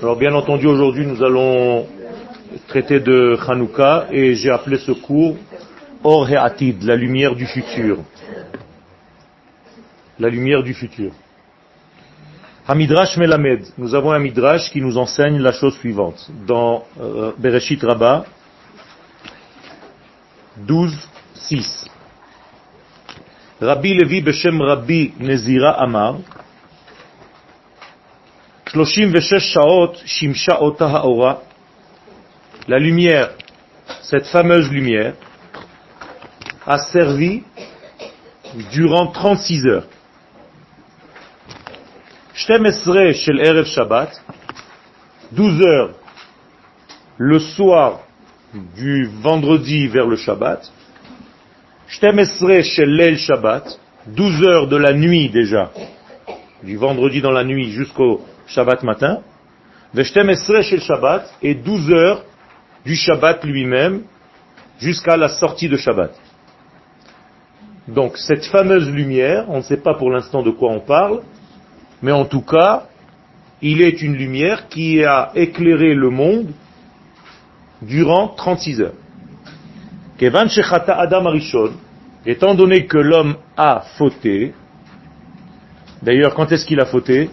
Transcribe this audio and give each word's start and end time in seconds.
Alors 0.00 0.16
bien 0.16 0.34
entendu, 0.34 0.66
aujourd'hui, 0.66 1.06
nous 1.06 1.22
allons 1.22 1.86
traiter 2.66 3.00
de 3.00 3.38
Hanouka 3.46 4.06
et 4.10 4.34
j'ai 4.34 4.50
appelé 4.50 4.78
ce 4.78 4.92
cours 4.92 5.36
Or 6.04 6.28
Atid, 6.30 6.82
la 6.84 6.96
lumière 6.96 7.34
du 7.34 7.46
futur. 7.46 7.98
La 10.18 10.28
lumière 10.28 10.62
du 10.62 10.74
futur. 10.74 11.12
Hamidrash 12.66 13.16
Melamed, 13.16 13.66
nous 13.78 13.94
avons 13.94 14.12
un 14.12 14.18
midrash 14.18 14.70
qui 14.70 14.80
nous 14.80 14.96
enseigne 14.98 15.38
la 15.38 15.52
chose 15.52 15.76
suivante. 15.78 16.30
Dans 16.46 16.84
euh, 17.00 17.32
Bereshit 17.38 17.82
Rabbah 17.82 18.26
12, 20.58 20.92
6. 21.34 21.86
Rabbi 23.60 23.94
Levi 23.94 24.20
Beshem 24.20 24.60
Rabbi 24.60 25.14
Nezira 25.18 25.70
Amar, 25.80 26.18
36 28.72 29.38
shaot 29.40 29.94
shimsha 30.04 30.62
ota 30.62 30.86
haora, 30.86 31.42
la 32.68 32.78
lumière, 32.78 33.30
cette 34.02 34.26
fameuse 34.26 34.70
lumière, 34.70 35.14
a 36.66 36.76
servi 36.76 37.42
durant 38.72 39.06
36 39.06 39.66
heures. 39.66 39.86
Shtemesre 42.34 43.14
shel 43.14 43.40
Erev 43.40 43.64
Shabbat, 43.64 44.22
12 45.32 45.62
heures 45.62 45.94
le 47.16 47.38
soir 47.38 48.00
du 48.76 49.06
vendredi 49.22 49.88
vers 49.88 50.06
le 50.06 50.16
Shabbat, 50.16 50.70
Shtemesre 51.88 52.62
shel 52.62 52.90
Leil 52.90 53.16
Shabbat, 53.18 53.80
12 54.08 54.46
heures 54.46 54.66
de 54.68 54.76
la 54.76 54.92
nuit 54.92 55.30
déjà, 55.30 55.72
du 56.62 56.76
vendredi 56.76 57.22
dans 57.22 57.32
la 57.32 57.44
nuit 57.44 57.70
jusqu'au 57.70 58.20
Shabbat 58.48 58.82
matin, 58.82 59.20
shel 59.94 60.80
Shabbat, 60.80 61.34
et 61.42 61.54
12 61.54 61.92
heures 61.92 62.24
du 62.84 62.96
Shabbat 62.96 63.44
lui-même 63.44 64.02
jusqu'à 64.78 65.16
la 65.16 65.28
sortie 65.28 65.68
de 65.68 65.76
Shabbat. 65.76 66.12
Donc 67.88 68.16
cette 68.16 68.44
fameuse 68.46 68.90
lumière, 68.90 69.46
on 69.48 69.58
ne 69.58 69.62
sait 69.62 69.78
pas 69.78 69.94
pour 69.94 70.10
l'instant 70.10 70.42
de 70.42 70.50
quoi 70.50 70.70
on 70.70 70.80
parle, 70.80 71.22
mais 72.02 72.12
en 72.12 72.24
tout 72.24 72.42
cas, 72.42 72.84
il 73.60 73.82
est 73.82 74.02
une 74.02 74.14
lumière 74.14 74.68
qui 74.68 75.04
a 75.04 75.32
éclairé 75.34 75.94
le 75.94 76.10
monde 76.10 76.48
durant 77.82 78.28
36 78.28 78.80
heures. 78.80 78.94
Kevan 80.18 80.48
Shechata 80.48 80.98
Adam 80.98 81.26
Arishon, 81.26 81.72
étant 82.26 82.54
donné 82.54 82.86
que 82.86 82.98
l'homme 82.98 83.36
a 83.56 83.84
fauté, 83.96 84.52
d'ailleurs 86.02 86.34
quand 86.34 86.50
est-ce 86.52 86.66
qu'il 86.66 86.80
a 86.80 86.86
fauté? 86.86 87.30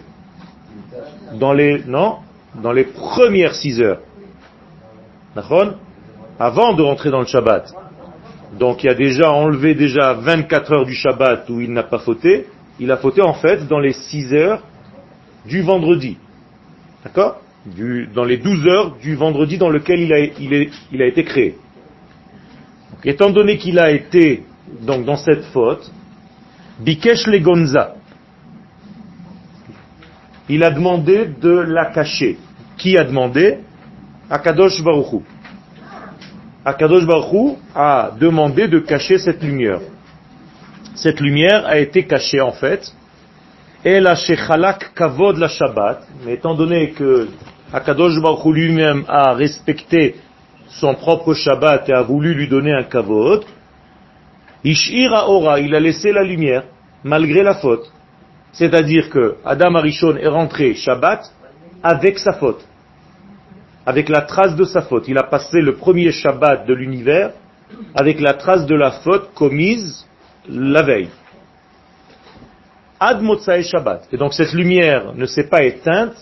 Dans 1.38 1.52
les, 1.52 1.82
non, 1.86 2.16
dans 2.62 2.72
les 2.72 2.84
premières 2.84 3.54
6 3.54 3.80
heures. 3.80 4.00
Avant 6.38 6.74
de 6.74 6.82
rentrer 6.82 7.10
dans 7.10 7.20
le 7.20 7.26
Shabbat. 7.26 7.72
Donc 8.58 8.84
il 8.84 8.88
a 8.88 8.94
déjà 8.94 9.30
enlevé 9.32 9.74
déjà 9.74 10.14
24 10.14 10.72
heures 10.72 10.86
du 10.86 10.94
Shabbat 10.94 11.48
où 11.50 11.60
il 11.60 11.72
n'a 11.72 11.82
pas 11.82 11.98
fauté. 11.98 12.46
Il 12.78 12.90
a 12.90 12.96
fauté 12.96 13.22
en 13.22 13.34
fait 13.34 13.66
dans 13.66 13.80
les 13.80 13.92
6 13.92 14.32
heures 14.34 14.62
du 15.44 15.62
vendredi. 15.62 16.16
D'accord? 17.04 17.40
Dans 18.14 18.24
les 18.24 18.38
12 18.38 18.66
heures 18.66 18.96
du 18.96 19.16
vendredi 19.16 19.58
dans 19.58 19.70
lequel 19.70 20.00
il 20.00 20.12
a, 20.12 20.18
il 20.92 21.02
a 21.02 21.06
été 21.06 21.24
créé. 21.24 21.56
étant 23.04 23.30
donné 23.30 23.58
qu'il 23.58 23.78
a 23.78 23.90
été 23.90 24.44
donc 24.82 25.04
dans 25.04 25.16
cette 25.16 25.44
faute, 25.46 25.90
Bikesh 26.80 27.26
le 27.26 27.38
Gonza, 27.40 27.94
il 30.48 30.62
a 30.62 30.70
demandé 30.70 31.26
de 31.40 31.50
la 31.50 31.86
cacher. 31.86 32.38
Qui 32.76 32.96
a 32.96 33.04
demandé? 33.04 33.58
Akadosh 34.30 34.82
Baruchou. 34.82 35.22
Akadosh 36.64 37.06
Baruch 37.06 37.58
a 37.74 38.10
demandé 38.18 38.66
de 38.66 38.80
cacher 38.80 39.18
cette 39.18 39.42
lumière. 39.42 39.80
Cette 40.94 41.20
lumière 41.20 41.64
a 41.66 41.78
été 41.78 42.04
cachée 42.06 42.40
en 42.40 42.52
fait. 42.52 42.92
Et 43.84 44.00
la 44.00 44.16
Shechalak 44.16 44.92
Kavod 44.94 45.36
la 45.36 45.46
Shabbat, 45.46 46.02
mais 46.24 46.34
étant 46.34 46.54
donné 46.54 46.90
que 46.90 47.28
Akadosh 47.72 48.20
Baruch 48.20 48.52
lui-même 48.52 49.04
a 49.06 49.32
respecté 49.34 50.16
son 50.68 50.94
propre 50.94 51.34
Shabbat 51.34 51.88
et 51.88 51.92
a 51.92 52.02
voulu 52.02 52.34
lui 52.34 52.48
donner 52.48 52.72
un 52.72 52.82
Kavod, 52.82 53.44
Ishira 54.64 55.30
Ora, 55.30 55.60
il 55.60 55.72
a 55.74 55.78
laissé 55.78 56.10
la 56.10 56.24
lumière, 56.24 56.64
malgré 57.04 57.44
la 57.44 57.54
faute. 57.54 57.92
C'est-à-dire 58.56 59.10
que 59.10 59.36
Adam 59.44 59.74
Arishon 59.74 60.16
est 60.16 60.28
rentré 60.28 60.74
Shabbat 60.74 61.30
avec 61.82 62.18
sa 62.18 62.32
faute 62.32 62.64
avec 63.86 64.08
la 64.08 64.22
trace 64.22 64.56
de 64.56 64.64
sa 64.64 64.82
faute. 64.82 65.06
Il 65.06 65.16
a 65.16 65.22
passé 65.22 65.60
le 65.60 65.76
premier 65.76 66.10
Shabbat 66.10 66.66
de 66.66 66.74
l'univers 66.74 67.30
avec 67.94 68.20
la 68.20 68.34
trace 68.34 68.66
de 68.66 68.74
la 68.74 68.90
faute 68.90 69.32
commise 69.32 70.04
la 70.48 70.82
veille. 70.82 71.08
Ad 72.98 73.22
Motsae 73.22 73.62
Shabbat. 73.62 74.08
Et 74.12 74.16
donc 74.16 74.34
cette 74.34 74.52
lumière 74.52 75.14
ne 75.14 75.26
s'est 75.26 75.48
pas 75.48 75.62
éteinte 75.62 76.16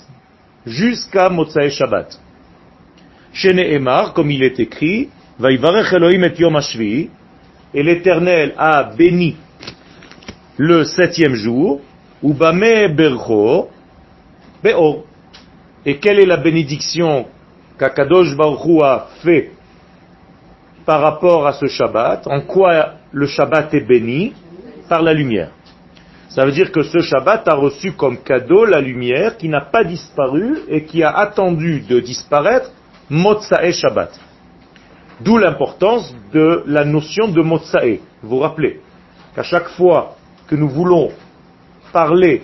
jusqu'à 0.66 1.30
Motsae 1.30 1.70
Shabbat. 1.70 2.20
Shene 3.32 3.60
Emar, 3.60 4.12
comme 4.12 4.30
il 4.30 4.42
est 4.42 4.60
écrit, 4.60 5.08
Vaivarech 5.38 5.92
Elohim 5.92 6.24
et 6.24 6.34
Yom 6.38 6.60
et 7.76 7.82
l'Éternel 7.82 8.54
a 8.56 8.84
béni 8.84 9.36
le 10.56 10.84
septième 10.84 11.34
jour, 11.34 11.80
Ubame 12.24 12.88
Bercho. 12.88 13.68
Et 15.84 15.98
quelle 15.98 16.20
est 16.20 16.26
la 16.26 16.38
bénédiction 16.38 17.26
qu'Akadosh 17.78 18.34
Baruch 18.34 18.82
a 18.82 19.08
fait 19.22 19.50
par 20.86 21.00
rapport 21.00 21.46
à 21.46 21.52
ce 21.52 21.66
Shabbat, 21.66 22.26
en 22.26 22.40
quoi 22.40 22.94
le 23.12 23.26
Shabbat 23.26 23.74
est 23.74 23.80
béni? 23.80 24.32
Par 24.88 25.02
la 25.02 25.12
lumière. 25.14 25.50
Ça 26.28 26.44
veut 26.44 26.52
dire 26.52 26.72
que 26.72 26.82
ce 26.82 26.98
Shabbat 26.98 27.46
a 27.48 27.54
reçu 27.54 27.92
comme 27.92 28.18
cadeau 28.18 28.64
la 28.64 28.80
lumière 28.80 29.36
qui 29.36 29.48
n'a 29.48 29.62
pas 29.62 29.84
disparu 29.84 30.58
et 30.68 30.84
qui 30.84 31.02
a 31.02 31.10
attendu 31.10 31.80
de 31.80 32.00
disparaître 32.00 32.70
Motsae 33.08 33.72
Shabbat. 33.72 34.18
D'où 35.20 35.38
l'importance 35.38 36.14
de 36.32 36.64
la 36.66 36.84
notion 36.84 37.28
de 37.28 37.40
Motsae. 37.40 38.00
Vous 38.22 38.30
vous 38.30 38.38
rappelez 38.38 38.80
qu'à 39.34 39.42
chaque 39.42 39.68
fois 39.68 40.16
que 40.48 40.54
nous 40.54 40.68
voulons 40.68 41.10
parler 41.94 42.42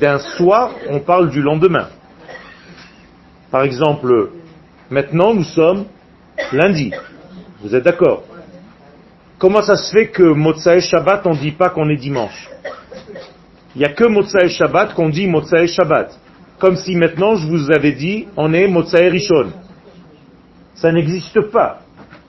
d'un 0.00 0.18
soir, 0.36 0.70
on 0.88 1.00
parle 1.00 1.28
du 1.30 1.42
lendemain. 1.42 1.88
Par 3.50 3.64
exemple, 3.64 4.30
maintenant 4.88 5.34
nous 5.34 5.44
sommes 5.44 5.86
lundi. 6.52 6.92
Vous 7.60 7.74
êtes 7.74 7.84
d'accord? 7.84 8.22
Comment 9.38 9.62
ça 9.62 9.76
se 9.76 9.90
fait 9.92 10.08
que 10.08 10.22
Motsae 10.22 10.80
Shabbat, 10.80 11.26
on 11.26 11.34
ne 11.34 11.38
dit 11.38 11.50
pas 11.50 11.70
qu'on 11.70 11.88
est 11.90 11.96
dimanche? 11.96 12.48
Il 13.74 13.80
n'y 13.80 13.84
a 13.84 13.92
que 13.92 14.04
Motsae 14.04 14.48
Shabbat 14.48 14.94
qu'on 14.94 15.08
dit 15.08 15.26
Motsae 15.26 15.66
Shabbat. 15.66 16.16
Comme 16.60 16.76
si 16.76 16.94
maintenant 16.94 17.34
je 17.34 17.46
vous 17.48 17.72
avais 17.72 17.92
dit, 17.92 18.28
on 18.36 18.54
est 18.54 18.68
Motsae 18.68 19.10
Rishon. 19.10 19.50
Ça 20.74 20.92
n'existe 20.92 21.50
pas. 21.50 21.80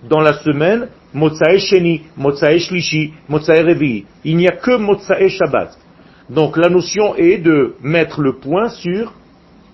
Dans 0.03 0.21
la 0.21 0.33
semaine, 0.39 0.89
Motsae 1.15 1.59
Sheni, 1.59 2.01
Motsae 2.17 2.59
Shlishi, 2.59 3.13
Motsae 3.29 3.63
Revi. 3.63 4.05
Il 4.25 4.35
n'y 4.35 4.47
a 4.47 4.51
que 4.51 4.75
Motsae 4.75 5.29
Shabbat. 5.29 5.77
Donc 6.29 6.57
la 6.57 6.69
notion 6.69 7.15
est 7.15 7.37
de 7.37 7.75
mettre 7.81 8.21
le 8.21 8.33
point 8.33 8.67
sur 8.69 9.13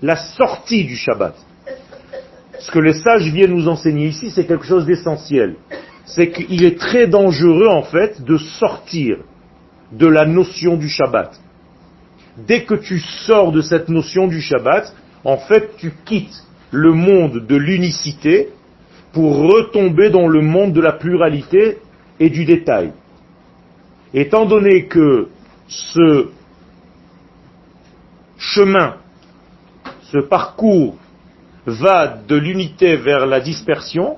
la 0.03 0.15
sortie 0.15 0.85
du 0.85 0.95
Shabbat. 0.95 1.35
Ce 2.59 2.69
que 2.69 2.79
les 2.79 2.93
sages 2.93 3.31
viennent 3.31 3.55
nous 3.55 3.67
enseigner 3.67 4.07
ici, 4.07 4.29
c'est 4.29 4.45
quelque 4.45 4.65
chose 4.65 4.85
d'essentiel. 4.85 5.55
C'est 6.05 6.29
qu'il 6.29 6.63
est 6.63 6.77
très 6.77 7.07
dangereux 7.07 7.67
en 7.67 7.81
fait 7.81 8.21
de 8.23 8.37
sortir 8.37 9.17
de 9.91 10.07
la 10.07 10.25
notion 10.25 10.77
du 10.77 10.89
Shabbat. 10.89 11.39
Dès 12.37 12.63
que 12.63 12.75
tu 12.75 12.99
sors 12.99 13.51
de 13.51 13.61
cette 13.61 13.89
notion 13.89 14.27
du 14.27 14.41
Shabbat, 14.41 14.93
en 15.23 15.37
fait 15.37 15.75
tu 15.77 15.91
quittes 16.05 16.43
le 16.71 16.93
monde 16.93 17.47
de 17.47 17.55
l'unicité 17.55 18.49
pour 19.13 19.37
retomber 19.37 20.09
dans 20.09 20.27
le 20.27 20.41
monde 20.41 20.73
de 20.73 20.81
la 20.81 20.93
pluralité 20.93 21.79
et 22.19 22.29
du 22.29 22.45
détail. 22.45 22.91
Étant 24.13 24.45
donné 24.45 24.85
que 24.85 25.27
ce 25.67 26.29
chemin, 28.37 28.95
ce 30.11 30.17
parcours 30.19 30.95
va 31.65 32.07
de 32.27 32.35
l'unité 32.35 32.97
vers 32.97 33.25
la 33.25 33.39
dispersion, 33.39 34.17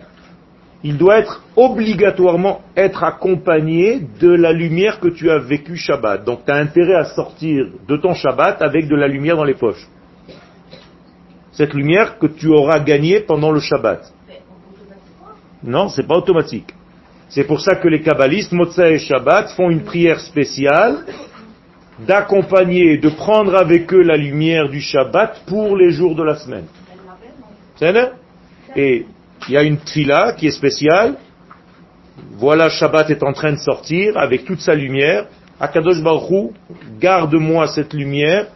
il 0.83 0.97
doit 0.97 1.19
être 1.19 1.43
obligatoirement 1.55 2.61
être 2.75 3.03
accompagné 3.03 4.01
de 4.19 4.29
la 4.29 4.51
lumière 4.51 4.99
que 4.99 5.07
tu 5.07 5.29
as 5.29 5.39
vécu 5.39 5.77
Shabbat. 5.77 6.25
Donc 6.25 6.45
tu 6.45 6.51
as 6.51 6.55
intérêt 6.55 6.95
à 6.95 7.05
sortir 7.05 7.67
de 7.87 7.97
ton 7.97 8.13
Shabbat 8.13 8.61
avec 8.61 8.87
de 8.87 8.95
la 8.95 9.07
lumière 9.07 9.37
dans 9.37 9.45
les 9.45 9.53
poches. 9.53 9.87
Cette 11.53 11.73
lumière 11.73 12.17
que 12.17 12.27
tu 12.27 12.47
auras 12.47 12.79
gagnée 12.79 13.21
pendant 13.21 13.51
le 13.51 13.59
Shabbat. 13.59 14.11
Non, 15.63 15.89
c'est 15.89 16.07
pas 16.07 16.17
automatique. 16.17 16.73
C'est 17.29 17.45
pour 17.45 17.61
ça 17.61 17.75
que 17.75 17.87
les 17.87 18.01
kabbalistes, 18.01 18.51
Motsa 18.51 18.89
et 18.89 18.99
Shabbat, 18.99 19.51
font 19.51 19.69
une 19.69 19.83
prière 19.83 20.19
spéciale 20.19 21.05
d'accompagner, 21.99 22.97
de 22.97 23.09
prendre 23.09 23.55
avec 23.55 23.93
eux 23.93 24.01
la 24.01 24.17
lumière 24.17 24.69
du 24.69 24.81
Shabbat 24.81 25.43
pour 25.45 25.77
les 25.77 25.91
jours 25.91 26.15
de 26.15 26.23
la 26.23 26.35
semaine. 26.35 26.65
Et 28.75 29.05
il 29.47 29.53
y 29.53 29.57
a 29.57 29.63
une 29.63 29.77
tfila 29.77 30.33
qui 30.33 30.47
est 30.47 30.51
spéciale. 30.51 31.15
Voilà, 32.37 32.69
Shabbat 32.69 33.09
est 33.09 33.23
en 33.23 33.33
train 33.33 33.51
de 33.51 33.57
sortir 33.57 34.17
avec 34.17 34.45
toute 34.45 34.59
sa 34.59 34.75
lumière. 34.75 35.27
Akadosh 35.59 36.01
Baruch 36.01 36.51
garde-moi 36.99 37.67
cette 37.67 37.93
lumière 37.93 38.47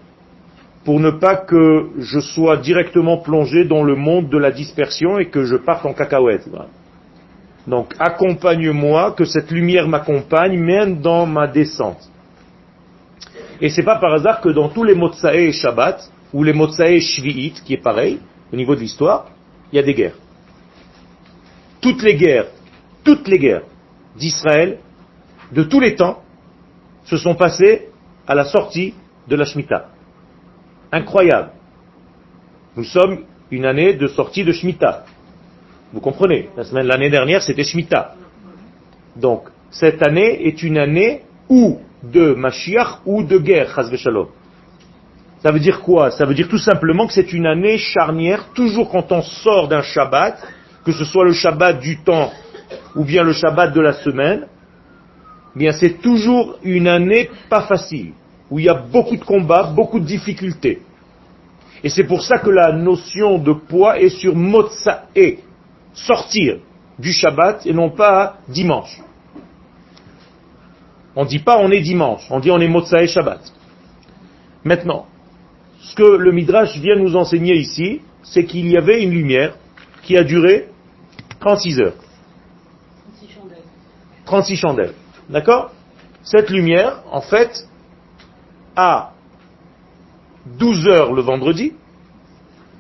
pour 0.83 0.99
ne 0.99 1.11
pas 1.11 1.35
que 1.35 1.89
je 1.97 2.19
sois 2.19 2.57
directement 2.57 3.17
plongé 3.17 3.65
dans 3.65 3.83
le 3.83 3.95
monde 3.95 4.29
de 4.29 4.37
la 4.37 4.51
dispersion 4.51 5.19
et 5.19 5.27
que 5.27 5.43
je 5.43 5.55
parte 5.55 5.85
en 5.85 5.93
cacahuète. 5.93 6.47
Donc 7.67 7.93
accompagne-moi, 7.99 9.11
que 9.11 9.25
cette 9.25 9.51
lumière 9.51 9.87
m'accompagne 9.87 10.57
même 10.57 11.01
dans 11.01 11.25
ma 11.25 11.47
descente. 11.47 12.09
Et 13.59 13.69
c'est 13.69 13.83
pas 13.83 13.97
par 13.97 14.13
hasard 14.13 14.39
que 14.39 14.49
dans 14.49 14.69
tous 14.69 14.83
les 14.83 14.95
Motsae 14.95 15.51
Shabbat, 15.51 16.09
ou 16.33 16.43
les 16.43 16.53
Motsae 16.53 16.99
Shvi'it, 16.99 17.63
qui 17.63 17.73
est 17.73 17.83
pareil, 17.83 18.19
au 18.53 18.55
niveau 18.55 18.75
de 18.75 18.79
l'histoire, 18.79 19.27
il 19.71 19.75
y 19.75 19.79
a 19.79 19.83
des 19.83 19.93
guerres. 19.93 20.15
Toutes 21.81 22.01
les 22.03 22.15
guerres, 22.15 22.47
toutes 23.03 23.27
les 23.27 23.39
guerres 23.39 23.63
d'Israël, 24.15 24.79
de 25.51 25.63
tous 25.63 25.79
les 25.79 25.95
temps, 25.95 26.21
se 27.05 27.17
sont 27.17 27.35
passées 27.35 27.89
à 28.27 28.35
la 28.35 28.45
sortie 28.45 28.93
de 29.27 29.35
la 29.35 29.45
Shemitah. 29.45 29.89
Incroyable. 30.91 31.51
Nous 32.75 32.83
sommes 32.83 33.23
une 33.51 33.65
année 33.65 33.93
de 33.93 34.07
sortie 34.07 34.43
de 34.43 34.51
Shemitah. 34.51 35.05
Vous 35.93 36.01
comprenez? 36.01 36.49
La 36.57 36.63
semaine, 36.63 36.85
l'année 36.85 37.09
dernière, 37.09 37.41
c'était 37.41 37.63
Shemitah. 37.63 38.15
Donc, 39.15 39.43
cette 39.71 40.01
année 40.03 40.47
est 40.47 40.61
une 40.63 40.77
année 40.77 41.21
ou 41.49 41.79
de 42.03 42.33
Mashiach 42.33 42.99
ou 43.05 43.23
de 43.23 43.37
guerre, 43.37 43.73
Shalom. 43.95 44.27
Ça 45.41 45.51
veut 45.51 45.59
dire 45.59 45.81
quoi? 45.81 46.11
Ça 46.11 46.25
veut 46.25 46.33
dire 46.33 46.47
tout 46.49 46.57
simplement 46.57 47.07
que 47.07 47.13
c'est 47.13 47.31
une 47.31 47.45
année 47.45 47.77
charnière, 47.77 48.49
toujours 48.53 48.89
quand 48.89 49.11
on 49.11 49.21
sort 49.21 49.67
d'un 49.67 49.81
Shabbat, 49.81 50.41
que 50.83 50.91
ce 50.91 51.05
soit 51.05 51.25
le 51.25 51.33
Shabbat 51.33 51.79
du 51.79 51.99
temps 51.99 52.31
ou 52.95 53.05
bien 53.05 53.23
le 53.23 53.33
Shabbat 53.33 53.73
de 53.73 53.81
la 53.81 53.93
semaine, 53.93 54.47
bien 55.55 55.71
c'est 55.71 56.01
toujours 56.01 56.57
une 56.63 56.87
année 56.87 57.29
pas 57.49 57.61
facile, 57.61 58.13
où 58.49 58.59
il 58.59 58.65
y 58.65 58.69
a 58.69 58.73
beaucoup 58.73 59.15
de 59.15 59.23
combats, 59.23 59.71
beaucoup 59.75 59.99
de 59.99 60.05
difficultés. 60.05 60.81
Et 61.83 61.89
c'est 61.89 62.05
pour 62.05 62.23
ça 62.23 62.39
que 62.39 62.49
la 62.49 62.71
notion 62.71 63.37
de 63.37 63.53
poids 63.53 63.99
est 63.99 64.09
sur 64.09 64.35
Motsae, 64.35 65.37
sortir 65.97 66.59
du 66.99 67.11
Shabbat 67.11 67.65
et 67.65 67.73
non 67.73 67.89
pas 67.89 68.37
dimanche. 68.47 69.01
On 71.15 71.23
ne 71.23 71.29
dit 71.29 71.39
pas 71.39 71.57
on 71.57 71.71
est 71.71 71.81
dimanche, 71.81 72.25
on 72.29 72.39
dit 72.39 72.51
on 72.51 72.59
est 72.59 72.67
Motsae 72.67 73.07
Shabbat. 73.07 73.41
Maintenant, 74.63 75.07
ce 75.81 75.95
que 75.95 76.03
le 76.03 76.31
Midrash 76.31 76.77
vient 76.77 76.95
nous 76.95 77.15
enseigner 77.15 77.55
ici, 77.55 78.01
c'est 78.23 78.45
qu'il 78.45 78.67
y 78.69 78.77
avait 78.77 79.01
une 79.03 79.11
lumière 79.11 79.55
qui 80.03 80.17
a 80.17 80.23
duré 80.23 80.69
36 81.39 81.79
heures. 81.79 81.93
36 83.05 83.33
chandelles. 83.33 83.57
36 84.25 84.55
chandelles. 84.57 84.93
D'accord? 85.29 85.71
Cette 86.23 86.49
lumière, 86.49 87.03
en 87.11 87.21
fait, 87.21 87.67
a 88.75 89.11
12 90.45 90.87
heures 90.87 91.13
le 91.13 91.21
vendredi 91.21 91.73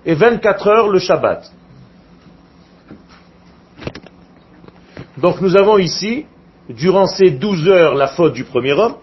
et 0.05 0.13
24 0.13 0.67
heures 0.67 0.89
le 0.89 0.99
Shabbat. 0.99 1.51
Donc 5.17 5.41
nous 5.41 5.55
avons 5.57 5.77
ici, 5.77 6.25
durant 6.69 7.07
ces 7.07 7.31
12 7.31 7.67
heures, 7.69 7.95
la 7.95 8.07
faute 8.07 8.33
du 8.33 8.43
premier 8.43 8.73
homme, 8.73 8.95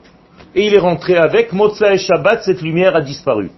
et 0.55 0.66
il 0.66 0.75
est 0.75 0.78
rentré 0.78 1.16
avec, 1.16 1.52
Motsa 1.52 1.93
et 1.93 1.99
Shabbat, 1.99 2.44
cette 2.44 2.62
lumière 2.62 2.94
a 2.94 3.00
disparu. 3.00 3.50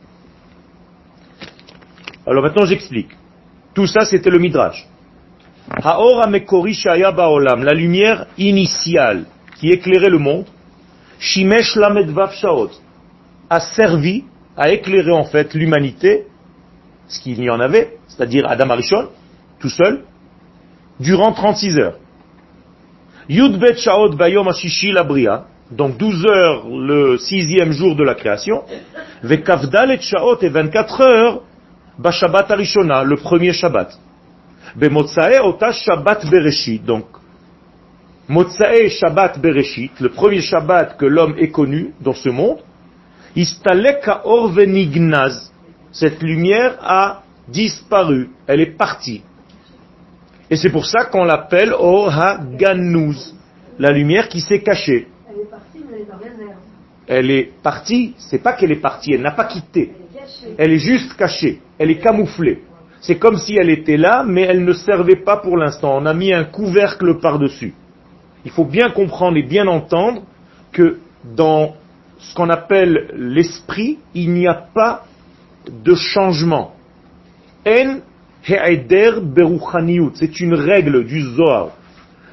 Alors 2.26 2.43
maintenant 2.43 2.64
j'explique. 2.64 3.11
Tout 3.75 3.87
ça 3.87 4.05
c'était 4.06 4.31
le 4.31 4.38
Midrash. 4.38 4.87
la 7.62 7.75
lumière 7.75 8.26
initiale 8.38 9.26
qui 9.59 9.69
éclairait 9.70 10.11
le 10.11 10.19
monde, 10.19 10.47
Shimesh 11.19 11.76
Lamedvav 11.76 12.32
Shaot, 12.32 12.70
a 13.50 13.61
servi 13.61 14.25
à 14.56 14.70
éclairer 14.70 15.12
en 15.12 15.25
fait 15.25 15.55
l'humanité, 15.55 16.26
ce 17.09 17.20
qu'il 17.20 17.43
y 17.43 17.50
en 17.50 17.61
avait, 17.61 17.99
c'est-à-dire 18.09 18.44
Adam 18.49 18.70
Arishon, 18.70 19.09
tout 19.61 19.69
seul, 19.69 20.05
durant 20.99 21.32
36 21.32 21.79
heures. 21.79 21.99
Yudbet 23.28 23.76
Shaot 23.78 24.17
Bayom 24.17 24.49
Ashishi 24.49 24.93
Labria, 24.93 25.44
donc 25.70 25.96
12 25.96 26.26
heures 26.26 26.69
le 26.69 27.19
sixième 27.19 27.73
jour 27.73 27.96
de 27.96 28.05
la 28.05 28.14
création, 28.14 28.62
Vekavdalet 29.23 30.00
Shaot 30.00 30.38
et 30.43 30.49
24 30.49 31.00
heures 31.00 31.43
Bashabat 31.99 32.46
Arishona, 32.50 33.02
le 33.05 33.17
premier 33.17 33.52
Shabbat. 33.52 33.99
Bemotsae 34.76 35.40
Ota 35.43 35.73
Shabbat 35.73 36.31
Bereshit, 36.31 36.84
donc 36.84 37.06
Motsae 38.28 38.88
Shabbat 38.88 39.38
Bereshit, 39.40 40.00
le 40.00 40.11
premier 40.11 40.40
Shabbat 40.40 40.96
que 40.96 41.06
l'homme 41.06 41.34
ait 41.38 41.50
connu 41.50 41.94
dans 42.00 42.12
ce 42.12 42.28
monde, 42.28 42.58
Istaleka 43.37 44.23
Orvenignaz, 44.25 45.52
cette 45.93 46.23
lumière 46.23 46.76
a 46.81 47.23
disparu, 47.49 48.31
elle 48.46 48.61
est 48.61 48.76
partie. 48.76 49.23
Et 50.51 50.57
c'est 50.57 50.71
pour 50.71 50.87
ça 50.87 51.07
qu'on 51.07 51.25
l'appelle 51.25 51.73
Ohaganouz, 51.73 53.35
la 53.79 53.91
lumière 53.91 54.29
qui 54.29 54.41
s'est 54.41 54.63
cachée. 54.63 55.09
Elle 55.29 55.41
est 55.41 55.51
partie, 55.51 55.85
mais 55.91 55.97
elle 55.97 56.03
est 56.03 56.05
dans 56.05 56.19
les 56.19 56.45
airs. 56.45 56.57
Elle 57.09 57.31
est 57.31 57.51
partie, 57.63 58.15
c'est 58.19 58.39
pas 58.39 58.53
qu'elle 58.53 58.73
est 58.73 58.81
partie, 58.81 59.13
elle 59.13 59.23
n'a 59.23 59.33
pas 59.33 59.45
quitté. 59.45 59.93
Elle 60.59 60.73
est 60.73 60.79
juste 60.79 61.17
cachée, 61.17 61.61
elle 61.79 61.91
est 61.91 61.99
camouflée. 61.99 62.63
C'est 63.01 63.19
comme 63.19 63.37
si 63.37 63.57
elle 63.57 63.71
était 63.71 63.97
là, 63.97 64.25
mais 64.27 64.43
elle 64.43 64.65
ne 64.65 64.73
servait 64.73 65.23
pas 65.23 65.37
pour 65.37 65.57
l'instant. 65.57 65.97
On 65.97 66.07
a 66.07 66.15
mis 66.15 66.33
un 66.33 66.45
couvercle 66.45 67.19
par-dessus. 67.21 67.75
Il 68.45 68.51
faut 68.51 68.65
bien 68.65 68.91
comprendre 68.91 69.37
et 69.37 69.43
bien 69.43 69.67
entendre 69.67 70.23
que 70.73 70.99
dans 71.25 71.75
ce 72.19 72.35
qu'on 72.35 72.49
appelle 72.49 73.11
l'esprit, 73.15 73.99
il 74.15 74.33
n'y 74.33 74.47
a 74.47 74.55
pas 74.55 75.05
de 75.69 75.95
changement. 75.95 76.75
En 77.67 77.99
c'est 80.15 80.41
une 80.41 80.55
règle 80.55 81.05
du 81.05 81.21
Zohar. 81.21 81.71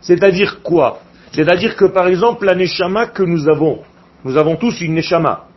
C'est-à-dire 0.01 0.61
quoi? 0.61 0.99
C'est-à-dire 1.31 1.75
que 1.75 1.85
par 1.85 2.07
exemple 2.07 2.45
la 2.45 2.55
Neshama 2.55 3.07
que 3.07 3.23
nous 3.23 3.47
avons, 3.49 3.79
nous 4.23 4.37
avons 4.37 4.55
tous 4.55 4.79
une 4.81 4.93
Neshama. 4.93 5.47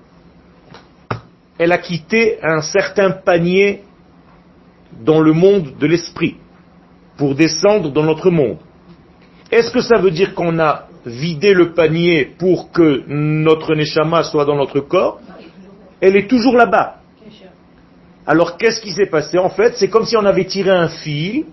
Elle 1.59 1.73
a 1.73 1.79
quitté 1.79 2.39
un 2.43 2.61
certain 2.63 3.11
panier 3.11 3.83
dans 5.05 5.21
le 5.21 5.33
monde 5.33 5.75
de 5.79 5.87
l'esprit 5.87 6.37
pour 7.19 7.35
descendre 7.35 7.91
dans 7.91 8.05
notre 8.05 8.31
monde. 8.31 8.59
Est-ce 9.51 9.71
que 9.71 9.81
ça 9.81 9.99
veut 9.99 10.11
dire 10.11 10.35
qu'on 10.35 10.59
a 10.59 10.87
vidé 11.05 11.55
le 11.55 11.73
panier 11.73 12.25
pour 12.39 12.73
que 12.73 13.03
notre 13.07 13.75
Neshama 13.75 14.23
soit 14.23 14.45
dans 14.45 14.57
notre 14.57 14.81
corps? 14.81 15.21
Elle 16.01 16.17
est 16.17 16.29
toujours 16.29 16.57
là-bas. 16.57 16.97
Alors 18.27 18.57
qu'est-ce 18.57 18.81
qui 18.81 18.93
s'est 18.93 19.07
passé? 19.07 19.39
En 19.39 19.51
fait, 19.51 19.75
c'est 19.77 19.89
comme 19.89 20.05
si 20.05 20.17
on 20.17 20.25
avait 20.25 20.47
tiré 20.47 20.71
un 20.71 20.89
fil 20.89 21.45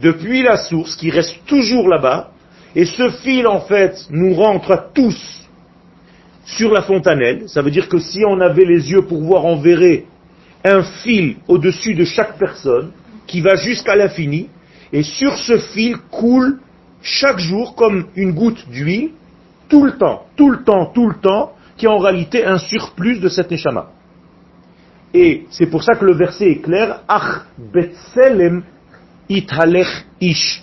depuis 0.00 0.42
la 0.42 0.56
source 0.56 0.96
qui 0.96 1.10
reste 1.10 1.36
toujours 1.46 1.88
là-bas, 1.88 2.30
et 2.74 2.86
ce 2.86 3.10
fil 3.10 3.46
en 3.46 3.60
fait 3.60 4.06
nous 4.10 4.32
rentre 4.34 4.70
à 4.70 4.78
tous 4.78 5.48
sur 6.46 6.72
la 6.72 6.82
fontanelle. 6.82 7.48
Ça 7.48 7.60
veut 7.60 7.70
dire 7.70 7.88
que 7.88 7.98
si 7.98 8.24
on 8.26 8.40
avait 8.40 8.64
les 8.64 8.90
yeux 8.90 9.02
pour 9.02 9.20
voir, 9.20 9.44
on 9.44 9.56
verrait 9.56 10.04
un 10.64 10.82
fil 10.82 11.36
au-dessus 11.48 11.94
de 11.94 12.04
chaque 12.04 12.38
personne 12.38 12.92
qui 13.26 13.40
va 13.40 13.56
jusqu'à 13.56 13.94
l'infini, 13.94 14.48
et 14.92 15.02
sur 15.02 15.36
ce 15.36 15.58
fil 15.58 15.98
coule 16.10 16.60
chaque 17.02 17.38
jour 17.38 17.74
comme 17.74 18.06
une 18.16 18.32
goutte 18.32 18.68
d'huile, 18.68 19.10
tout 19.68 19.84
le 19.84 19.92
temps, 19.92 20.24
tout 20.36 20.50
le 20.50 20.64
temps, 20.64 20.86
tout 20.86 21.08
le 21.08 21.14
temps, 21.14 21.52
qui 21.76 21.86
est 21.86 21.88
en 21.88 21.98
réalité 21.98 22.44
un 22.44 22.58
surplus 22.58 23.20
de 23.20 23.28
cette 23.28 23.50
neshama. 23.50 23.90
Et 25.12 25.46
c'est 25.50 25.66
pour 25.66 25.82
ça 25.82 25.94
que 25.94 26.04
le 26.04 26.14
verset 26.14 26.50
est 26.50 26.62
clair, 26.62 27.00
Ach 27.08 27.46
betselem 27.58 28.62
ithalech 29.28 30.06
ish. 30.20 30.62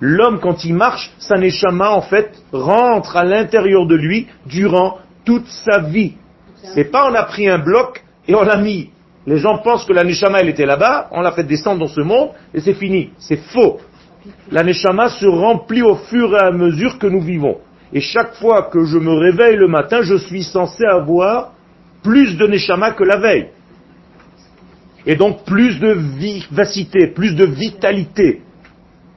L'homme, 0.00 0.38
quand 0.40 0.64
il 0.64 0.74
marche, 0.74 1.10
sa 1.18 1.36
neshama, 1.36 1.90
en 1.90 2.02
fait, 2.02 2.30
rentre 2.52 3.16
à 3.16 3.24
l'intérieur 3.24 3.86
de 3.86 3.96
lui 3.96 4.28
durant 4.46 4.98
toute 5.24 5.46
sa 5.48 5.80
vie. 5.80 6.14
C'est 6.74 6.84
pas 6.84 7.10
on 7.10 7.14
a 7.14 7.24
pris 7.24 7.48
un 7.48 7.58
bloc 7.58 8.04
et 8.28 8.34
on 8.34 8.42
l'a 8.42 8.56
mis. 8.56 8.90
Les 9.26 9.38
gens 9.38 9.58
pensent 9.58 9.84
que 9.84 9.92
la 9.92 10.04
neshama, 10.04 10.40
elle 10.40 10.48
était 10.48 10.66
là-bas, 10.66 11.08
on 11.10 11.20
l'a 11.20 11.32
fait 11.32 11.42
descendre 11.42 11.80
dans 11.80 11.92
ce 11.92 12.00
monde, 12.00 12.30
et 12.54 12.60
c'est 12.60 12.74
fini. 12.74 13.10
C'est 13.18 13.40
faux. 13.52 13.80
La 14.52 14.62
neshama 14.62 15.08
se 15.08 15.26
remplit 15.26 15.82
au 15.82 15.96
fur 15.96 16.32
et 16.34 16.40
à 16.40 16.52
mesure 16.52 16.98
que 16.98 17.08
nous 17.08 17.20
vivons. 17.20 17.58
Et 17.92 18.00
chaque 18.00 18.34
fois 18.34 18.68
que 18.70 18.84
je 18.84 18.98
me 18.98 19.12
réveille 19.12 19.56
le 19.56 19.66
matin, 19.66 20.02
je 20.02 20.14
suis 20.14 20.44
censé 20.44 20.84
avoir 20.84 21.52
plus 22.04 22.36
de 22.36 22.46
neshama 22.46 22.92
que 22.92 23.02
la 23.02 23.18
veille 23.18 23.48
et 25.06 25.16
donc 25.16 25.44
plus 25.44 25.78
de 25.80 25.92
vivacité, 25.92 27.08
plus 27.08 27.34
de 27.34 27.44
vitalité, 27.44 28.42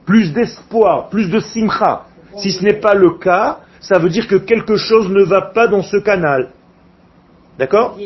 plus 0.06 0.32
d'espoir, 0.32 1.08
plus 1.08 1.28
de 1.30 1.40
simcha. 1.40 2.06
Si 2.38 2.50
ce 2.50 2.64
n'est 2.64 2.80
pas 2.80 2.94
le 2.94 3.18
cas, 3.18 3.60
ça 3.80 3.98
veut 3.98 4.08
dire 4.08 4.26
que 4.26 4.36
quelque 4.36 4.76
chose 4.76 5.08
ne 5.10 5.22
va 5.22 5.42
pas 5.42 5.66
dans 5.66 5.82
ce 5.82 5.96
canal. 5.98 6.50
D'accord. 7.58 7.98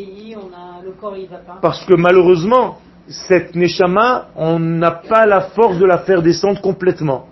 Parce 1.61 1.85
que 1.85 1.93
malheureusement, 1.93 2.79
cette 3.07 3.55
Neshama, 3.55 4.27
on 4.35 4.59
n'a 4.59 4.91
pas 4.91 5.25
la 5.25 5.41
force 5.41 5.77
de 5.77 5.85
la 5.85 5.99
faire 5.99 6.21
descendre 6.21 6.61
complètement. 6.61 7.27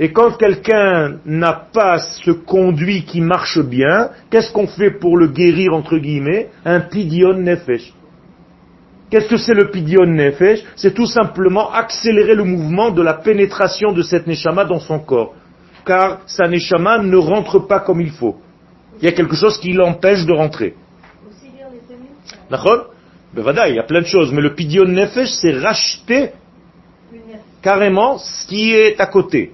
Et 0.00 0.12
quand 0.12 0.36
quelqu'un 0.38 1.18
n'a 1.26 1.52
pas 1.52 1.98
ce 1.98 2.30
conduit 2.30 3.04
qui 3.04 3.20
marche 3.20 3.58
bien, 3.58 4.10
qu'est-ce 4.30 4.52
qu'on 4.52 4.68
fait 4.68 4.92
pour 4.92 5.16
le 5.16 5.26
guérir, 5.26 5.74
entre 5.74 5.98
guillemets? 5.98 6.50
Un 6.64 6.80
pidion 6.80 7.34
nefesh. 7.34 7.92
Qu'est-ce 9.10 9.28
que 9.28 9.38
c'est 9.38 9.54
le 9.54 9.70
pidion 9.70 10.04
nefesh? 10.04 10.62
C'est 10.76 10.92
tout 10.94 11.06
simplement 11.06 11.72
accélérer 11.72 12.34
le 12.34 12.44
mouvement 12.44 12.90
de 12.90 13.00
la 13.02 13.14
pénétration 13.14 13.92
de 13.92 14.02
cette 14.02 14.26
neshama 14.26 14.64
dans 14.64 14.80
son 14.80 14.98
corps. 14.98 15.34
Car 15.86 16.20
sa 16.26 16.46
neshama 16.46 16.98
ne 16.98 17.16
rentre 17.16 17.58
pas 17.60 17.80
comme 17.80 18.00
il 18.00 18.10
faut. 18.10 18.36
Il 19.00 19.06
y 19.06 19.08
a 19.08 19.12
quelque 19.12 19.36
chose 19.36 19.58
qui 19.58 19.72
l'empêche 19.72 20.26
de 20.26 20.32
rentrer. 20.32 20.74
D'accord? 22.50 22.90
Ben 23.32 23.44
il 23.68 23.76
y 23.76 23.78
a 23.78 23.84
plein 23.84 24.00
de 24.00 24.06
choses. 24.06 24.32
Mais 24.32 24.42
le 24.42 24.54
pidion 24.54 24.84
nefesh, 24.84 25.30
c'est 25.30 25.52
racheter 25.52 26.32
carrément 27.62 28.18
ce 28.18 28.46
qui 28.46 28.72
est 28.72 29.00
à 29.00 29.06
côté. 29.06 29.52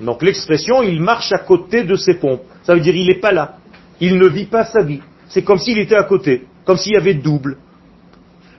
Donc 0.00 0.22
l'expression, 0.22 0.82
il 0.82 1.00
marche 1.00 1.32
à 1.32 1.38
côté 1.38 1.84
de 1.84 1.94
ses 1.94 2.14
pompes. 2.14 2.42
Ça 2.64 2.74
veut 2.74 2.80
dire 2.80 2.94
il 2.94 3.06
n'est 3.06 3.20
pas 3.20 3.32
là. 3.32 3.56
Il 4.00 4.18
ne 4.18 4.26
vit 4.26 4.44
pas 4.46 4.64
sa 4.64 4.82
vie. 4.82 5.00
C'est 5.28 5.42
comme 5.42 5.58
s'il 5.58 5.78
était 5.78 5.96
à 5.96 6.04
côté, 6.04 6.44
comme 6.64 6.76
s'il 6.76 6.92
y 6.92 6.96
avait 6.96 7.14
double. 7.14 7.56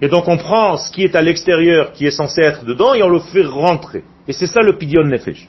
Et 0.02 0.08
donc 0.08 0.28
on 0.28 0.38
prend 0.38 0.78
ce 0.78 0.92
qui 0.92 1.04
est 1.04 1.16
à 1.16 1.22
l'extérieur, 1.22 1.92
qui 1.94 2.06
est 2.06 2.12
censé 2.12 2.42
être 2.42 2.66
dedans, 2.66 2.94
et 2.94 3.04
on 3.04 3.10
le 3.10 3.20
fait 3.20 3.46
rentrer. 3.46 4.04
Et 4.28 4.34
c'est 4.34 4.48
ça 4.48 4.62
le 4.62 4.78
pidion 4.78 5.04
nefesh. 5.04 5.48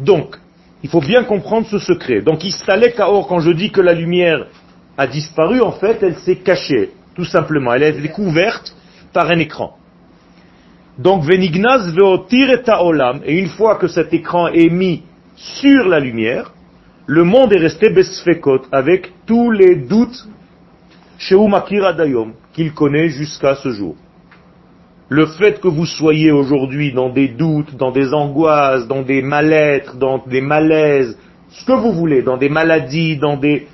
Donc, 0.00 0.36
il 0.82 0.90
faut 0.90 1.00
bien 1.00 1.24
comprendre 1.24 1.66
ce 1.66 1.78
secret. 1.78 2.20
Donc, 2.20 2.44
Istalek 2.44 2.96
Kaor, 2.96 3.26
quand 3.26 3.40
je 3.40 3.50
dis 3.50 3.70
que 3.70 3.80
la 3.80 3.94
lumière 3.94 4.46
a 4.96 5.06
disparu, 5.06 5.60
en 5.60 5.72
fait, 5.72 6.02
elle 6.02 6.16
s'est 6.16 6.36
cachée, 6.36 6.90
tout 7.14 7.24
simplement. 7.24 7.72
Elle 7.74 7.84
a 7.84 7.88
été 7.88 8.08
couverte 8.08 8.74
par 9.12 9.28
un 9.30 9.38
écran. 9.38 9.76
Donc, 10.98 11.24
Venignaz 11.24 11.92
veotir 11.92 12.60
olam, 12.80 13.20
et 13.24 13.38
une 13.38 13.48
fois 13.48 13.76
que 13.76 13.88
cet 13.88 14.12
écran 14.12 14.48
est 14.48 14.70
mis 14.70 15.02
sur 15.36 15.88
la 15.88 16.00
lumière, 16.00 16.52
le 17.06 17.24
monde 17.24 17.52
est 17.52 17.58
resté 17.58 17.90
besfekot, 17.90 18.62
avec 18.70 19.12
tous 19.26 19.50
les 19.50 19.76
doutes 19.76 20.28
chez 21.18 21.34
Umakir 21.34 21.84
Adayom, 21.86 22.32
qu'il 22.58 22.72
connaît 22.72 23.08
jusqu'à 23.08 23.54
ce 23.54 23.70
jour. 23.70 23.94
Le 25.08 25.26
fait 25.26 25.60
que 25.60 25.68
vous 25.68 25.86
soyez 25.86 26.32
aujourd'hui 26.32 26.92
dans 26.92 27.08
des 27.08 27.28
doutes, 27.28 27.76
dans 27.76 27.92
des 27.92 28.12
angoisses, 28.12 28.88
dans 28.88 29.02
des 29.02 29.22
mal-être, 29.22 29.96
dans 29.96 30.18
des 30.26 30.40
malaises, 30.40 31.16
ce 31.50 31.64
que 31.64 31.72
vous 31.72 31.92
voulez, 31.92 32.22
dans 32.22 32.36
des 32.36 32.48
maladies, 32.48 33.16
dans 33.16 33.36
des 33.36 33.68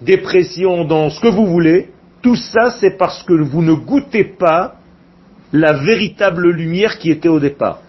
dépressions, 0.00 0.86
dans 0.86 1.10
ce 1.10 1.20
que 1.20 1.28
vous 1.28 1.46
voulez, 1.46 1.90
tout 2.22 2.36
ça 2.36 2.70
c'est 2.80 2.96
parce 2.96 3.22
que 3.22 3.34
vous 3.34 3.60
ne 3.60 3.74
goûtez 3.74 4.24
pas 4.24 4.76
la 5.52 5.74
véritable 5.74 6.48
lumière 6.48 6.98
qui 6.98 7.10
était 7.10 7.28
au 7.28 7.38
départ. 7.38 7.80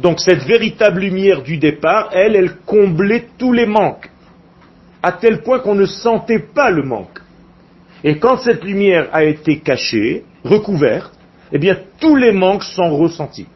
Donc 0.00 0.18
cette 0.18 0.42
véritable 0.42 1.00
lumière 1.00 1.42
du 1.42 1.58
départ, 1.58 2.08
elle, 2.12 2.34
elle 2.34 2.56
comblait 2.66 3.28
tous 3.38 3.52
les 3.52 3.66
manques, 3.66 4.10
à 5.00 5.12
tel 5.12 5.42
point 5.42 5.60
qu'on 5.60 5.76
ne 5.76 5.86
sentait 5.86 6.44
pas 6.56 6.70
le 6.72 6.82
manque. 6.82 7.19
Et 8.04 8.18
quand 8.18 8.38
cette 8.38 8.64
lumière 8.64 9.08
a 9.12 9.24
été 9.24 9.60
cachée, 9.60 10.24
recouverte, 10.44 11.12
eh 11.52 11.58
bien 11.58 11.76
tous 12.00 12.16
les 12.16 12.32
manques 12.32 12.64
sont 12.64 12.96
ressentis. 12.96 13.46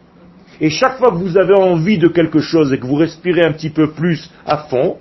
Et 0.60 0.70
chaque 0.70 0.98
fois 0.98 1.10
que 1.10 1.16
vous 1.16 1.36
avez 1.36 1.54
envie 1.54 1.98
de 1.98 2.08
quelque 2.08 2.40
chose 2.40 2.72
et 2.72 2.78
que 2.78 2.86
vous 2.86 2.94
respirez 2.94 3.42
un 3.42 3.52
petit 3.52 3.70
peu 3.70 3.90
plus 3.90 4.30
à 4.46 4.58
fond, 4.68 4.98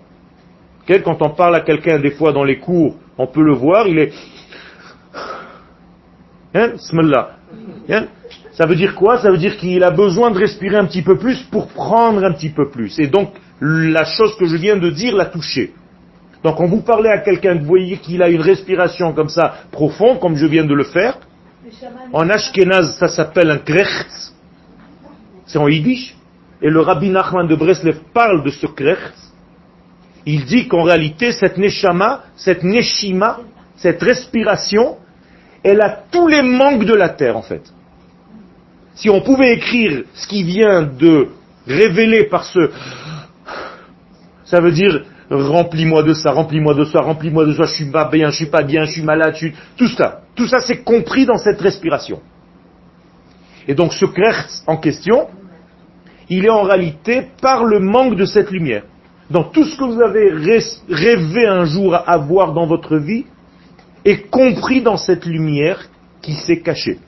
quand 0.87 1.21
on 1.21 1.29
parle 1.29 1.55
à 1.55 1.61
quelqu'un 1.61 1.99
des 1.99 2.11
fois 2.11 2.31
dans 2.31 2.43
les 2.43 2.59
cours, 2.59 2.95
on 3.17 3.27
peut 3.27 3.43
le 3.43 3.53
voir, 3.53 3.87
il 3.87 3.99
est... 3.99 4.13
Hein. 6.55 6.73
Hein? 7.89 8.07
Ça 8.53 8.65
veut 8.65 8.75
dire 8.75 8.95
quoi? 8.95 9.17
Ça 9.19 9.31
veut 9.31 9.37
dire 9.37 9.57
qu'il 9.57 9.83
a 9.83 9.91
besoin 9.91 10.31
de 10.31 10.37
respirer 10.37 10.75
un 10.75 10.85
petit 10.85 11.01
peu 11.01 11.17
plus 11.17 11.41
pour 11.51 11.67
prendre 11.67 12.23
un 12.23 12.31
petit 12.33 12.49
peu 12.49 12.69
plus. 12.69 12.99
Et 12.99 13.07
donc, 13.07 13.33
la 13.59 14.03
chose 14.05 14.35
que 14.37 14.45
je 14.45 14.57
viens 14.57 14.77
de 14.77 14.89
dire 14.89 15.15
l'a 15.15 15.25
touché. 15.25 15.73
Donc, 16.43 16.57
quand 16.57 16.67
vous 16.67 16.81
parlez 16.81 17.09
à 17.09 17.19
quelqu'un, 17.19 17.55
que 17.55 17.61
vous 17.61 17.67
voyez 17.67 17.97
qu'il 17.97 18.21
a 18.21 18.29
une 18.29 18.41
respiration 18.41 19.13
comme 19.13 19.29
ça, 19.29 19.53
profonde, 19.71 20.19
comme 20.19 20.35
je 20.35 20.45
viens 20.45 20.65
de 20.65 20.73
le 20.73 20.83
faire, 20.83 21.17
en 22.11 22.29
Ashkenaz, 22.29 22.97
ça 22.97 23.07
s'appelle 23.07 23.49
un 23.49 23.59
krechts. 23.59 24.33
C'est 25.45 25.57
en 25.57 25.67
yiddish. 25.67 26.15
Et 26.61 26.69
le 26.69 26.81
rabbi 26.81 27.09
Nachman 27.09 27.47
de 27.47 27.55
Breslev 27.55 27.99
parle 28.13 28.43
de 28.43 28.49
ce 28.49 28.67
krechts. 28.67 29.31
Il 30.25 30.45
dit 30.45 30.67
qu'en 30.67 30.83
réalité, 30.83 31.31
cette 31.31 31.57
neshama, 31.57 32.23
cette 32.35 32.63
neshima, 32.63 33.39
cette 33.75 34.01
respiration, 34.01 34.97
elle 35.63 35.81
a 35.81 36.03
tous 36.11 36.27
les 36.27 36.41
manques 36.41 36.85
de 36.85 36.93
la 36.93 37.09
terre, 37.09 37.37
en 37.37 37.41
fait. 37.41 37.63
Si 38.95 39.09
on 39.09 39.21
pouvait 39.21 39.53
écrire 39.53 40.03
ce 40.13 40.27
qui 40.27 40.43
vient 40.43 40.83
de 40.83 41.29
révéler 41.65 42.25
par 42.25 42.43
ce, 42.43 42.69
ça 44.45 44.59
veut 44.59 44.71
dire 44.71 45.03
remplis-moi 45.33 46.03
de 46.03 46.13
ça, 46.13 46.31
remplis-moi 46.31 46.73
de 46.73 46.85
ça, 46.85 47.01
remplis-moi 47.01 47.45
de 47.45 47.53
ça, 47.53 47.63
je 47.65 47.73
suis 47.73 47.91
pas 47.91 48.05
bien, 48.09 48.29
je 48.29 48.35
suis 48.35 48.45
pas 48.45 48.63
bien, 48.63 48.85
je 48.85 48.91
suis 48.91 49.03
malade, 49.03 49.33
je 49.33 49.47
suis... 49.47 49.53
tout 49.77 49.87
ça. 49.87 50.21
Tout 50.35 50.47
ça, 50.47 50.59
c'est 50.61 50.83
compris 50.83 51.25
dans 51.25 51.37
cette 51.37 51.61
respiration. 51.61 52.21
Et 53.67 53.75
donc 53.75 53.93
ce 53.93 54.05
krechts 54.05 54.63
en 54.67 54.77
question, 54.77 55.27
il 56.29 56.45
est 56.45 56.49
en 56.49 56.63
réalité 56.63 57.27
par 57.41 57.63
le 57.63 57.79
manque 57.79 58.15
de 58.15 58.25
cette 58.25 58.51
lumière. 58.51 58.83
Dans 59.29 59.43
tout 59.43 59.63
ce 59.63 59.77
que 59.77 59.83
vous 59.83 60.01
avez 60.01 60.31
rêvé 60.89 61.47
un 61.47 61.65
jour 61.65 61.95
à 61.95 62.11
avoir 62.11 62.53
dans 62.53 62.67
votre 62.67 62.97
vie, 62.97 63.25
est 64.05 64.29
compris 64.29 64.81
dans 64.81 64.97
cette 64.97 65.25
lumière 65.25 65.89
qui 66.21 66.33
s'est 66.33 66.59
cachée. 66.59 66.99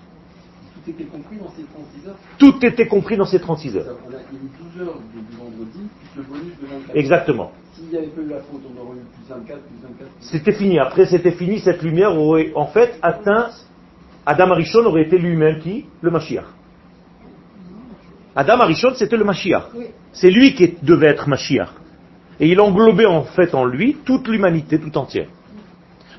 Tout 0.85 0.91
était 0.91 1.03
compris 1.05 1.37
dans 1.37 1.49
ces 1.49 1.63
36 1.63 2.07
heures. 2.07 2.15
Tout 2.37 2.65
était 2.65 2.87
compris 2.87 3.17
dans 3.17 3.25
ces 3.25 3.39
36 3.39 3.77
heures. 3.77 3.97
Il 4.07 4.13
y 4.13 4.15
a 4.15 4.19
eu 4.19 4.49
12 4.77 4.87
heures 4.87 4.99
du 5.13 5.19
du 5.19 5.37
vendredi, 5.37 5.79
plus 6.13 6.21
le 6.21 6.27
bonus 6.27 6.53
de 6.61 6.67
24. 6.67 6.95
Exactement. 6.95 7.51
S'il 7.95 8.01
n'y 8.01 8.07
avait 8.07 8.15
pas 8.15 8.21
eu 8.21 8.29
la 8.29 8.41
faute, 8.41 8.61
on 8.69 8.81
aurait 8.81 8.97
eu 8.97 9.03
plus 9.03 9.29
24, 9.29 9.61
plus 9.61 9.77
24. 9.81 9.97
plus 9.97 10.07
C'était 10.19 10.51
fini. 10.51 10.79
Après, 10.79 11.05
c'était 11.05 11.31
fini. 11.31 11.59
Cette 11.59 11.81
lumière 11.81 12.17
aurait 12.17 12.51
en 12.53 12.65
fait 12.65 12.99
atteint. 13.01 13.51
Adam 14.25 14.51
Arishon 14.51 14.85
aurait 14.85 15.03
été 15.03 15.17
lui-même 15.17 15.59
qui? 15.59 15.85
Le 16.01 16.11
Mashiach. 16.11 16.43
Adam 18.35 18.59
Arishon, 18.59 18.95
c'était 18.95 19.15
le 19.15 19.23
Mashiach. 19.23 19.67
C'est 20.11 20.29
lui 20.29 20.55
qui 20.55 20.75
devait 20.81 21.07
être 21.07 21.29
Mashiach. 21.29 21.69
Et 22.41 22.49
il 22.49 22.59
englobait 22.59 23.05
en 23.05 23.23
fait 23.23 23.55
en 23.55 23.63
lui 23.63 23.95
toute 24.03 24.27
l'humanité 24.27 24.77
tout 24.77 24.97
entière. 24.97 25.29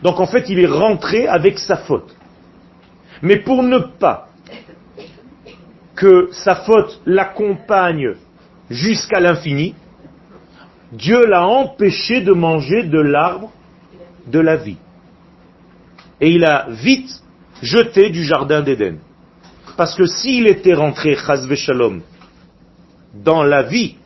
Donc 0.03 0.19
en 0.19 0.27
fait, 0.27 0.49
il 0.49 0.59
est 0.59 0.67
rentré 0.67 1.27
avec 1.27 1.59
sa 1.59 1.77
faute. 1.77 2.17
Mais 3.21 3.41
pour 3.41 3.63
ne 3.63 3.79
pas 3.79 4.29
que 5.95 6.29
sa 6.33 6.55
faute 6.55 7.03
l'accompagne 7.05 8.15
jusqu'à 8.71 9.21
l'infini, 9.21 9.75
Dieu 10.93 11.27
l'a 11.27 11.47
empêché 11.47 12.21
de 12.21 12.33
manger 12.33 12.85
de 12.85 13.01
l'arbre 13.01 13.51
de 14.27 14.41
la 14.41 14.57
vie. 14.57 14.79
Et 16.21 16.31
il 16.31 16.45
a 16.45 16.67
vite 16.71 17.11
jeté 17.63 18.11
du 18.11 18.25
jardin 18.25 18.63
d'Éden. 18.63 18.99
Parce 19.77 19.95
que 19.95 20.07
s'il 20.07 20.47
était 20.47 20.75
rentré, 20.75 21.17
chas 21.17 21.47
shalom, 21.55 22.03
dans 23.15 23.43
la 23.43 23.63
vie, 23.63 23.97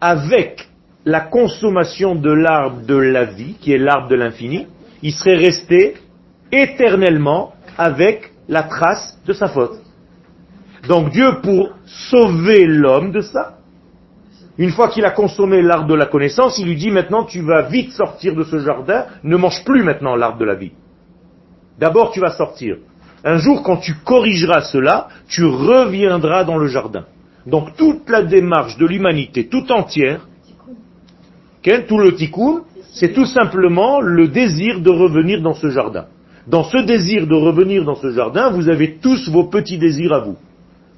avec 0.00 0.68
la 1.04 1.20
consommation 1.20 2.14
de 2.14 2.32
l'arbre 2.32 2.82
de 2.86 2.96
la 2.96 3.24
vie, 3.24 3.54
qui 3.60 3.72
est 3.72 3.78
l'arbre 3.78 4.08
de 4.08 4.16
l'infini, 4.16 4.66
il 5.02 5.12
serait 5.12 5.36
resté 5.36 5.94
éternellement 6.50 7.52
avec 7.78 8.32
la 8.48 8.64
trace 8.64 9.18
de 9.26 9.32
sa 9.32 9.48
faute. 9.48 9.80
Donc 10.88 11.10
Dieu, 11.10 11.40
pour 11.42 11.70
sauver 11.86 12.66
l'homme 12.66 13.12
de 13.12 13.20
ça, 13.20 13.58
une 14.58 14.70
fois 14.70 14.88
qu'il 14.88 15.04
a 15.04 15.10
consommé 15.10 15.62
l'arbre 15.62 15.88
de 15.88 15.94
la 15.94 16.06
connaissance, 16.06 16.58
il 16.58 16.66
lui 16.66 16.76
dit 16.76 16.90
maintenant 16.90 17.24
tu 17.24 17.40
vas 17.40 17.62
vite 17.62 17.92
sortir 17.92 18.34
de 18.34 18.44
ce 18.44 18.58
jardin, 18.58 19.06
ne 19.24 19.36
mange 19.36 19.64
plus 19.64 19.82
maintenant 19.82 20.14
l'arbre 20.14 20.38
de 20.38 20.44
la 20.44 20.54
vie. 20.54 20.72
D'abord 21.78 22.12
tu 22.12 22.20
vas 22.20 22.32
sortir. 22.32 22.76
Un 23.24 23.38
jour 23.38 23.62
quand 23.62 23.78
tu 23.78 23.94
corrigeras 24.04 24.62
cela, 24.62 25.08
tu 25.28 25.44
reviendras 25.44 26.44
dans 26.44 26.58
le 26.58 26.66
jardin. 26.66 27.04
Donc 27.46 27.76
toute 27.76 28.08
la 28.08 28.22
démarche 28.22 28.76
de 28.76 28.86
l'humanité 28.86 29.46
tout 29.46 29.70
entière, 29.72 30.26
tout 31.62 31.98
le 31.98 32.14
tikkun, 32.14 32.62
c'est 32.92 33.12
tout 33.12 33.24
simplement 33.24 34.00
le 34.00 34.28
désir 34.28 34.80
de 34.80 34.90
revenir 34.90 35.40
dans 35.40 35.54
ce 35.54 35.70
jardin. 35.70 36.06
Dans 36.46 36.64
ce 36.64 36.78
désir 36.78 37.26
de 37.26 37.34
revenir 37.34 37.84
dans 37.84 37.94
ce 37.94 38.10
jardin, 38.10 38.50
vous 38.50 38.68
avez 38.68 38.96
tous 38.96 39.30
vos 39.30 39.44
petits 39.44 39.78
désirs 39.78 40.12
à 40.12 40.20
vous. 40.20 40.36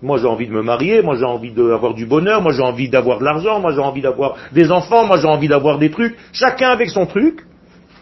Moi 0.05 0.19
j'ai 0.19 0.27
envie 0.27 0.47
de 0.47 0.53
me 0.53 0.61
marier, 0.63 1.01
moi 1.01 1.17
j'ai 1.17 1.25
envie 1.25 1.51
d'avoir 1.51 1.95
du 1.95 2.05
bonheur, 2.05 2.43
moi 2.43 2.53
j'ai 2.53 2.63
envie 2.63 2.91
d'avoir 2.91 3.21
de 3.21 3.25
l'argent, 3.25 3.59
moi 3.59 3.73
j'ai 3.73 3.81
envie 3.81 4.03
d'avoir 4.03 4.37
des 4.53 4.71
enfants, 4.71 5.07
moi 5.07 5.17
j'ai 5.17 5.27
envie 5.27 5.49
d'avoir 5.49 5.79
des 5.79 5.91
trucs. 5.91 6.15
Chacun 6.31 6.69
avec 6.69 6.91
son 6.91 7.07
truc. 7.07 7.47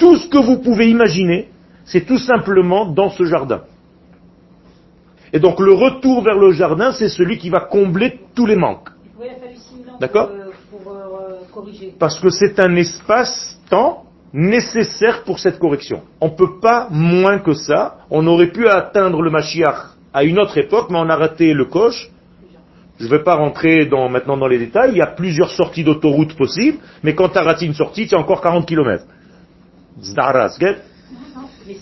Tout 0.01 0.17
ce 0.17 0.29
que 0.29 0.39
vous 0.39 0.59
pouvez 0.59 0.91
imaginer, 0.91 1.49
c'est 1.85 2.05
tout 2.05 2.19
simplement 2.19 2.87
dans 2.87 3.09
ce 3.09 3.25
jardin. 3.25 3.61
Et 5.33 5.39
donc 5.39 5.61
le 5.61 5.73
retour 5.75 6.25
vers 6.25 6.37
le 6.37 6.51
jardin, 6.51 6.91
c'est 6.91 7.09
celui 7.09 7.39
qui 7.39 7.51
va 7.51 7.61
combler 7.61 8.19
tous 8.35 8.47
les 8.47 8.57
manques. 8.57 8.89
Oui, 9.21 9.29
il 9.29 9.37
a 9.37 9.39
fallu 9.39 9.55
6 9.55 9.85
000 9.85 9.95
ans 9.95 9.99
D'accord. 10.01 10.29
pour, 10.29 10.37
euh, 10.37 10.83
pour, 10.83 10.93
euh, 10.93 11.35
corriger. 11.55 11.95
Parce 12.01 12.19
que 12.19 12.31
c'est 12.31 12.59
un 12.59 12.75
espace-temps 12.75 14.03
nécessaire 14.33 15.23
pour 15.23 15.39
cette 15.39 15.61
correction. 15.61 16.03
On 16.21 16.31
ne 16.31 16.35
peut 16.35 16.59
pas 16.61 16.89
moins 16.91 17.39
que 17.39 17.53
ça. 17.53 17.99
On 18.11 18.27
aurait 18.27 18.51
pu 18.51 18.67
atteindre 18.67 19.23
le 19.23 19.31
Mashiach 19.31 19.92
à 20.12 20.25
une 20.25 20.38
autre 20.38 20.59
époque, 20.59 20.88
mais 20.90 20.99
on 20.99 21.09
a 21.09 21.16
raté 21.16 21.52
le 21.52 21.64
coche. 21.64 22.11
Je 22.99 23.04
ne 23.07 23.11
vais 23.11 23.23
pas 23.23 23.35
rentrer 23.35 23.87
dans, 23.87 24.09
maintenant 24.09 24.37
dans 24.37 24.47
les 24.47 24.59
détails. 24.59 24.90
Il 24.92 24.99
y 24.99 25.02
a 25.02 25.07
plusieurs 25.07 25.50
sorties 25.50 25.83
d'autoroute 25.83 26.35
possibles, 26.37 26.78
mais 27.02 27.14
quand 27.14 27.31
tu 27.31 27.38
as 27.38 27.42
raté 27.42 27.66
une 27.66 27.75
sortie, 27.75 28.07
tu 28.07 28.14
as 28.14 28.19
encore 28.19 28.40
40 28.40 28.66
km. 28.66 29.04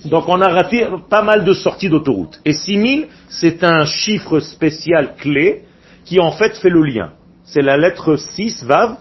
Donc 0.06 0.28
on 0.28 0.40
a 0.40 0.49
raté 0.49 0.87
pas 1.08 1.22
mal 1.22 1.44
de 1.44 1.52
sorties 1.52 1.88
d'autoroute. 1.88 2.40
Et 2.44 2.52
6000, 2.52 3.08
c'est 3.28 3.64
un 3.64 3.84
chiffre 3.84 4.40
spécial 4.40 5.14
clé 5.16 5.64
qui 6.04 6.20
en 6.20 6.32
fait 6.32 6.56
fait 6.56 6.70
le 6.70 6.82
lien. 6.82 7.12
C'est 7.44 7.62
la 7.62 7.76
lettre 7.76 8.16
6, 8.16 8.64
Vav, 8.64 8.96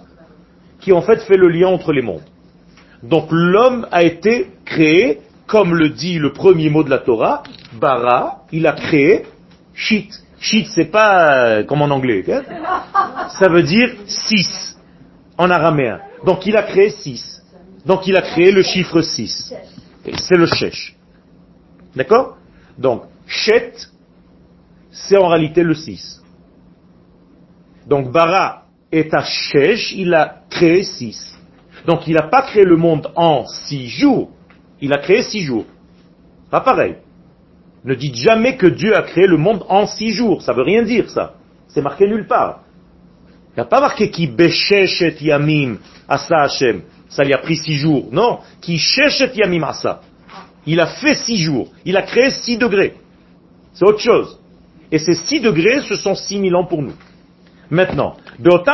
qui 0.79 0.91
en 0.91 1.01
fait 1.01 1.21
fait 1.21 1.37
le 1.37 1.49
lien 1.49 1.67
entre 1.67 1.91
les 1.91 2.01
mondes. 2.01 2.23
Donc 3.03 3.27
l'homme 3.31 3.87
a 3.91 4.03
été 4.03 4.47
créé, 4.65 5.19
comme 5.49 5.73
le 5.75 5.89
dit 5.89 6.19
le 6.19 6.31
premier 6.31 6.69
mot 6.69 6.83
de 6.83 6.91
la 6.91 6.99
Torah, 6.99 7.41
bara, 7.73 8.43
il 8.51 8.67
a 8.67 8.73
créé 8.73 9.25
shit. 9.73 10.13
Shit, 10.39 10.67
c'est 10.73 10.85
pas 10.85 11.47
euh, 11.47 11.63
comme 11.63 11.81
en 11.81 11.89
anglais. 11.89 12.23
Ça 13.39 13.49
veut 13.49 13.63
dire 13.63 13.89
6 14.05 14.77
en 15.37 15.49
araméen. 15.49 15.99
Donc 16.23 16.45
il 16.45 16.55
a 16.55 16.63
créé 16.63 16.91
6. 16.91 17.43
Donc 17.85 18.07
il 18.07 18.15
a 18.15 18.21
créé 18.21 18.51
le 18.51 18.61
chiffre 18.61 19.01
6. 19.01 19.53
Et 20.05 20.13
C'est 20.17 20.37
le 20.37 20.45
shesh. 20.45 20.95
D'accord? 21.95 22.37
Donc, 22.77 23.03
shet, 23.27 23.73
c'est 24.91 25.17
en 25.17 25.27
réalité 25.27 25.63
le 25.63 25.73
6. 25.73 26.21
Donc 27.87 28.11
bara 28.11 28.65
est 28.91 29.13
à 29.13 29.23
shesh, 29.23 29.93
il 29.93 30.13
a 30.13 30.43
créé 30.49 30.83
6. 30.83 31.37
Donc 31.87 32.07
il 32.07 32.13
n'a 32.13 32.27
pas 32.27 32.43
créé 32.43 32.63
le 32.63 32.77
monde 32.77 33.11
en 33.15 33.45
6 33.45 33.87
jours, 33.89 34.29
il 34.81 34.93
a 34.93 34.97
créé 34.97 35.21
6 35.21 35.41
jours. 35.41 35.65
Pas 36.49 36.61
pareil. 36.61 36.95
Ne 37.85 37.95
dites 37.95 38.15
jamais 38.15 38.57
que 38.57 38.67
Dieu 38.67 38.95
a 38.95 39.03
créé 39.03 39.27
le 39.27 39.37
monde 39.37 39.63
en 39.69 39.85
6 39.85 40.09
jours, 40.13 40.41
ça 40.41 40.53
veut 40.53 40.63
rien 40.63 40.83
dire 40.83 41.09
ça. 41.09 41.33
C'est 41.67 41.81
marqué 41.81 42.07
nulle 42.07 42.27
part. 42.27 42.61
Il 43.51 43.55
n'y 43.57 43.61
a 43.61 43.65
pas 43.65 43.81
marqué 43.81 44.09
qui 44.09 44.31
et 44.37 45.15
yamim 45.21 45.77
asa 46.07 46.41
Hashem. 46.41 46.81
Ça 47.09 47.23
lui 47.23 47.33
a 47.33 47.37
pris 47.39 47.57
6 47.57 47.73
jours. 47.75 48.07
Non, 48.11 48.39
qui 48.61 48.75
et 48.75 49.37
yamim 49.37 49.63
asa. 49.63 50.01
Il 50.65 50.79
a 50.79 50.87
fait 50.87 51.15
6 51.15 51.37
jours. 51.37 51.69
Il 51.85 51.97
a 51.97 52.03
créé 52.03 52.31
6 52.31 52.57
degrés. 52.57 52.95
C'est 53.73 53.85
autre 53.85 53.99
chose. 53.99 54.39
Et 54.91 54.99
ces 54.99 55.13
6 55.13 55.41
degrés, 55.41 55.81
ce 55.81 55.95
sont 55.95 56.15
6000 56.15 56.55
ans 56.55 56.65
pour 56.65 56.81
nous. 56.81 56.95
Maintenant, 57.69 58.17
donc 58.39 58.65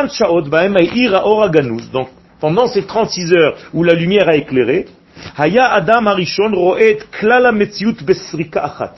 pendant 2.39 2.67
ces 2.67 2.85
36 2.85 3.33
heures 3.33 3.57
où 3.74 3.83
la 3.83 3.93
lumière 3.93 4.29
a 4.29 4.35
éclairé, 4.35 4.85
Haya 5.38 5.72
Adam 5.74 6.05
Roet 6.53 7.00
Klala 7.12 7.51
Besrika 7.51 8.63
Achat. 8.63 8.95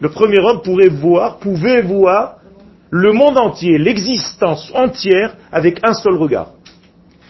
Le 0.00 0.08
premier 0.08 0.38
homme 0.38 0.62
pourrait 0.62 0.88
voir, 0.88 1.38
pouvait 1.38 1.82
voir 1.82 2.36
le 2.90 3.12
monde 3.12 3.36
entier, 3.36 3.78
l'existence 3.78 4.72
entière 4.74 5.34
avec 5.52 5.80
un 5.82 5.92
seul 5.92 6.14
regard. 6.14 6.52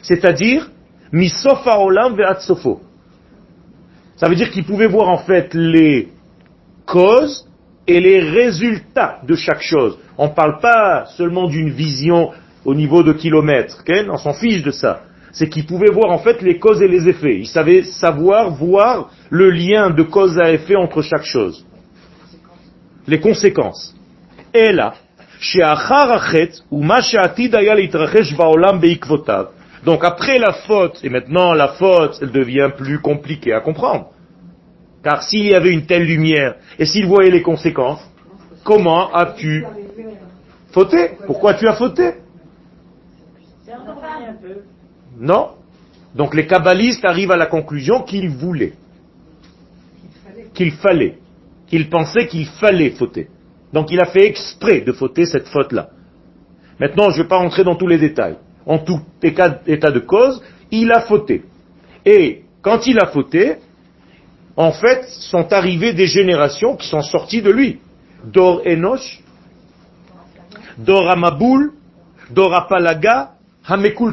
C'est-à-dire, 0.03 0.71
Misofa 1.13 1.79
Olam 1.79 2.15
Ve'at 2.15 2.41
Sofo. 2.41 2.81
Ça 4.17 4.29
veut 4.29 4.37
dire 4.37 4.51
qu'il 4.51 4.65
pouvait 4.65 4.87
voir 4.87 5.09
en 5.09 5.19
fait 5.19 5.55
les 5.55 6.09
causes 6.87 7.47
et 7.87 8.01
les 8.01 8.21
résultats 8.21 9.21
de 9.27 9.35
chaque 9.35 9.63
chose. 9.63 9.99
On 10.17 10.29
ne 10.29 10.33
parle 10.33 10.59
pas 10.61 11.07
seulement 11.17 11.49
d'une 11.49 11.71
vision 11.71 12.31
au 12.65 12.75
niveau 12.75 13.03
de 13.03 13.13
kilomètres, 13.13 13.83
on 14.11 14.19
s'en 14.19 14.35
fiche 14.35 14.63
de 14.63 14.71
ça. 14.71 15.03
C'est 15.33 15.49
qu'il 15.49 15.67
pouvait 15.67 15.91
voir 15.91 16.11
en 16.11 16.19
fait 16.19 16.43
les 16.43 16.59
causes 16.59 16.83
et 16.83 16.89
les 16.89 17.09
effets. 17.09 17.39
Il 17.39 17.47
savait 17.47 17.83
savoir 17.83 18.51
voir 18.51 19.11
le 19.31 19.51
lien 19.51 19.91
de 19.91 20.03
cause 20.03 20.39
à 20.39 20.53
effet 20.53 20.77
entre 20.77 21.03
chaque 21.03 21.25
chose. 21.25 21.67
Les 23.07 23.21
conséquences. 23.21 23.95
Et 24.55 24.73
là, 24.73 24.95
donc 29.85 30.05
après 30.05 30.39
la 30.39 30.53
faute, 30.53 30.99
et 31.05 31.09
maintenant 31.09 31.53
la 31.55 31.69
faute, 31.69 32.19
elle 32.21 32.33
devient 32.33 32.71
plus 32.77 32.99
compliquée 32.99 33.53
à 33.53 33.61
comprendre. 33.61 34.11
Car 35.05 35.23
s'il 35.23 35.47
y 35.47 35.55
avait 35.55 35.71
une 35.71 35.87
telle 35.87 36.05
lumière, 36.05 36.57
et 36.79 36.87
s'il 36.87 37.07
voyait 37.07 37.31
les 37.31 37.43
conséquences, 37.43 38.01
comment 38.65 39.15
as-tu 39.15 39.65
fauté? 40.73 41.13
Pourquoi 41.27 41.55
tu 41.55 41.69
as 41.69 41.75
fauté? 41.75 42.15
Non. 45.19 45.51
Donc 46.15 46.35
les 46.35 46.47
kabbalistes 46.47 47.05
arrivent 47.05 47.33
à 47.33 47.37
la 47.37 47.47
conclusion 47.47 48.03
qu'ils 48.03 48.31
voulaient, 48.31 48.73
qu'il 50.55 50.73
fallait, 50.73 51.19
qu'il 51.67 51.89
pensait 51.91 52.27
qu'il 52.27 52.47
fallait 52.47 52.91
fauter. 52.91 53.29
Donc 53.73 53.91
il 53.91 54.01
a 54.01 54.07
fait 54.07 54.27
exprès 54.27 54.81
de 54.81 54.93
fauter 54.93 55.27
cette 55.27 55.49
faute-là. 55.49 55.91
Maintenant, 56.81 57.11
je 57.11 57.19
ne 57.19 57.23
vais 57.23 57.29
pas 57.29 57.39
rentrer 57.39 57.65
dans 57.65 57.75
tous 57.75 57.87
les 57.87 57.99
détails. 57.99 58.37
En 58.65 58.79
tout 58.79 59.01
état 59.23 59.91
de 59.91 59.99
cause, 59.99 60.43
il 60.71 60.93
a 60.93 61.01
fauté. 61.01 61.45
Et 62.05 62.43
quand 62.63 62.87
il 62.87 62.99
a 62.99 63.07
fauté, 63.07 63.57
en 64.57 64.73
fait, 64.73 65.05
sont 65.09 65.53
arrivées 65.53 65.93
des 65.93 66.07
générations 66.07 66.77
qui 66.77 66.89
sont 66.89 67.03
sorties 67.03 67.43
de 67.43 67.51
lui. 67.51 67.79
Dor 68.25 68.63
Enosh, 68.67 69.23
Dor 70.79 71.11
Amaboul, 71.11 71.73
Dor 72.31 72.55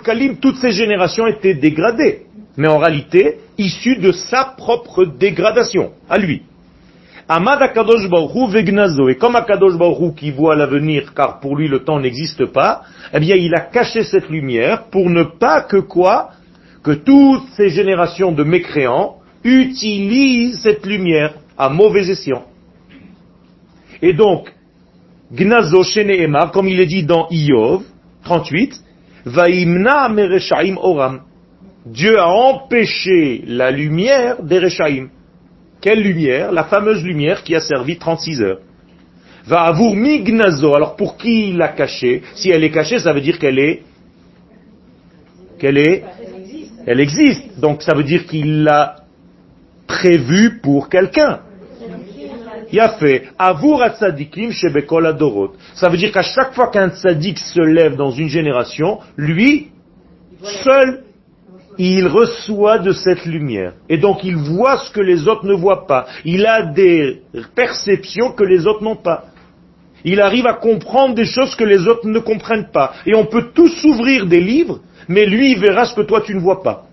Kalim, 0.03 0.37
toutes 0.37 0.57
ces 0.57 0.71
générations 0.71 1.27
étaient 1.27 1.53
dégradées. 1.53 2.25
Mais 2.57 2.67
en 2.67 2.77
réalité, 2.77 3.39
issues 3.57 3.97
de 3.97 4.11
sa 4.11 4.53
propre 4.57 5.05
dégradation, 5.05 5.91
à 6.09 6.17
lui. 6.17 6.43
Amad 7.27 7.61
Akadosh 7.61 8.07
Baruch 8.09 8.51
Vegnazo, 8.51 9.09
et 9.09 9.15
comme 9.15 9.35
Akadosh 9.35 9.77
Baruch 9.77 10.15
qui 10.15 10.31
voit 10.31 10.55
l'avenir, 10.55 11.13
car 11.15 11.39
pour 11.39 11.55
lui 11.55 11.67
le 11.67 11.83
temps 11.83 11.99
n'existe 11.99 12.45
pas, 12.45 12.83
eh 13.13 13.19
bien 13.19 13.35
il 13.35 13.53
a 13.55 13.61
caché 13.61 14.03
cette 14.03 14.29
lumière 14.29 14.85
pour 14.91 15.09
ne 15.09 15.23
pas 15.23 15.61
que 15.61 15.77
quoi? 15.77 16.29
Que 16.83 16.91
toutes 16.91 17.47
ces 17.57 17.69
générations 17.69 18.31
de 18.31 18.43
mécréants 18.43 19.15
utilisent 19.43 20.61
cette 20.61 20.85
lumière 20.85 21.33
à 21.57 21.69
mauvais 21.69 22.09
escient. 22.09 22.43
Et 24.03 24.13
donc, 24.13 24.53
Gnazo 25.33 25.83
Sheneemar, 25.83 26.51
comme 26.51 26.67
il 26.67 26.79
est 26.79 26.85
dit 26.85 27.03
dans 27.03 27.27
Iov 27.31 27.81
38, 28.23 28.83
Vaimna 29.25 30.09
Mereshaim 30.09 30.77
Oram. 30.77 31.21
Dieu 31.85 32.17
a 32.19 32.27
empêché 32.27 33.43
la 33.45 33.71
lumière 33.71 34.41
des 34.41 34.59
Reshaim. 34.59 35.09
Quelle 35.81 36.01
lumière? 36.01 36.51
La 36.51 36.63
fameuse 36.63 37.03
lumière 37.03 37.43
qui 37.43 37.55
a 37.55 37.59
servi 37.59 37.97
36 37.97 38.41
heures. 38.41 38.59
Va 39.45 39.61
avur 39.65 39.95
mignazo. 39.95 40.73
Alors 40.73 40.95
pour 40.95 41.17
qui 41.17 41.49
il 41.49 41.57
l'a 41.57 41.69
cachée? 41.69 42.23
Si 42.33 42.49
elle 42.49 42.63
est 42.63 42.71
cachée, 42.71 42.97
ça 42.97 43.13
veut 43.13 43.21
dire 43.21 43.37
qu'elle 43.37 43.59
est. 43.59 43.83
Qu'elle 45.59 45.77
est. 45.77 46.03
Elle 46.87 46.99
existe. 46.99 47.59
Donc 47.59 47.83
ça 47.83 47.93
veut 47.93 48.03
dire 48.03 48.25
qu'il 48.25 48.63
l'a 48.63 48.95
prévue 49.85 50.59
pour 50.61 50.89
quelqu'un. 50.89 51.41
Il 52.75 52.81
a 52.81 52.89
fait 52.89 53.29
Avur 53.39 53.81
atzadikim 53.81 54.51
shebekol 54.51 55.05
adorot. 55.05 55.53
Ça 55.75 55.87
veut 55.87 55.95
dire 55.95 56.11
qu'à 56.11 56.23
chaque 56.23 56.53
fois 56.53 56.67
qu'un 56.67 56.89
tzadik 56.89 57.39
se 57.39 57.61
lève 57.61 57.95
dans 57.95 58.11
une 58.11 58.27
génération, 58.27 58.99
lui, 59.15 59.69
seul, 60.43 61.03
il 61.77 62.05
reçoit 62.05 62.79
de 62.79 62.91
cette 62.91 63.23
lumière. 63.25 63.75
Et 63.87 63.97
donc 63.97 64.25
il 64.25 64.35
voit 64.35 64.75
ce 64.79 64.91
que 64.91 64.99
les 64.99 65.25
autres 65.29 65.45
ne 65.45 65.53
voient 65.53 65.87
pas. 65.87 66.07
Il 66.25 66.45
a 66.45 66.63
des 66.63 67.21
perceptions 67.55 68.33
que 68.33 68.43
les 68.43 68.67
autres 68.67 68.83
n'ont 68.83 68.97
pas. 68.97 69.27
Il 70.03 70.19
arrive 70.19 70.45
à 70.45 70.55
comprendre 70.55 71.15
des 71.15 71.23
choses 71.23 71.55
que 71.55 71.63
les 71.63 71.87
autres 71.87 72.05
ne 72.05 72.19
comprennent 72.19 72.71
pas. 72.73 72.91
Et 73.05 73.15
on 73.15 73.25
peut 73.25 73.51
tous 73.53 73.85
ouvrir 73.85 74.25
des 74.25 74.41
livres, 74.41 74.81
mais 75.07 75.25
lui 75.25 75.53
il 75.53 75.59
verra 75.61 75.85
ce 75.85 75.95
que 75.95 76.01
toi 76.01 76.19
tu 76.19 76.35
ne 76.35 76.41
vois 76.41 76.61
pas. 76.61 76.87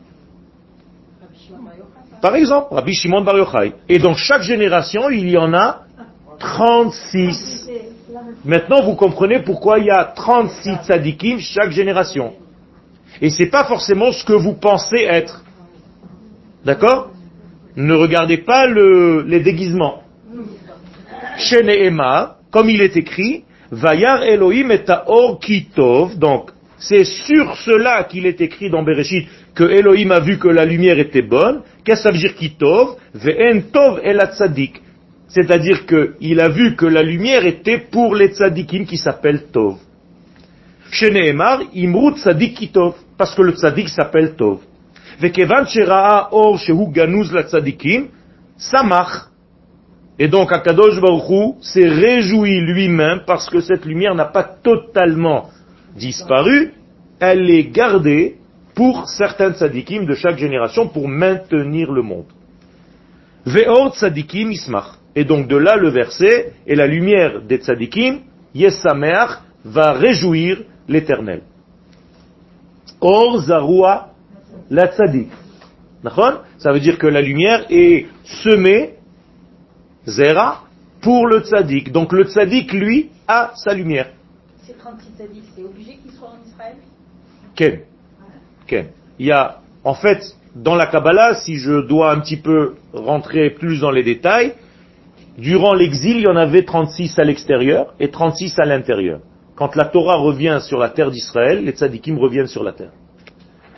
Par 2.22 2.36
exemple, 2.36 2.68
Rabbi 2.72 2.94
Shimon 2.94 3.22
Bar 3.22 3.36
Yochai. 3.36 3.72
Et 3.88 3.98
dans 3.98 4.14
chaque 4.14 4.42
génération, 4.42 5.10
il 5.10 5.28
y 5.28 5.36
en 5.36 5.52
a 5.52 5.80
36. 6.38 7.68
Maintenant, 8.44 8.80
vous 8.82 8.94
comprenez 8.94 9.40
pourquoi 9.40 9.78
il 9.80 9.86
y 9.86 9.90
a 9.90 10.04
36 10.04 10.76
tzadikim 10.86 11.38
chaque 11.40 11.72
génération. 11.72 12.32
Et 13.20 13.28
c'est 13.30 13.46
pas 13.50 13.64
forcément 13.64 14.12
ce 14.12 14.24
que 14.24 14.32
vous 14.32 14.54
pensez 14.54 15.02
être. 15.02 15.42
D'accord? 16.64 17.10
Ne 17.76 17.94
regardez 17.94 18.38
pas 18.38 18.66
le- 18.66 19.22
les 19.26 19.40
déguisements. 19.40 20.02
Chez 21.38 21.62
Nehema, 21.62 22.36
comme 22.52 22.70
il 22.70 22.80
est 22.82 22.96
écrit, 22.96 23.44
Vayar 23.70 24.22
Elohim 24.22 24.70
et 24.70 24.84
Or 25.06 25.40
Kitov, 25.40 26.18
donc 26.18 26.50
c'est 26.82 27.04
sur 27.04 27.56
cela 27.58 28.02
qu'il 28.04 28.26
est 28.26 28.40
écrit 28.40 28.68
dans 28.68 28.82
Bereshit 28.82 29.28
que 29.54 29.62
Elohim 29.62 30.10
a 30.10 30.18
vu 30.18 30.38
que 30.38 30.48
la 30.48 30.64
lumière 30.64 30.98
était 30.98 31.22
bonne. 31.22 31.62
Qu'est-ce 31.84 32.08
que 32.08 32.18
ça 32.18 32.48
tov? 32.58 34.00
C'est-à-dire 35.28 35.86
qu'il 35.86 36.40
a 36.40 36.48
vu 36.48 36.74
que 36.74 36.86
la 36.86 37.04
lumière 37.04 37.46
était 37.46 37.78
pour 37.78 38.16
les 38.16 38.30
tzadikim 38.30 38.84
qui 38.84 38.96
s'appellent 38.96 39.46
tov. 39.52 39.76
Chez 40.90 41.12
Nehemar, 41.12 41.60
imru 41.72 42.16
tzadik 42.16 42.54
kitov. 42.54 42.94
Parce 43.16 43.34
que 43.36 43.42
le 43.42 43.52
tzadik 43.52 43.88
s'appelle 43.88 44.34
tov. 44.34 44.58
Ve'kevan 45.20 45.66
shera'a 45.68 46.30
or 46.32 46.58
shehu 46.58 46.90
ganuz 46.90 47.32
la 47.32 47.44
tzadikim, 47.44 48.08
samach. 48.56 49.28
Et 50.18 50.26
donc 50.26 50.52
Akadosh 50.52 51.00
Baruch 51.00 51.54
s'est 51.60 51.88
réjoui 51.88 52.60
lui-même 52.60 53.20
parce 53.24 53.48
que 53.48 53.60
cette 53.60 53.84
lumière 53.84 54.16
n'a 54.16 54.24
pas 54.24 54.42
totalement 54.42 55.48
disparu, 55.96 56.72
elle 57.20 57.50
est 57.50 57.70
gardée 57.70 58.36
pour 58.74 59.08
certains 59.08 59.52
tzadikim 59.52 60.06
de 60.06 60.14
chaque 60.14 60.38
génération 60.38 60.88
pour 60.88 61.08
maintenir 61.08 61.92
le 61.92 62.02
monde. 62.02 62.26
Ve'or 63.44 63.94
tzadikim 63.94 64.50
ismach. 64.50 64.98
Et 65.14 65.24
donc 65.24 65.46
de 65.46 65.56
là 65.56 65.76
le 65.76 65.90
verset, 65.90 66.54
et 66.66 66.74
la 66.74 66.86
lumière 66.86 67.42
des 67.42 67.58
tzadikim, 67.58 68.20
Yesameach, 68.54 69.40
va 69.64 69.92
réjouir 69.92 70.62
l'éternel. 70.88 71.42
Or 73.00 73.40
zarua 73.40 74.12
la 74.70 74.88
tzadik. 74.88 75.28
Ça 76.58 76.72
veut 76.72 76.80
dire 76.80 76.98
que 76.98 77.06
la 77.06 77.20
lumière 77.20 77.64
est 77.70 78.06
semée, 78.24 78.94
zera, 80.06 80.64
pour 81.00 81.26
le 81.26 81.40
tzadik. 81.40 81.92
Donc 81.92 82.12
le 82.12 82.24
tzadik, 82.24 82.72
lui, 82.72 83.10
a 83.28 83.52
sa 83.56 83.74
lumière. 83.74 84.08
Ces 84.82 84.88
36 84.88 85.16
tzaddik, 85.16 85.42
c'est 85.54 85.62
obligé 85.62 85.96
qu'ils 85.96 86.12
soient 86.12 86.30
en 86.30 86.44
Israël 86.44 86.76
Ken. 87.54 87.80
Ken. 88.66 88.86
Il 89.18 89.26
y 89.26 89.32
a, 89.32 89.60
en 89.84 89.94
fait, 89.94 90.36
dans 90.56 90.74
la 90.74 90.86
Kabbalah, 90.86 91.34
si 91.36 91.56
je 91.56 91.86
dois 91.86 92.10
un 92.10 92.20
petit 92.20 92.36
peu 92.36 92.74
rentrer 92.92 93.50
plus 93.50 93.80
dans 93.80 93.92
les 93.92 94.02
détails, 94.02 94.54
durant 95.38 95.74
l'exil, 95.74 96.16
il 96.16 96.22
y 96.22 96.26
en 96.26 96.36
avait 96.36 96.64
36 96.64 97.16
à 97.18 97.24
l'extérieur 97.24 97.94
et 98.00 98.10
36 98.10 98.58
à 98.58 98.64
l'intérieur. 98.64 99.20
Quand 99.54 99.76
la 99.76 99.84
Torah 99.84 100.16
revient 100.16 100.58
sur 100.60 100.78
la 100.78 100.90
terre 100.90 101.10
d'Israël, 101.10 101.64
les 101.64 101.72
tzadikim 101.72 102.18
reviennent 102.18 102.48
sur 102.48 102.64
la 102.64 102.72
terre. 102.72 102.92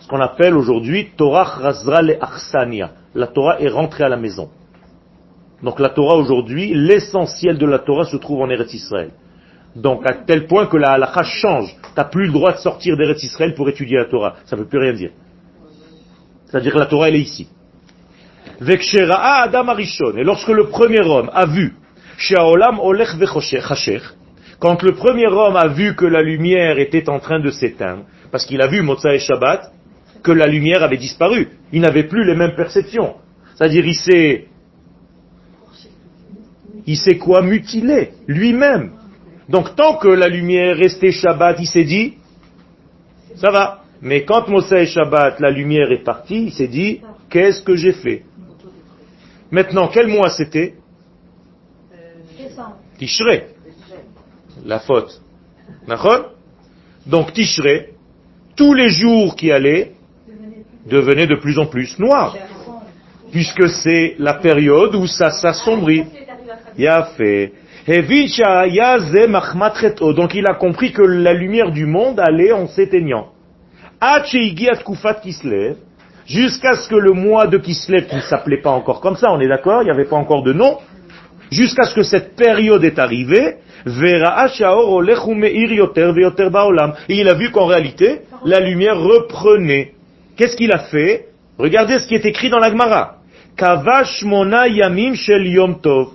Ce 0.01 0.09
qu'on 0.09 0.21
appelle 0.21 0.57
aujourd'hui 0.57 1.09
Torah 1.17 1.45
Chazra 1.61 2.03
le 2.03 2.23
Arsania. 2.23 2.93
La 3.15 3.27
Torah 3.27 3.61
est 3.61 3.69
rentrée 3.69 4.05
à 4.05 4.09
la 4.09 4.17
maison. 4.17 4.49
Donc 5.63 5.81
la 5.81 5.91
Torah 5.91 6.17
aujourd'hui, 6.17 6.73
l'essentiel 6.75 7.59
de 7.59 7.67
la 7.67 7.79
Torah 7.79 8.05
se 8.05 8.17
trouve 8.17 8.41
en 8.41 8.49
Eretz 8.49 8.73
Israël. 8.73 9.11
Donc 9.77 10.07
à 10.07 10.15
tel 10.15 10.47
point 10.47 10.67
que 10.67 10.77
la 10.77 10.93
halakha 10.93 11.23
change. 11.25 11.75
Tu 11.83 11.91
n'as 11.97 12.05
plus 12.05 12.27
le 12.27 12.33
droit 12.33 12.53
de 12.53 12.59
sortir 12.59 12.97
d'Eretz 12.97 13.23
Israël 13.23 13.55
pour 13.55 13.69
étudier 13.69 13.99
la 13.99 14.05
Torah. 14.07 14.37
Ça 14.45 14.57
ne 14.57 14.63
veut 14.63 14.69
plus 14.69 14.79
rien 14.79 14.93
dire. 14.93 15.11
C'est-à-dire 16.47 16.73
que 16.73 16.79
la 16.79 16.87
Torah, 16.87 17.09
elle 17.09 17.17
est 17.17 17.21
ici. 17.21 17.49
Vekshera'a 18.61 19.43
Adam 19.43 19.69
Arishon. 19.69 20.17
Et 20.17 20.25
lorsque 20.25 20.49
le 20.49 20.69
premier 20.69 21.01
homme 21.01 21.31
a 21.33 21.47
vu, 21.47 21.75
Sheaolam 22.17 22.79
Olech 22.79 23.17
Vechashech, 23.17 24.03
quand 24.61 24.83
le 24.83 24.93
premier 24.93 25.27
homme 25.27 25.57
a 25.57 25.69
vu 25.69 25.97
que 25.97 26.07
la 26.07 26.23
lumière 26.23 26.79
était 26.79 27.09
en 27.09 27.19
train 27.19 27.41
de 27.41 27.51
s'éteindre, 27.51 28.05
parce 28.31 28.47
qu'il 28.47 28.63
a 28.63 28.67
vu 28.67 28.83
Motza 28.83 29.15
et 29.15 29.19
Shabbat, 29.19 29.73
que 30.23 30.33
la 30.33 30.47
lumière 30.47 30.83
avait 30.83 30.97
disparu. 30.97 31.49
Il 31.73 31.83
n'avait 31.83 32.05
plus 32.05 32.25
les 32.25 32.35
mêmes 32.35 32.55
perceptions. 32.55 33.15
C'est-à-dire, 33.55 33.85
il 33.85 33.95
s'est, 33.95 34.47
il 36.87 36.97
s'est 36.97 37.19
quoi 37.19 37.43
mutilé, 37.43 38.11
lui-même. 38.27 38.93
Donc, 39.49 39.77
tant 39.77 39.97
que 39.97 40.09
la 40.09 40.29
lumière 40.29 40.77
restait 40.77 41.13
Shabbat, 41.13 41.59
il 41.61 41.67
s'est 41.67 41.85
dit, 41.85 42.15
ça 43.37 43.51
va. 43.51 43.83
Mais 44.01 44.25
quand 44.25 44.49
Moshe 44.49 44.73
et 44.73 44.87
Shabbat, 44.87 45.41
la 45.41 45.51
lumière 45.51 45.91
est 45.93 46.03
partie, 46.03 46.45
il 46.47 46.53
s'est 46.53 46.69
dit, 46.69 47.01
qu'est-ce 47.31 47.63
que 47.63 47.77
j'ai 47.77 47.93
fait? 47.93 48.23
Maintenant, 49.51 49.89
quel 49.89 50.09
mois 50.09 50.31
c'était? 50.31 50.75
Tishré. 52.99 53.49
La 54.65 54.79
faute. 54.81 55.21
Donc 57.07 57.33
Tishré, 57.33 57.91
tous 58.57 58.73
les 58.73 58.89
jours 58.89 59.37
qui 59.37 59.51
allaient 59.51 59.93
devenaient 60.87 61.27
de 61.27 61.37
plus 61.37 61.59
en 61.59 61.67
plus 61.67 61.99
noirs. 61.99 62.37
Puisque 63.31 63.69
c'est 63.69 64.15
la 64.19 64.35
période 64.35 64.95
où 64.95 65.07
ça 65.07 65.31
s'assombrit. 65.31 66.05
Hevicha 66.77 66.79
yaze 66.79 67.19
machmatreto. 67.19 67.64
Donc 67.87 68.09
il 70.35 70.47
a 70.47 70.55
compris 70.55 70.93
que 70.93 71.03
la 71.03 71.35
lumière 71.35 71.71
du 71.71 71.85
monde 71.85 72.19
allait 72.19 72.53
en 72.53 72.67
s'éteignant. 72.67 73.27
Jusqu'à 76.27 76.77
ce 76.77 76.89
que 76.89 76.97
le 76.97 77.13
mois 77.13 77.47
de 77.47 77.59
Kislev, 77.59 78.07
qui 78.07 78.17
ne 78.17 78.23
s'appelait 78.23 78.63
pas 78.63 78.71
encore 78.71 79.03
comme 79.03 79.17
ça, 79.17 79.31
on 79.33 79.41
est 79.41 79.49
d'accord, 79.49 79.83
il 79.83 79.85
n'y 79.85 79.91
avait 79.91 80.07
pas 80.07 80.17
encore 80.17 80.43
de 80.43 80.55
nom, 80.55 80.79
jusqu'à 81.51 81.85
ce 81.85 81.95
que 81.95 82.03
cette 82.03 82.37
période 82.37 82.83
est 82.85 82.99
arrivée. 82.99 83.57
Et 83.87 84.23
il 87.09 87.29
a 87.29 87.35
vu 87.35 87.51
qu'en 87.51 87.67
réalité, 87.67 88.21
la 88.47 88.61
lumière 88.61 88.99
reprenait. 88.99 89.93
Qu'est-ce 90.39 90.57
qu'il 90.57 90.73
a 90.73 90.79
fait? 90.79 91.27
Regardez 91.59 91.99
ce 91.99 92.09
qui 92.09 92.15
est 92.15 92.25
écrit 92.25 92.49
dans 92.49 92.59
la 92.59 92.71
Gemara. 92.71 93.17
Kavash 93.59 94.23
Mona 94.23 94.69
Yamim 94.69 95.13
Shel 95.15 95.47
Yom 95.47 95.83
Tov. 95.83 96.13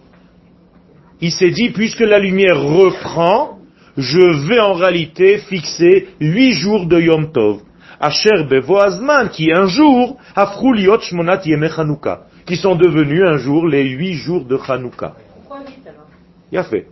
Il 1.21 1.31
s'est 1.31 1.51
dit, 1.51 1.69
puisque 1.69 1.99
la 1.99 2.19
lumière 2.19 2.61
reprend, 2.61 3.59
je 3.97 4.47
vais 4.47 4.59
en 4.59 4.73
réalité 4.73 5.39
fixer 5.39 6.09
huit 6.19 6.53
jours 6.53 6.85
de 6.85 6.99
Yom 6.99 7.31
Tov. 7.31 7.61
Asher 7.99 8.45
Bevoazman, 8.49 9.29
qui 9.29 9.51
un 9.51 9.67
jour, 9.67 10.17
Afruliot 10.35 11.01
Shmonat 11.01 11.41
Yeme 11.45 11.69
Chanukah, 11.69 12.21
qui 12.45 12.55
sont 12.55 12.75
devenus 12.75 13.23
un 13.25 13.37
jour 13.37 13.67
les 13.67 13.83
huit 13.89 14.13
jours 14.13 14.45
de 14.45 14.57
alors? 14.57 15.15
Il 16.51 16.57
a 16.57 16.63
fait. 16.63 16.87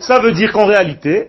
Ça 0.00 0.18
veut 0.20 0.32
dire 0.32 0.52
qu'en 0.52 0.66
réalité, 0.66 1.28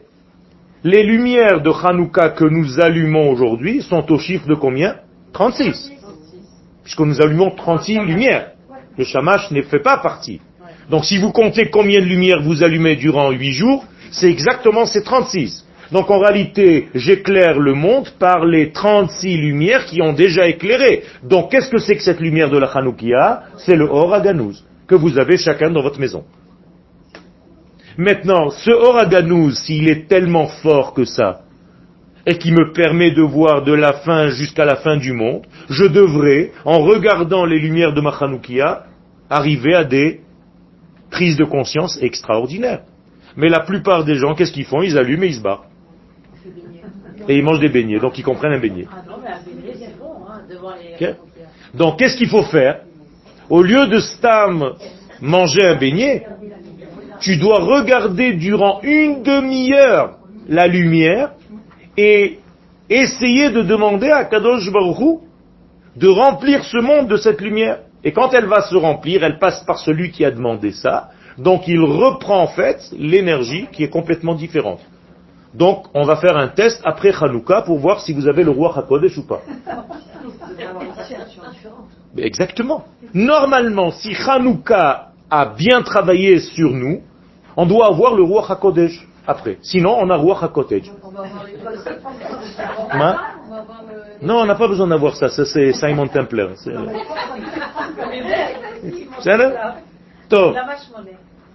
les 0.83 1.03
lumières 1.03 1.61
de 1.61 1.69
Hanouka 1.69 2.29
que 2.29 2.45
nous 2.45 2.79
allumons 2.79 3.29
aujourd'hui 3.29 3.81
sont 3.81 4.11
au 4.11 4.17
chiffre 4.17 4.47
de 4.47 4.55
combien? 4.55 4.95
36. 5.33 5.91
Puisque 6.83 6.99
nous 6.99 7.21
allumons 7.21 7.51
36 7.51 7.99
lumières. 7.99 8.51
Le 8.97 9.03
shamash 9.03 9.51
ne 9.51 9.61
fait 9.63 9.81
pas 9.81 9.97
partie. 9.97 10.41
Donc 10.89 11.05
si 11.05 11.17
vous 11.17 11.31
comptez 11.31 11.69
combien 11.69 11.99
de 11.99 12.05
lumières 12.05 12.41
vous 12.41 12.63
allumez 12.63 12.95
durant 12.95 13.31
8 13.31 13.51
jours, 13.51 13.85
c'est 14.11 14.29
exactement 14.29 14.85
ces 14.85 15.03
36. 15.03 15.65
Donc 15.91 16.09
en 16.09 16.19
réalité, 16.19 16.89
j'éclaire 16.95 17.59
le 17.59 17.73
monde 17.73 18.09
par 18.19 18.45
les 18.45 18.71
36 18.71 19.37
lumières 19.37 19.85
qui 19.85 20.01
ont 20.01 20.13
déjà 20.13 20.47
éclairé. 20.47 21.03
Donc 21.23 21.51
qu'est-ce 21.51 21.69
que 21.69 21.77
c'est 21.77 21.95
que 21.95 22.03
cette 22.03 22.19
lumière 22.19 22.49
de 22.49 22.57
la 22.57 22.67
Hanoukia? 22.67 23.43
C'est 23.57 23.75
le 23.75 23.85
Or 23.85 24.13
Aganouz 24.13 24.63
que 24.87 24.95
vous 24.95 25.17
avez 25.17 25.37
chacun 25.37 25.69
dans 25.69 25.81
votre 25.81 25.99
maison. 25.99 26.23
Maintenant, 27.97 28.51
ce 28.51 28.71
Oraganouz, 28.71 29.57
s'il 29.57 29.89
est 29.89 30.07
tellement 30.07 30.47
fort 30.47 30.93
que 30.93 31.03
ça, 31.03 31.41
et 32.25 32.37
qui 32.37 32.51
me 32.51 32.71
permet 32.73 33.11
de 33.11 33.21
voir 33.21 33.63
de 33.63 33.73
la 33.73 33.93
fin 33.93 34.27
jusqu'à 34.29 34.65
la 34.65 34.75
fin 34.75 34.97
du 34.97 35.13
monde, 35.13 35.43
je 35.69 35.85
devrais, 35.85 36.51
en 36.65 36.79
regardant 36.79 37.45
les 37.45 37.59
lumières 37.59 37.93
de 37.93 38.01
ma 38.01 38.11
Chanoukia, 38.11 38.83
arriver 39.29 39.73
à 39.73 39.83
des 39.83 40.21
prises 41.09 41.37
de 41.37 41.45
conscience 41.45 41.97
extraordinaires. 42.01 42.81
Mais 43.35 43.49
la 43.49 43.59
plupart 43.61 44.03
des 44.03 44.15
gens, 44.15 44.33
qu'est-ce 44.35 44.51
qu'ils 44.51 44.65
font? 44.65 44.81
Ils 44.81 44.97
allument 44.97 45.23
et 45.23 45.27
ils 45.27 45.35
se 45.35 45.41
barrent. 45.41 45.65
Et 47.27 47.37
ils 47.37 47.43
mangent 47.43 47.59
des 47.59 47.69
beignets, 47.69 47.99
donc 47.99 48.17
ils 48.17 48.23
comprennent 48.23 48.53
un 48.53 48.59
beignet. 48.59 48.87
Ah 48.89 49.03
hein, 51.01 51.13
Donc 51.73 51.99
qu'est-ce 51.99 52.17
qu'il 52.17 52.29
faut 52.29 52.43
faire? 52.43 52.81
Au 53.49 53.61
lieu 53.61 53.87
de 53.87 53.99
stam 53.99 54.73
manger 55.21 55.65
un 55.65 55.75
beignet, 55.75 56.25
tu 57.19 57.37
dois 57.37 57.59
regarder 57.59 58.33
durant 58.33 58.81
une 58.81 59.23
demi-heure 59.23 60.17
la 60.47 60.67
lumière 60.67 61.33
et 61.97 62.39
essayer 62.89 63.49
de 63.49 63.61
demander 63.61 64.09
à 64.09 64.25
Kadosh 64.25 64.71
Baruch 64.71 64.99
Hu 64.99 65.17
de 65.95 66.07
remplir 66.07 66.63
ce 66.63 66.77
monde 66.77 67.07
de 67.07 67.17
cette 67.17 67.41
lumière. 67.41 67.79
Et 68.03 68.11
quand 68.11 68.33
elle 68.33 68.45
va 68.45 68.61
se 68.61 68.75
remplir, 68.75 69.23
elle 69.23 69.39
passe 69.39 69.63
par 69.65 69.79
celui 69.79 70.11
qui 70.11 70.23
a 70.23 70.31
demandé 70.31 70.71
ça. 70.71 71.09
Donc 71.37 71.67
il 71.67 71.79
reprend 71.79 72.41
en 72.41 72.47
fait 72.47 72.79
l'énergie 72.97 73.67
qui 73.71 73.83
est 73.83 73.89
complètement 73.89 74.35
différente. 74.35 74.79
Donc 75.53 75.85
on 75.93 76.03
va 76.03 76.17
faire 76.17 76.37
un 76.37 76.49
test 76.49 76.81
après 76.85 77.11
Hanouka 77.19 77.61
pour 77.61 77.79
voir 77.79 78.01
si 78.01 78.13
vous 78.13 78.27
avez 78.27 78.43
le 78.43 78.51
roi 78.51 78.77
HaKodesh 78.77 79.17
ou 79.17 79.27
pas. 79.27 79.41
Exactement. 82.17 82.85
Normalement, 83.13 83.91
si 83.91 84.15
Hanouka 84.15 85.09
a 85.29 85.45
bien 85.45 85.81
travaillé 85.81 86.39
sur 86.39 86.71
nous, 86.71 87.01
on 87.55 87.65
doit 87.65 87.87
avoir 87.87 88.15
le 88.15 88.23
roi 88.23 88.45
HaKodesh 88.49 89.07
après. 89.25 89.57
Sinon, 89.61 89.97
on 89.99 90.09
a 90.09 90.15
roi 90.15 90.37
HaKodesh. 90.41 90.91
Non, 94.21 94.41
on 94.41 94.45
n'a 94.45 94.55
pas 94.55 94.67
besoin 94.67 94.87
d'avoir 94.87 95.15
ça. 95.15 95.29
Ça, 95.29 95.45
c'est 95.45 95.73
Simon 95.73 96.07
Templer. 96.07 96.47
C'est-. 96.55 96.73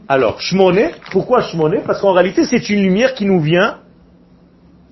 Alors, 0.08 0.40
Shmoné, 0.40 0.90
pourquoi 1.10 1.42
Shmoné 1.42 1.80
Parce 1.86 2.00
qu'en 2.00 2.12
réalité, 2.12 2.44
c'est 2.44 2.68
une 2.70 2.82
lumière 2.82 3.14
qui 3.14 3.24
nous 3.24 3.40
vient 3.40 3.78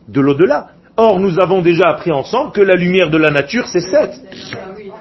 de 0.08 0.20
l'au-delà. 0.20 0.68
Or, 0.96 1.18
nous 1.18 1.40
avons 1.40 1.62
déjà 1.62 1.88
appris 1.88 2.12
ensemble 2.12 2.52
que 2.52 2.60
la 2.60 2.74
lumière 2.74 3.10
de 3.10 3.16
la 3.16 3.30
nature, 3.30 3.66
c'est 3.66 3.80
7. 3.80 4.20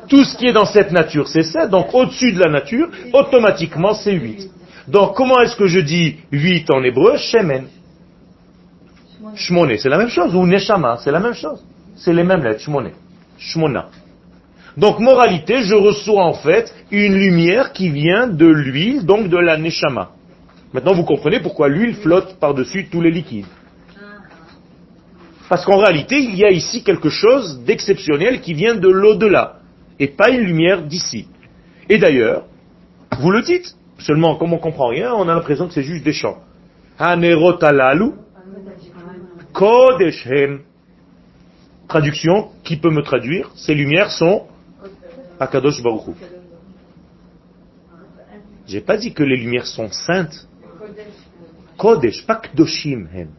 Tout 0.07 0.23
ce 0.23 0.37
qui 0.37 0.47
est 0.47 0.53
dans 0.53 0.65
cette 0.65 0.91
nature, 0.91 1.27
c'est 1.27 1.43
7. 1.43 1.69
Donc, 1.69 1.93
au-dessus 1.93 2.31
de 2.33 2.39
la 2.39 2.49
nature, 2.49 2.89
automatiquement, 3.13 3.93
c'est 3.93 4.13
8. 4.13 4.49
Donc, 4.87 5.15
comment 5.15 5.39
est-ce 5.41 5.55
que 5.55 5.67
je 5.67 5.79
dis 5.79 6.17
8 6.31 6.71
en 6.71 6.83
hébreu? 6.83 7.17
Shemen. 7.17 7.67
Shmoné, 9.35 9.77
c'est 9.77 9.89
la 9.89 9.97
même 9.97 10.09
chose. 10.09 10.35
Ou 10.35 10.45
Neshama, 10.45 10.97
c'est 11.03 11.11
la 11.11 11.19
même 11.19 11.33
chose. 11.33 11.63
C'est 11.95 12.13
les 12.13 12.23
mêmes 12.23 12.43
lettres, 12.43 12.61
Shmoné. 12.61 12.91
Shmona. 13.37 13.87
Donc, 14.77 14.99
moralité, 14.99 15.63
je 15.63 15.75
reçois 15.75 16.23
en 16.23 16.33
fait 16.33 16.73
une 16.91 17.15
lumière 17.15 17.73
qui 17.73 17.89
vient 17.89 18.27
de 18.27 18.45
l'huile, 18.45 19.05
donc 19.05 19.27
de 19.27 19.37
la 19.37 19.57
neshama. 19.57 20.11
Maintenant, 20.73 20.93
vous 20.93 21.03
comprenez 21.03 21.39
pourquoi 21.39 21.67
l'huile 21.67 21.95
flotte 21.95 22.37
par-dessus 22.39 22.87
tous 22.89 23.01
les 23.01 23.11
liquides. 23.11 23.47
Parce 25.49 25.65
qu'en 25.65 25.77
réalité, 25.77 26.19
il 26.19 26.35
y 26.35 26.45
a 26.45 26.51
ici 26.51 26.83
quelque 26.83 27.09
chose 27.09 27.61
d'exceptionnel 27.65 28.39
qui 28.41 28.53
vient 28.53 28.75
de 28.75 28.87
l'au-delà, 28.87 29.55
et 29.99 30.07
pas 30.07 30.29
une 30.29 30.41
lumière 30.41 30.83
d'ici. 30.83 31.27
Et 31.89 31.97
d'ailleurs, 31.97 32.43
vous 33.19 33.31
le 33.31 33.41
dites, 33.41 33.75
seulement 33.97 34.35
comme 34.35 34.53
on 34.53 34.59
comprend 34.59 34.87
rien, 34.87 35.11
on 35.13 35.27
a 35.27 35.33
l'impression 35.33 35.67
que 35.67 35.73
c'est 35.73 35.83
juste 35.83 36.05
des 36.05 36.13
chants. 36.13 36.37
Kodeshem. 39.59 40.61
Traduction, 41.89 42.49
qui 42.63 42.77
peut 42.77 42.91
me 42.91 43.01
traduire 43.01 43.51
Ces 43.55 43.73
lumières 43.73 44.11
sont 44.11 44.45
Akadosh 45.39 45.81
Baruch. 45.81 46.15
J'ai 48.67 48.81
pas 48.81 48.97
dit 48.97 49.13
que 49.13 49.23
les 49.23 49.35
lumières 49.35 49.65
sont 49.65 49.89
saintes. 49.89 50.47
Kodesh, 51.77 52.25
pas 52.25 52.35
Kdoshim 52.35 53.07
hem. 53.13 53.29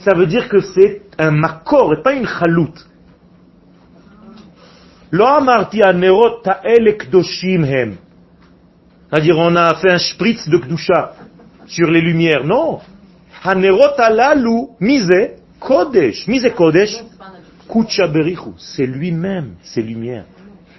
Ça 0.00 0.14
veut 0.14 0.26
dire 0.26 0.48
que 0.48 0.60
c'est 0.60 1.02
un 1.18 1.30
makor 1.30 1.94
et 1.94 2.02
pas 2.02 2.14
une 2.14 2.26
chalout. 2.26 2.74
C'est-à-dire 9.10 9.38
on 9.38 9.56
a 9.56 9.74
fait 9.76 9.90
un 9.90 9.98
spritz 9.98 10.48
de 10.48 10.58
kdusha 10.58 11.14
sur 11.66 11.90
les 11.90 12.00
lumières. 12.00 12.44
Non. 12.44 12.80
Hanerot 13.44 13.94
alalu 13.98 14.68
mise 14.80 15.10
kodesh. 15.64 16.26
Mise 16.28 16.50
kodesh? 16.54 17.02
Kucha 17.68 18.06
berichu. 18.08 18.50
C'est 18.58 18.86
lui-même, 18.86 19.54
ces 19.62 19.82
lumières. 19.82 20.24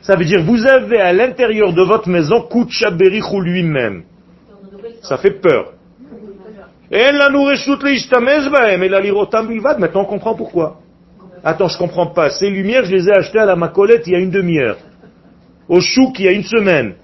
Ça 0.02 0.16
veut 0.16 0.26
dire 0.26 0.44
vous 0.44 0.66
avez 0.66 1.00
à 1.02 1.12
l'intérieur 1.12 1.74
de 1.74 1.82
votre 1.82 2.08
maison 2.08 2.42
Kucha 2.42 2.92
berichu 2.92 3.42
lui-même. 3.42 4.04
Ça 5.02 5.18
fait 5.18 5.42
peur. 5.42 5.74
Et 6.92 7.12
Maintenant 9.80 10.02
on 10.02 10.06
comprend 10.06 10.36
pourquoi. 10.36 10.80
Attends, 11.44 11.68
je 11.68 11.78
comprends 11.78 12.08
pas. 12.08 12.30
Ces 12.30 12.50
lumières, 12.50 12.86
je 12.86 12.96
les 12.96 13.10
ai 13.10 13.12
achetées 13.12 13.40
à 13.40 13.46
la 13.46 13.56
Macolette 13.56 14.08
il 14.08 14.14
y 14.14 14.16
a 14.16 14.20
une 14.20 14.32
demi-heure. 14.32 14.78
Au 15.68 15.80
chouk 15.80 16.20
il 16.20 16.26
y 16.26 16.28
a 16.28 16.32
une 16.32 16.44
semaine. 16.44 16.96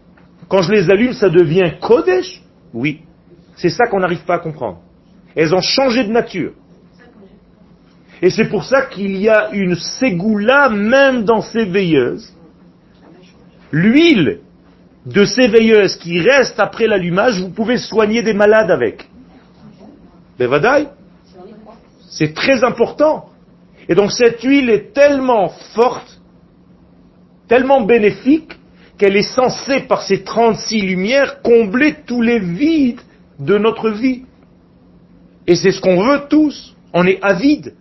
Quand 0.48 0.62
je 0.62 0.72
les 0.72 0.90
allume, 0.92 1.14
ça 1.14 1.30
devient 1.30 1.74
Kodesh? 1.80 2.42
Oui. 2.74 3.02
C'est 3.56 3.70
ça 3.70 3.88
qu'on 3.88 4.00
n'arrive 4.00 4.24
pas 4.26 4.36
à 4.36 4.40
comprendre. 4.40 4.80
Elles 5.36 5.54
ont 5.56 5.62
changé 5.62 6.04
de 6.04 6.12
nature. 6.12 6.54
Et 8.22 8.30
c'est 8.30 8.50
pour 8.50 8.64
ça 8.64 8.84
qu'il 8.84 9.18
y 9.18 9.30
a 9.30 9.50
une 9.52 9.76
ségoula 9.76 10.70
même 10.70 11.24
dans 11.24 11.42
ces 11.42 11.66
veilleuses. 11.66 12.32
L'huile 13.72 14.40
de 15.06 15.26
ces 15.26 15.48
veilleuses 15.48 15.96
qui 15.96 16.20
reste 16.20 16.60
après 16.60 16.88
l'allumage, 16.88 17.42
vous 17.42 17.50
pouvez 17.50 17.78
soigner 17.78 18.22
des 18.22 18.34
malades 18.34 18.70
avec. 18.70 19.08
Bevadaï. 20.38 20.88
C'est 22.10 22.34
très 22.34 22.64
important. 22.64 23.30
Et 23.90 23.96
donc 23.96 24.12
cette 24.12 24.42
huile 24.44 24.70
est 24.70 24.94
tellement 24.94 25.50
forte, 25.74 26.20
tellement 27.48 27.82
bénéfique, 27.82 28.54
qu'elle 28.98 29.16
est 29.16 29.24
censée, 29.24 29.82
par 29.82 30.04
ces 30.04 30.22
36 30.24 30.82
lumières, 30.82 31.42
combler 31.42 31.96
tous 32.06 32.22
les 32.22 32.38
vides 32.38 33.02
de 33.40 33.58
notre 33.58 33.90
vie. 33.90 34.26
Et 35.48 35.56
c'est 35.56 35.72
ce 35.72 35.82
qu'on 35.82 36.04
veut 36.04 36.22
tous. 36.30 36.76
On 36.94 37.08
est 37.08 37.18
avide. 37.24 37.74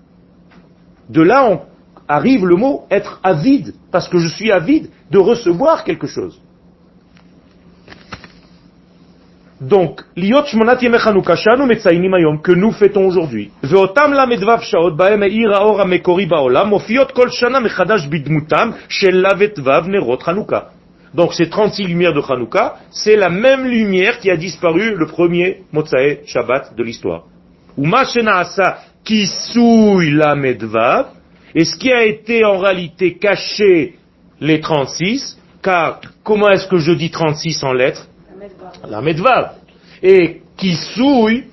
De 1.11 1.23
là 1.23 1.45
on 1.45 1.61
arrive 2.09 2.47
le 2.47 2.57
mot 2.57 2.87
être 2.91 3.21
avide, 3.23 3.75
parce 3.93 4.09
que 4.09 4.19
je 4.19 4.29
suis 4.29 4.51
avide 4.51 4.89
de 5.11 5.19
recevoir 5.19 5.85
quelque 5.85 6.07
chose. 6.07 6.41
Donc, 9.61 10.01
que 12.43 12.53
nous 12.53 12.73
fêtons 12.73 13.07
aujourd'hui. 13.07 13.51
Donc 21.13 21.35
ces 21.35 21.51
36 21.51 21.87
lumières 21.89 22.15
de 22.15 22.23
Hanouka, 22.27 22.77
c'est 22.91 23.17
la 23.17 23.29
même 23.29 23.67
lumière 23.67 24.19
qui 24.21 24.31
a 24.31 24.37
disparu 24.37 24.95
le 24.97 25.07
premier 25.07 25.65
Motsae 25.73 26.25
Shabbat 26.25 26.75
de 26.75 26.83
l'histoire. 26.83 27.25
Kisui 29.05 30.11
la 30.11 30.35
medvav, 30.35 31.07
et 31.55 31.65
ce 31.65 31.77
qui 31.77 31.93
a 31.93 32.05
été 32.05 32.45
en 32.45 32.59
réalité 32.59 33.15
caché 33.15 33.97
les 34.41 34.61
36, 34.61 35.39
car 35.63 36.01
comment 36.23 36.51
est-ce 36.51 36.69
que 36.69 36.79
je 36.79 36.93
dis 36.93 37.11
36 37.11 37.63
en 37.65 37.73
lettres 37.73 38.09
La 38.89 39.01
medvav. 39.03 39.55
Et 40.03 40.43
qui 40.57 40.75
souille, 40.75 41.45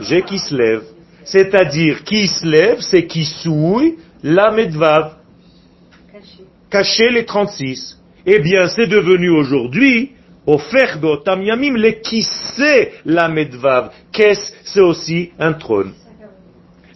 j'ai 0.00 0.22
qui 0.22 0.38
se 0.38 0.54
lève. 0.56 0.82
C'est-à-dire, 1.24 2.02
qui 2.04 2.26
se 2.26 2.46
lève, 2.46 2.80
c'est 2.80 3.06
qui 3.06 3.24
souille, 3.24 3.96
la 4.22 4.50
medvav. 4.50 5.14
Cacher 6.70 7.10
les 7.10 7.24
36. 7.24 8.00
Eh 8.26 8.38
bien, 8.40 8.68
c'est 8.68 8.86
devenu 8.86 9.30
aujourd'hui, 9.30 10.12
au 10.46 10.58
ferbe, 10.58 11.20
yamim, 11.26 11.76
les 11.76 12.00
qui 12.00 12.22
sait 12.22 12.92
la 13.04 13.28
medvav. 13.28 13.90
Qu'est-ce, 14.14 14.52
c'est 14.64 14.80
aussi 14.80 15.32
un 15.40 15.52
trône? 15.54 15.92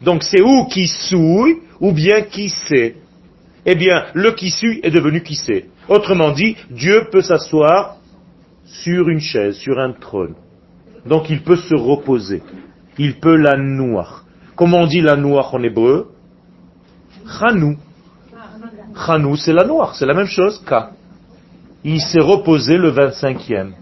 Donc 0.03 0.23
c'est 0.23 0.41
où 0.41 0.67
qui 0.67 0.87
souille 0.87 1.59
ou 1.81 1.93
bien 1.93 2.23
qui 2.23 2.49
sait. 2.49 2.95
Eh 3.67 3.75
bien, 3.75 4.07
le 4.15 4.31
qui 4.31 4.51
suit 4.51 4.81
est 4.85 4.93
devenu 4.93 5.23
qui 5.23 5.35
sait. 5.35 5.67
Autrement 5.89 6.31
dit, 6.31 6.57
Dieu 6.71 7.09
peut 7.11 7.23
s'asseoir 7.23 7.97
sur 8.65 9.09
une 9.09 9.21
chaise, 9.21 9.57
sur 9.57 9.81
un 9.81 9.93
trône. 9.93 10.37
Donc 11.07 11.29
il 11.29 11.43
peut 11.43 11.57
se 11.57 11.75
reposer. 11.75 12.41
Il 12.99 13.19
peut 13.19 13.37
la 13.37 13.57
noir. 13.57 14.25
Comment 14.55 14.83
on 14.83 14.87
dit 14.87 15.01
la 15.01 15.17
noir 15.17 15.53
en 15.55 15.63
hébreu? 15.63 16.13
Chanou. 17.27 17.77
Chanou, 18.95 19.37
c'est 19.37 19.53
la 19.53 19.65
noire, 19.65 19.97
c'est 19.97 20.07
la 20.07 20.15
même 20.15 20.27
chose 20.27 20.63
Ka. 20.65 20.93
Il 21.83 22.01
s'est 22.01 22.21
reposé 22.21 22.77
le 22.77 22.93
25e. 22.93 23.73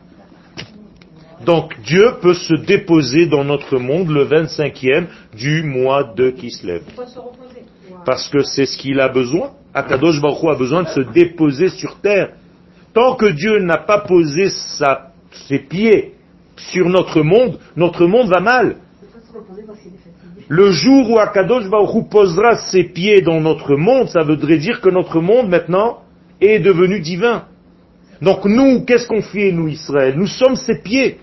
Donc 1.44 1.79
Dieu 1.83 2.14
peut 2.22 2.35
se 2.35 2.55
déposer 2.55 3.27
dans 3.27 3.44
notre 3.44 3.79
monde 3.79 4.09
le 4.09 4.25
25e 4.25 5.07
du 5.37 5.62
mois 5.62 6.05
de 6.05 6.31
Kislev. 6.31 6.83
Parce 8.05 8.29
que 8.29 8.42
c'est 8.42 8.66
ce 8.66 8.79
qu'il 8.79 9.01
a 9.01 9.09
besoin. 9.09 9.51
Akadosh 9.75 10.20
Baruch 10.20 10.42
Hu 10.42 10.49
a 10.49 10.55
besoin 10.55 10.83
de 10.85 10.88
se 10.88 11.01
déposer 11.01 11.68
sur 11.68 11.96
terre. 12.01 12.31
Tant 12.94 13.14
que 13.14 13.27
Dieu 13.27 13.59
n'a 13.59 13.77
pas 13.77 13.99
posé 13.99 14.49
sa, 14.49 15.12
ses 15.49 15.59
pieds 15.59 16.14
sur 16.57 16.88
notre 16.88 17.20
monde, 17.20 17.59
notre 17.77 18.07
monde 18.07 18.29
va 18.29 18.40
mal. 18.40 18.77
Le 20.49 20.70
jour 20.70 21.11
où 21.11 21.18
Akadosh 21.18 21.68
Baruch 21.68 21.94
Hu 21.94 22.09
posera 22.09 22.57
ses 22.57 22.85
pieds 22.85 23.20
dans 23.20 23.40
notre 23.40 23.77
monde, 23.77 24.09
ça 24.09 24.22
voudrait 24.22 24.59
dire 24.59 24.81
que 24.81 24.88
notre 24.88 25.20
monde 25.20 25.49
maintenant 25.49 25.99
est 26.40 26.61
devenu 26.61 27.01
divin. 27.01 27.44
Donc 28.22 28.44
nous, 28.46 28.85
qu'est-ce 28.85 29.07
qu'on 29.07 29.22
fait, 29.22 29.53
nous, 29.53 29.68
Israël? 29.68 30.14
Nous 30.16 30.27
sommes 30.27 30.57
ses 30.57 30.81
pieds. 30.81 31.18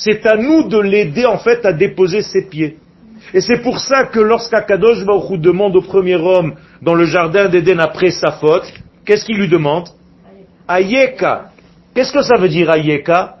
C'est 0.00 0.24
à 0.26 0.36
nous 0.36 0.66
de 0.66 0.78
l'aider 0.78 1.26
en 1.26 1.36
fait 1.36 1.66
à 1.66 1.74
déposer 1.74 2.22
ses 2.22 2.48
pieds. 2.48 2.78
Et 3.34 3.42
c'est 3.42 3.58
pour 3.58 3.78
ça 3.80 4.04
que 4.04 4.18
lorsqu'Akadosh 4.18 5.04
Baruch 5.04 5.30
Hu 5.30 5.38
demande 5.38 5.76
au 5.76 5.82
premier 5.82 6.16
homme 6.16 6.54
dans 6.80 6.94
le 6.94 7.04
jardin 7.04 7.50
d'Éden 7.50 7.78
après 7.80 8.10
sa 8.10 8.32
faute, 8.32 8.72
qu'est-ce 9.04 9.26
qu'il 9.26 9.36
lui 9.36 9.48
demande? 9.48 9.88
Ayeka. 10.66 11.50
Qu'est-ce 11.94 12.14
que 12.14 12.22
ça 12.22 12.38
veut 12.38 12.48
dire 12.48 12.70
Ayeka 12.70 13.36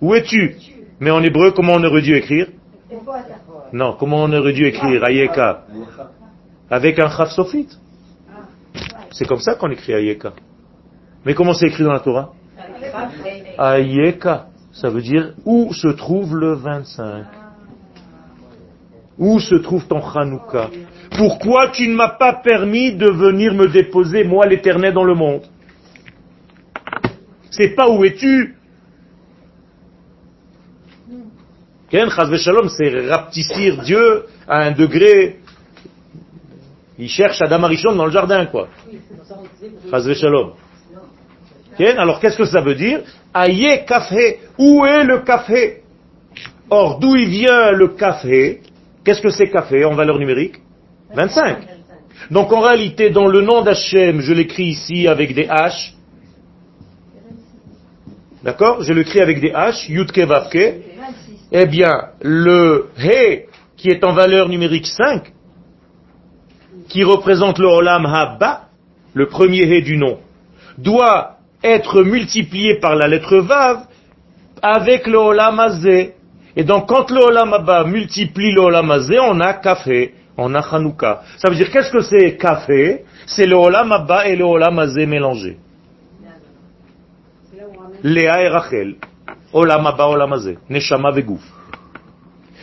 Où 0.00 0.14
es-tu? 0.14 0.56
Mais 1.00 1.10
en 1.10 1.22
hébreu, 1.22 1.50
comment 1.50 1.74
on 1.74 1.84
aurait 1.84 2.00
dû 2.00 2.16
écrire? 2.16 2.46
Non, 3.70 3.94
comment 3.98 4.22
on 4.24 4.32
aurait 4.32 4.54
dû 4.54 4.64
écrire 4.64 5.04
Ayeka 5.04 5.64
Avec 6.70 6.98
un 6.98 7.10
chaf 7.10 7.30
sophite. 7.32 7.78
C'est 9.10 9.28
comme 9.28 9.40
ça 9.40 9.54
qu'on 9.56 9.70
écrit 9.70 9.92
Ayeka. 9.92 10.32
Mais 11.26 11.34
comment 11.34 11.52
c'est 11.52 11.66
écrit 11.66 11.84
dans 11.84 11.92
la 11.92 12.00
Torah? 12.00 12.32
Ayeka. 13.58 14.46
Ça 14.80 14.90
veut 14.90 15.02
dire 15.02 15.32
où 15.44 15.72
se 15.72 15.88
trouve 15.88 16.36
le 16.36 16.54
25 16.54 17.24
Où 19.18 19.40
se 19.40 19.56
trouve 19.56 19.84
ton 19.88 20.00
Hanouka 20.00 20.70
Pourquoi 21.16 21.70
tu 21.70 21.88
ne 21.88 21.96
m'as 21.96 22.10
pas 22.16 22.34
permis 22.34 22.92
de 22.92 23.10
venir 23.10 23.54
me 23.54 23.66
déposer, 23.66 24.22
moi 24.22 24.46
l'éternel, 24.46 24.94
dans 24.94 25.02
le 25.02 25.14
monde 25.14 25.42
C'est 27.50 27.74
pas 27.74 27.90
où 27.90 28.04
es-tu 28.04 28.54
Ken 31.90 32.08
Shalom, 32.08 32.68
c'est 32.68 33.08
rapetissir 33.08 33.82
Dieu 33.82 34.26
à 34.46 34.60
un 34.66 34.72
degré. 34.72 35.40
Il 36.98 37.08
cherche 37.08 37.40
Adam 37.42 37.64
Arishon 37.64 37.96
dans 37.96 38.04
le 38.04 38.12
jardin, 38.12 38.46
quoi. 38.46 38.68
Chaz 39.90 40.12
Shalom. 40.14 40.52
Alors 41.80 42.20
qu'est-ce 42.20 42.36
que 42.36 42.44
ça 42.44 42.60
veut 42.60 42.74
dire 42.74 43.00
Aïe 43.32 43.84
café. 43.86 44.38
Où 44.58 44.84
est 44.84 45.04
le 45.04 45.20
café 45.20 45.82
Or, 46.70 46.98
d'où 46.98 47.16
il 47.16 47.28
vient 47.28 47.70
le 47.72 47.88
café 47.88 48.60
Qu'est-ce 49.04 49.20
que 49.20 49.30
c'est 49.30 49.48
café 49.50 49.84
en 49.84 49.94
valeur 49.94 50.18
numérique 50.18 50.56
25. 51.14 51.58
Donc 52.30 52.52
en 52.52 52.60
réalité, 52.60 53.10
dans 53.10 53.26
le 53.26 53.40
nom 53.40 53.62
d'Hachem, 53.62 54.20
je 54.20 54.32
l'écris 54.32 54.66
ici 54.66 55.08
avec 55.08 55.34
des 55.34 55.46
H. 55.46 55.92
D'accord 58.42 58.82
Je 58.82 58.92
l'écris 58.92 59.20
avec 59.20 59.40
des 59.40 59.50
H, 59.50 59.90
Yutke 59.90 60.18
Vavke. 60.18 60.82
Eh 61.50 61.66
bien, 61.66 62.10
le 62.20 62.90
He, 62.98 63.46
qui 63.76 63.88
est 63.88 64.04
en 64.04 64.12
valeur 64.12 64.48
numérique 64.48 64.86
5, 64.86 65.32
qui 66.88 67.04
représente 67.04 67.58
le 67.58 67.66
Olam 67.66 68.04
Haba, 68.04 68.68
le 69.14 69.26
premier 69.26 69.62
He 69.62 69.82
du 69.82 69.96
nom, 69.96 70.18
doit 70.76 71.37
être 71.62 72.02
multiplié 72.02 72.78
par 72.80 72.94
la 72.94 73.08
lettre 73.08 73.36
Vav 73.38 73.86
avec 74.62 75.06
le 75.06 75.18
Olam 75.18 75.58
Hazé. 75.60 76.14
Et 76.56 76.64
donc, 76.64 76.88
quand 76.88 77.10
le 77.10 77.20
Olam 77.20 77.52
Haba 77.52 77.84
multiplie 77.84 78.52
le 78.52 78.60
Olam 78.60 78.90
Hazé, 78.90 79.18
on 79.20 79.40
a 79.40 79.54
Café, 79.54 80.14
on 80.36 80.54
a 80.54 80.60
Hanouka. 80.60 81.22
Ça 81.38 81.48
veut 81.48 81.56
dire, 81.56 81.70
qu'est-ce 81.70 81.90
que 81.90 82.00
c'est 82.00 82.36
Café 82.36 83.04
C'est 83.26 83.46
le 83.46 83.56
Olam 83.56 83.92
Haba 83.92 84.26
et 84.26 84.36
le 84.36 84.44
Olam 84.44 84.78
Hazé 84.78 85.06
mélangés. 85.06 85.58
Léa 88.02 88.42
et 88.42 88.48
Rachel. 88.48 88.96
Olam 89.52 89.86
Haba, 89.86 90.08
Olam. 90.08 90.34
Neshama 90.68 91.10
Vegouf. 91.10 91.42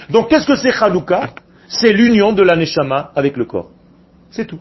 Donc, 0.10 0.30
qu'est-ce 0.30 0.48
que 0.48 0.56
c'est 0.56 0.72
Hanouka? 0.72 1.30
C'est 1.68 1.92
l'union 1.92 2.32
de 2.32 2.44
la 2.44 2.56
Neshama 2.56 3.12
avec 3.16 3.38
le 3.38 3.46
corps. 3.46 3.72
C'est 4.30 4.46
tout. 4.46 4.60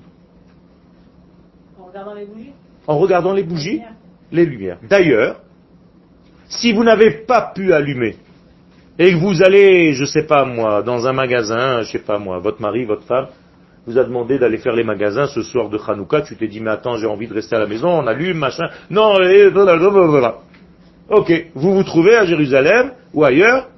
En 1.78 1.86
regardant 1.86 2.14
les 2.14 2.24
bougies? 2.24 2.52
En 2.86 2.98
regardant 2.98 3.32
les 3.32 3.42
bougies, 3.42 3.82
les 4.32 4.44
lumières. 4.44 4.78
D'ailleurs, 4.88 5.40
si 6.48 6.72
vous 6.72 6.84
n'avez 6.84 7.10
pas 7.10 7.52
pu 7.54 7.72
allumer, 7.72 8.16
et 8.98 9.12
que 9.12 9.16
vous 9.16 9.42
allez, 9.42 9.92
je 9.94 10.04
sais 10.04 10.24
pas 10.24 10.44
moi, 10.44 10.82
dans 10.82 11.06
un 11.06 11.12
magasin, 11.12 11.82
je 11.82 11.92
sais 11.92 11.98
pas 11.98 12.18
moi, 12.18 12.38
votre 12.38 12.60
mari, 12.62 12.84
votre 12.84 13.04
femme, 13.04 13.26
vous 13.86 13.98
a 13.98 14.04
demandé 14.04 14.38
d'aller 14.38 14.58
faire 14.58 14.74
les 14.74 14.84
magasins 14.84 15.26
ce 15.26 15.42
soir 15.42 15.68
de 15.68 15.78
Hanouka, 15.78 16.22
tu 16.22 16.36
t'es 16.36 16.48
dit, 16.48 16.60
mais 16.60 16.70
attends, 16.70 16.96
j'ai 16.96 17.06
envie 17.06 17.26
de 17.26 17.34
rester 17.34 17.56
à 17.56 17.58
la 17.58 17.66
maison, 17.66 17.88
on 17.88 18.06
allume, 18.06 18.38
machin. 18.38 18.68
Non, 18.88 19.20
et 19.20 19.48
voilà. 19.48 20.38
Ok, 21.10 21.30
vous 21.54 21.74
vous 21.74 21.82
trouvez 21.82 22.16
à 22.16 22.24
Jérusalem 22.24 22.92
ou 23.12 23.24
ailleurs, 23.24 23.68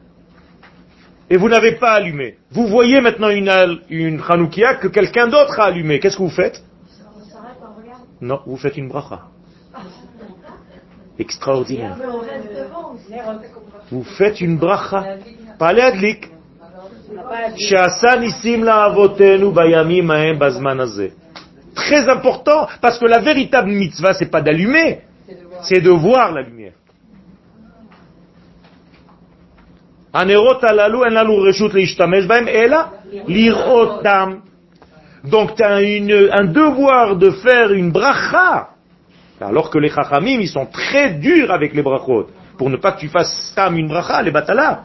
et 1.28 1.36
vous 1.36 1.48
n'avez 1.48 1.72
pas 1.72 1.92
allumé. 1.92 2.36
Vous 2.52 2.68
voyez 2.68 3.00
maintenant 3.00 3.30
une, 3.30 3.50
une 3.90 4.20
Hanoukia 4.28 4.76
que 4.76 4.86
quelqu'un 4.86 5.26
d'autre 5.26 5.58
a 5.58 5.64
allumé. 5.64 5.98
Qu'est-ce 5.98 6.16
que 6.16 6.22
vous 6.22 6.30
faites? 6.30 6.62
Non, 8.20 8.40
vous 8.46 8.56
faites 8.56 8.76
une 8.76 8.88
bracha. 8.88 9.22
Extraordinaire. 11.18 11.96
Vous 13.90 14.04
faites 14.04 14.40
une 14.40 14.58
bracha. 14.58 15.16
Pas 15.58 15.72
les 15.72 15.82
adlik. 15.82 16.28
Très 21.74 22.08
important, 22.08 22.66
parce 22.80 22.98
que 22.98 23.06
la 23.06 23.20
véritable 23.20 23.70
mitzvah, 23.70 24.14
c'est 24.14 24.30
pas 24.30 24.40
d'allumer, 24.40 25.00
c'est 25.62 25.80
de 25.80 25.90
voir. 25.90 26.32
la 26.32 26.42
lumière. 26.42 26.72
Donc 35.24 35.54
tu 35.56 35.62
as 35.62 35.82
une, 35.82 36.30
un 36.32 36.44
devoir 36.44 37.16
de 37.16 37.30
faire 37.30 37.72
une 37.72 37.90
bracha 37.90 38.70
alors 39.40 39.70
que 39.70 39.78
les 39.78 39.90
chachamim, 39.90 40.40
ils 40.40 40.48
sont 40.48 40.66
très 40.66 41.14
durs 41.14 41.50
avec 41.50 41.74
les 41.74 41.82
brachot, 41.82 42.28
pour 42.56 42.70
ne 42.70 42.76
pas 42.76 42.92
que 42.92 43.00
tu 43.00 43.08
fasses 43.08 43.52
sam 43.54 43.76
une 43.76 43.88
bracha, 43.88 44.22
les 44.22 44.30
batala. 44.30 44.84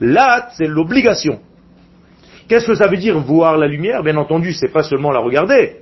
Là, 0.00 0.48
c'est 0.52 0.66
l'obligation. 0.66 1.40
Qu'est-ce 2.48 2.66
que 2.66 2.74
ça 2.74 2.88
veut 2.88 2.96
dire 2.96 3.18
voir 3.18 3.56
la 3.58 3.66
lumière? 3.66 4.02
Bien 4.02 4.16
entendu, 4.16 4.52
c'est 4.52 4.72
pas 4.72 4.82
seulement 4.82 5.10
la 5.10 5.20
regarder. 5.20 5.76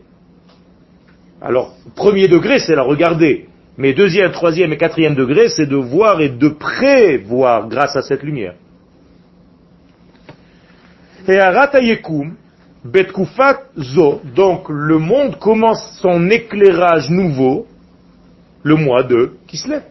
Alors, 1.40 1.74
premier 1.94 2.28
degré, 2.28 2.58
c'est 2.58 2.74
la 2.74 2.82
regarder. 2.82 3.46
Mais 3.76 3.92
deuxième, 3.92 4.32
troisième 4.32 4.72
et 4.72 4.76
quatrième 4.76 5.14
degré, 5.14 5.48
c'est 5.48 5.66
de 5.66 5.76
voir 5.76 6.20
et 6.20 6.30
de 6.30 6.48
prévoir 6.48 7.68
grâce 7.68 7.94
à 7.94 8.02
cette 8.02 8.22
lumière. 8.22 8.54
Et 11.28 11.38
Yekum, 11.84 12.34
Betkufat 12.84 13.60
Zo, 13.78 14.20
donc 14.34 14.68
le 14.68 14.98
monde 14.98 15.38
commence 15.38 15.98
son 16.00 16.28
éclairage 16.30 17.10
nouveau 17.10 17.66
le 18.62 18.76
mois 18.76 19.02
de 19.02 19.32
Kislev. 19.46 19.82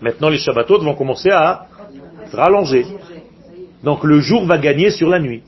Maintenant, 0.00 0.28
les 0.28 0.38
Shabbatot 0.38 0.80
vont 0.82 0.94
commencer 0.94 1.30
à 1.30 1.66
rallonger. 2.32 2.86
Donc 3.82 4.04
le 4.04 4.20
jour 4.20 4.46
va 4.46 4.58
gagner 4.58 4.90
sur 4.90 5.08
la 5.08 5.18
nuit. 5.18 5.42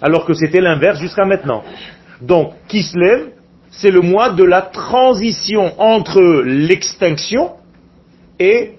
Alors 0.00 0.24
que 0.24 0.34
c'était 0.34 0.60
l'inverse 0.60 1.00
jusqu'à 1.00 1.24
maintenant. 1.24 1.62
Donc 2.20 2.52
Kislev, 2.68 3.30
c'est 3.70 3.90
le 3.90 4.00
mois 4.00 4.30
de 4.30 4.44
la 4.44 4.62
transition 4.62 5.72
entre 5.80 6.42
l'extinction 6.44 7.52
et 8.38 8.72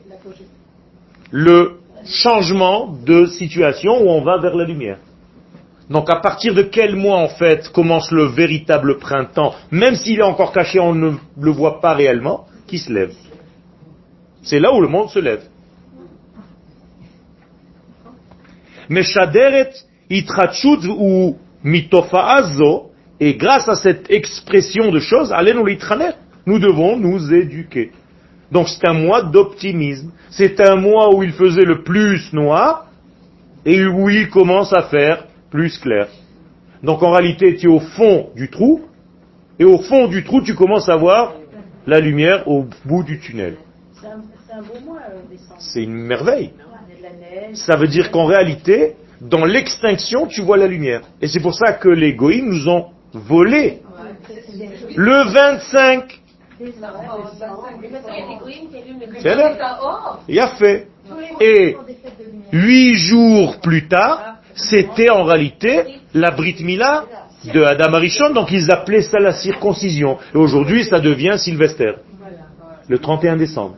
le 1.32 1.80
changement 2.06 2.96
de 3.06 3.26
situation 3.26 4.02
où 4.02 4.10
on 4.10 4.22
va 4.22 4.38
vers 4.38 4.56
la 4.56 4.64
lumière. 4.64 5.00
Donc 5.90 6.10
à 6.10 6.18
partir 6.18 6.54
de 6.54 6.64
quel 6.64 6.96
mois 6.96 7.18
en 7.18 7.30
fait 7.30 7.70
commence 7.70 8.12
le 8.12 8.26
véritable 8.26 8.98
printemps, 8.98 9.56
même 9.72 9.96
s'il 9.96 10.20
est 10.20 10.24
encore 10.24 10.52
caché, 10.52 10.80
on 10.80 10.94
ne 10.94 11.12
le 11.40 11.52
voit 11.52 11.80
pas 11.80 11.94
réellement, 11.94 12.46
qui 12.68 12.80
se 12.80 12.92
lève? 12.92 13.14
C'est 14.44 14.60
là 14.60 14.74
où 14.74 14.82
le 14.82 14.88
monde 14.88 15.10
se 15.10 15.20
lève. 15.20 15.44
Meshaderet 18.90 19.72
itrachut 20.10 20.86
ou 20.88 21.38
mitofaazo, 21.64 22.92
et 23.20 23.36
grâce 23.36 23.68
à 23.68 23.76
cette 23.76 24.12
expression 24.12 24.92
de 24.92 25.00
choses, 25.00 25.32
allez-nous 25.34 25.66
l'itraner, 25.66 26.12
nous 26.46 26.60
devons 26.60 26.98
nous 26.98 27.34
éduquer. 27.34 27.92
Donc 28.52 28.70
c'est 28.70 28.88
un 28.88 28.94
mois 28.94 29.24
d'optimisme. 29.24 30.12
C'est 30.30 30.60
un 30.62 30.76
mois 30.76 31.14
où 31.14 31.24
il 31.24 31.32
faisait 31.32 31.66
le 31.66 31.84
plus 31.84 32.32
noir 32.34 32.88
et 33.66 33.86
où 33.86 34.10
il 34.10 34.30
commence 34.30 34.72
à 34.72 34.84
faire 34.84 35.27
plus 35.50 35.78
clair. 35.78 36.08
Donc 36.84 37.04
en 37.04 37.12
réalité, 37.12 37.56
tu 37.56 37.68
es 37.68 37.72
au 37.72 37.80
fond 37.80 38.30
du 38.36 38.50
trou 38.50 38.82
et 39.60 39.66
au 39.66 39.80
fond 39.80 40.08
du 40.08 40.24
trou, 40.24 40.42
tu 40.42 40.56
commences 40.56 40.90
à 40.90 40.96
voir 40.96 41.34
la 41.86 42.00
lumière 42.00 42.48
au 42.48 42.66
bout 42.86 43.04
du 43.04 43.20
tunnel. 43.20 43.58
C'est 44.00 44.08
un, 44.08 44.22
c'est 44.46 44.54
un 44.54 44.62
beau 44.62 44.80
mois, 44.86 45.00
euh. 45.10 45.36
C'est 45.58 45.84
une 45.84 45.96
merveille. 45.96 46.52
Ça 47.54 47.76
veut 47.76 47.88
dire 47.88 48.12
qu'en 48.12 48.26
réalité, 48.26 48.96
dans 49.22 49.46
l'extinction, 49.46 50.28
tu 50.28 50.42
vois 50.42 50.58
la 50.58 50.68
lumière. 50.68 51.02
Et 51.22 51.28
c'est 51.28 51.40
pour 51.40 51.56
ça 51.56 51.74
que 51.74 51.90
les 51.90 52.14
goïms 52.14 52.50
nous 52.50 52.70
ont 52.70 52.88
volé. 53.14 53.82
Le 54.96 55.34
25, 55.34 56.22
c'est 59.22 59.36
là. 59.36 60.20
Il 60.28 60.40
a 60.40 60.48
fait. 60.56 60.88
Et 61.40 61.78
huit 62.52 62.96
jours 62.96 63.60
plus 63.60 63.88
tard, 63.88 64.38
c'était 64.58 65.10
en 65.10 65.24
réalité 65.24 66.00
la 66.14 66.32
Brit 66.32 66.58
Mila 66.64 67.06
de 67.54 67.64
Adam 67.64 67.94
Arishon, 67.94 68.32
donc 68.34 68.52
ils 68.52 68.72
appelaient 68.72 69.04
ça 69.04 69.20
la 69.20 69.34
circoncision. 69.34 70.18
Et 70.34 70.38
aujourd'hui, 70.38 70.84
ça 70.84 71.00
devient 71.00 71.36
Sylvester, 71.38 71.94
le 72.88 72.98
31 72.98 73.38
décembre. 73.38 73.76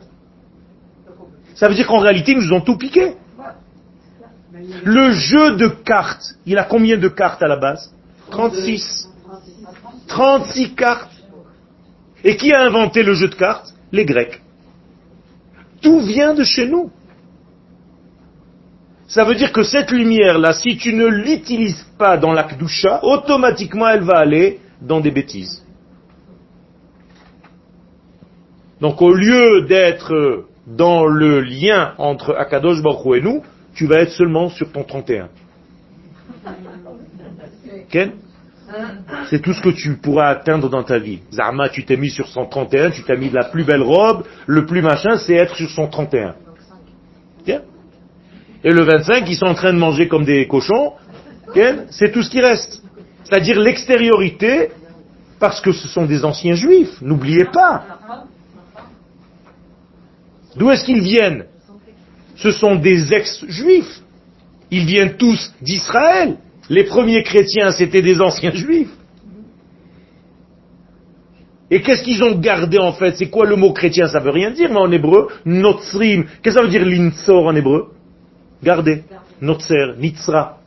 Ça 1.54 1.68
veut 1.68 1.74
dire 1.74 1.86
qu'en 1.86 1.98
réalité, 1.98 2.32
ils 2.32 2.38
nous 2.38 2.52
ont 2.52 2.62
tout 2.62 2.76
piqué. 2.76 3.14
Le 4.82 5.12
jeu 5.12 5.56
de 5.56 5.68
cartes, 5.68 6.34
il 6.46 6.58
a 6.58 6.64
combien 6.64 6.96
de 6.96 7.08
cartes 7.08 7.42
à 7.42 7.48
la 7.48 7.56
base? 7.56 7.92
36. 8.30 9.08
36 10.08 10.74
cartes. 10.74 11.10
Et 12.24 12.36
qui 12.36 12.52
a 12.52 12.62
inventé 12.62 13.02
le 13.02 13.14
jeu 13.14 13.28
de 13.28 13.34
cartes? 13.34 13.74
Les 13.92 14.04
Grecs. 14.04 14.40
Tout 15.82 16.00
vient 16.00 16.34
de 16.34 16.44
chez 16.44 16.66
nous. 16.66 16.90
Ça 19.10 19.24
veut 19.24 19.34
dire 19.34 19.52
que 19.52 19.64
cette 19.64 19.90
lumière-là, 19.90 20.52
si 20.52 20.76
tu 20.76 20.94
ne 20.94 21.06
l'utilises 21.06 21.84
pas 21.98 22.16
dans 22.16 22.32
la 22.32 22.44
Kdusha, 22.44 23.00
automatiquement 23.02 23.88
elle 23.88 24.04
va 24.04 24.18
aller 24.18 24.60
dans 24.80 25.00
des 25.00 25.10
bêtises. 25.10 25.66
Donc 28.80 29.02
au 29.02 29.12
lieu 29.12 29.62
d'être 29.62 30.44
dans 30.64 31.06
le 31.06 31.40
lien 31.40 31.94
entre 31.98 32.36
Akadosh 32.36 32.82
Baruch 32.82 33.18
et 33.18 33.20
nous, 33.20 33.42
tu 33.74 33.86
vas 33.86 33.96
être 33.96 34.12
seulement 34.12 34.48
sur 34.48 34.70
ton 34.70 34.84
31. 34.84 35.28
Ken? 37.90 38.12
C'est 39.28 39.42
tout 39.42 39.52
ce 39.52 39.60
que 39.60 39.70
tu 39.70 39.96
pourras 39.96 40.28
atteindre 40.28 40.70
dans 40.70 40.84
ta 40.84 41.00
vie. 41.00 41.18
Zarma, 41.32 41.68
tu 41.68 41.84
t'es 41.84 41.96
mis 41.96 42.10
sur 42.10 42.28
son 42.28 42.46
31, 42.46 42.92
tu 42.92 43.02
t'as 43.02 43.16
mis 43.16 43.28
la 43.28 43.42
plus 43.42 43.64
belle 43.64 43.82
robe, 43.82 44.24
le 44.46 44.66
plus 44.66 44.82
machin, 44.82 45.16
c'est 45.16 45.34
être 45.34 45.56
sur 45.56 45.68
son 45.68 45.88
31. 45.88 46.28
Ken 46.28 46.49
Et 48.62 48.70
le 48.70 48.82
25, 48.82 49.28
ils 49.28 49.36
sont 49.36 49.46
en 49.46 49.54
train 49.54 49.72
de 49.72 49.78
manger 49.78 50.08
comme 50.08 50.24
des 50.24 50.46
cochons, 50.46 50.92
c'est 51.90 52.12
tout 52.12 52.22
ce 52.22 52.30
qui 52.30 52.40
reste. 52.40 52.82
C'est-à-dire 53.24 53.58
l'extériorité, 53.58 54.70
parce 55.38 55.60
que 55.60 55.72
ce 55.72 55.88
sont 55.88 56.04
des 56.04 56.24
anciens 56.24 56.54
juifs, 56.54 57.00
n'oubliez 57.00 57.46
pas. 57.46 57.84
D'où 60.56 60.70
est-ce 60.70 60.84
qu'ils 60.84 61.02
viennent? 61.02 61.44
Ce 62.36 62.50
sont 62.50 62.74
des 62.76 63.12
ex-juifs. 63.12 64.00
Ils 64.70 64.84
viennent 64.84 65.16
tous 65.16 65.52
d'Israël. 65.62 66.36
Les 66.68 66.84
premiers 66.84 67.22
chrétiens, 67.22 67.70
c'était 67.70 68.02
des 68.02 68.20
anciens 68.20 68.52
juifs. 68.52 68.90
Et 71.70 71.82
qu'est-ce 71.82 72.02
qu'ils 72.02 72.22
ont 72.22 72.38
gardé 72.38 72.78
en 72.78 72.92
fait? 72.92 73.16
C'est 73.16 73.30
quoi 73.30 73.46
le 73.46 73.56
mot 73.56 73.72
chrétien? 73.72 74.08
Ça 74.08 74.18
veut 74.18 74.30
rien 74.30 74.50
dire, 74.50 74.70
mais 74.70 74.80
en 74.80 74.90
hébreu, 74.90 75.28
notzrim. 75.44 76.24
Qu'est-ce 76.42 76.56
que 76.56 76.60
ça 76.60 76.62
veut 76.62 76.68
dire 76.68 76.84
l'insor 76.84 77.46
en 77.46 77.54
hébreu? 77.54 77.92
Garder. 78.62 79.04
Notzer, 79.40 79.94
nitzra. 79.98 80.58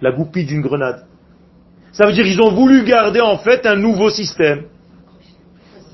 La 0.00 0.12
goupille 0.12 0.44
d'une 0.44 0.62
grenade. 0.62 1.06
Ça 1.92 2.06
veut 2.06 2.12
dire 2.12 2.24
qu'ils 2.24 2.42
ont 2.42 2.52
voulu 2.52 2.84
garder 2.84 3.20
en 3.20 3.38
fait 3.38 3.64
un 3.64 3.76
nouveau 3.76 4.10
système. 4.10 4.64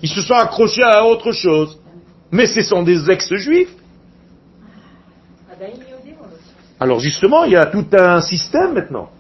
Ils 0.03 0.09
se 0.09 0.21
sont 0.21 0.35
accrochés 0.35 0.83
à 0.83 1.05
autre 1.05 1.33
chose. 1.33 1.79
Mais 2.33 2.47
ce 2.47 2.63
sont 2.63 2.83
des 2.83 3.11
ex-juifs. 3.11 3.75
Alors 6.81 6.99
justement, 6.99 7.45
il 7.45 7.53
y 7.53 7.57
a 7.57 7.67
tout 7.67 7.87
un 7.93 8.21
système 8.21 8.75
maintenant. 8.75 9.11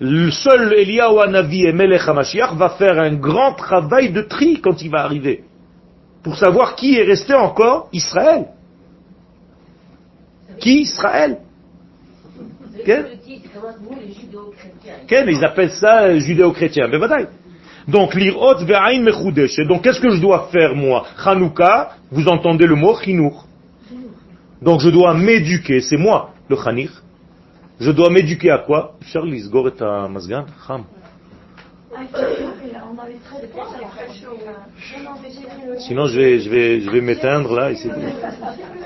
Le 0.00 0.30
seul 0.30 0.72
Eliyahu 0.72 1.20
Hanavi 1.20 1.66
et 1.66 1.72
Melech 1.72 2.08
HaMashiach 2.08 2.54
va 2.54 2.70
faire 2.70 2.98
un 2.98 3.14
grand 3.14 3.52
travail 3.54 4.12
de 4.12 4.22
tri 4.22 4.60
quand 4.60 4.80
il 4.80 4.90
va 4.90 5.04
arriver. 5.04 5.44
Pour 6.22 6.36
savoir 6.36 6.74
qui 6.74 6.96
est 6.96 7.04
resté 7.04 7.34
encore 7.34 7.88
Israël. 7.92 8.46
Qui 10.60 10.82
Israël? 10.82 11.38
Quel? 12.84 13.18
Quel? 15.06 15.30
Ils 15.30 15.44
appellent 15.44 15.70
ça 15.70 16.18
judéo-chrétien. 16.18 16.88
Mais 16.88 16.98
bataille. 16.98 17.28
Donc, 17.86 18.14
l'irot 18.14 18.64
ve'ain 18.64 19.00
mechudesh. 19.02 19.56
Donc, 19.68 19.82
qu'est-ce 19.82 20.00
que 20.00 20.10
je 20.10 20.20
dois 20.20 20.48
faire, 20.50 20.74
moi? 20.74 21.06
Hanouka, 21.24 21.96
vous 22.10 22.26
entendez 22.28 22.66
le 22.66 22.76
mot 22.76 22.96
chinour. 22.96 23.46
Donc, 24.62 24.80
je 24.80 24.88
dois 24.88 25.14
m'éduquer, 25.14 25.80
c'est 25.80 25.98
moi, 25.98 26.30
le 26.48 26.56
chanir. 26.56 27.02
Je 27.80 27.90
dois 27.90 28.08
m'éduquer 28.08 28.50
à 28.50 28.58
quoi? 28.58 28.94
Charlie, 29.02 29.40
sgor 29.40 29.68
et 29.68 29.82
à 29.82 30.08
mazgan, 30.08 30.46
cham. 30.66 30.84
Ah, 31.96 32.00
mais 35.22 35.78
Sinon, 35.80 36.06
je 36.06 36.18
vais, 36.18 36.40
je 36.40 36.48
vais, 36.48 36.80
je 36.80 36.90
vais 36.90 37.00
m'éteindre 37.00 37.54
là. 37.54 37.70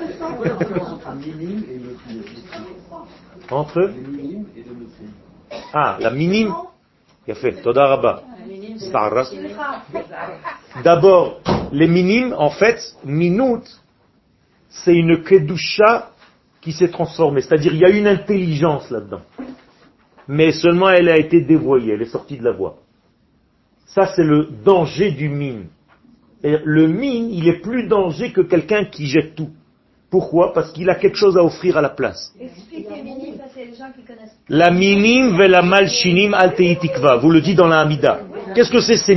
entre 3.51 3.91
Ah, 5.73 5.97
la 5.99 6.09
minime. 6.11 6.53
Il 7.27 7.31
a 7.31 7.35
fait. 7.35 7.61
Toda. 7.61 8.21
D'abord, 10.83 11.41
les 11.71 11.87
minimes, 11.87 12.33
en 12.37 12.49
fait, 12.49 12.79
minut, 13.03 13.63
c'est 14.69 14.95
une 14.95 15.23
kedusha 15.23 16.11
qui 16.61 16.71
s'est 16.71 16.89
transformée. 16.89 17.41
C'est-à-dire, 17.41 17.73
il 17.73 17.79
y 17.79 17.85
a 17.85 17.89
une 17.89 18.07
intelligence 18.07 18.89
là-dedans. 18.89 19.21
Mais 20.27 20.51
seulement 20.51 20.89
elle 20.89 21.09
a 21.09 21.17
été 21.17 21.41
dévoyée, 21.41 21.93
elle 21.93 22.03
est 22.03 22.11
sortie 22.11 22.37
de 22.37 22.43
la 22.43 22.51
voie. 22.51 22.77
Ça, 23.87 24.11
c'est 24.15 24.23
le 24.23 24.47
danger 24.63 25.11
du 25.11 25.29
mine. 25.29 25.67
Le 26.43 26.87
mine, 26.87 27.31
il 27.31 27.47
est 27.47 27.61
plus 27.61 27.87
danger 27.87 28.31
que 28.31 28.41
quelqu'un 28.41 28.85
qui 28.85 29.07
jette 29.07 29.35
tout. 29.35 29.49
Pourquoi? 30.09 30.53
Parce 30.53 30.71
qu'il 30.71 30.89
a 30.89 30.95
quelque 30.95 31.17
chose 31.17 31.37
à 31.37 31.43
offrir 31.43 31.77
à 31.77 31.81
la 31.81 31.89
place. 31.89 32.33
La 34.49 34.71
minim 34.71 35.37
ve 35.37 35.47
la 35.47 35.61
malchinim 35.61 36.33
alteitikva. 36.33 37.17
Vous 37.17 37.29
le 37.29 37.41
dites 37.41 37.57
dans 37.57 37.67
la 37.67 37.81
Hamida. 37.81 38.19
Qu'est-ce 38.55 38.71
que 38.71 38.79
c'est 38.79 38.97
ces. 38.97 39.15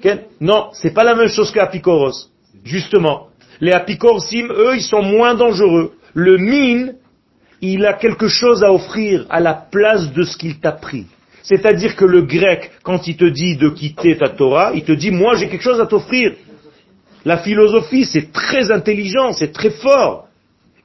Quel- 0.00 0.24
Non, 0.40 0.70
c'est 0.72 0.92
pas 0.94 1.04
la 1.04 1.14
même 1.14 1.28
chose 1.28 1.50
qu'apicoros. 1.52 2.28
Justement. 2.64 3.28
Les 3.60 3.72
apicorsim, 3.72 4.48
eux, 4.50 4.74
ils 4.74 4.82
sont 4.82 5.02
moins 5.02 5.34
dangereux. 5.34 5.92
Le 6.14 6.36
mine, 6.38 6.94
il 7.60 7.86
a 7.86 7.92
quelque 7.92 8.26
chose 8.26 8.64
à 8.64 8.72
offrir 8.72 9.26
à 9.30 9.38
la 9.38 9.54
place 9.54 10.12
de 10.12 10.24
ce 10.24 10.36
qu'il 10.36 10.58
t'a 10.58 10.72
pris. 10.72 11.06
C'est-à-dire 11.44 11.94
que 11.96 12.04
le 12.04 12.22
grec, 12.22 12.70
quand 12.82 13.06
il 13.06 13.16
te 13.16 13.24
dit 13.24 13.56
de 13.56 13.68
quitter 13.68 14.16
ta 14.16 14.28
Torah, 14.30 14.72
il 14.74 14.82
te 14.84 14.92
dit, 14.92 15.10
moi 15.10 15.34
j'ai 15.36 15.48
quelque 15.48 15.62
chose 15.62 15.80
à 15.80 15.86
t'offrir. 15.86 16.32
La 17.24 17.38
philosophie, 17.38 18.04
c'est 18.04 18.32
très 18.32 18.70
intelligent, 18.70 19.32
c'est 19.32 19.52
très 19.52 19.70
fort. 19.70 20.28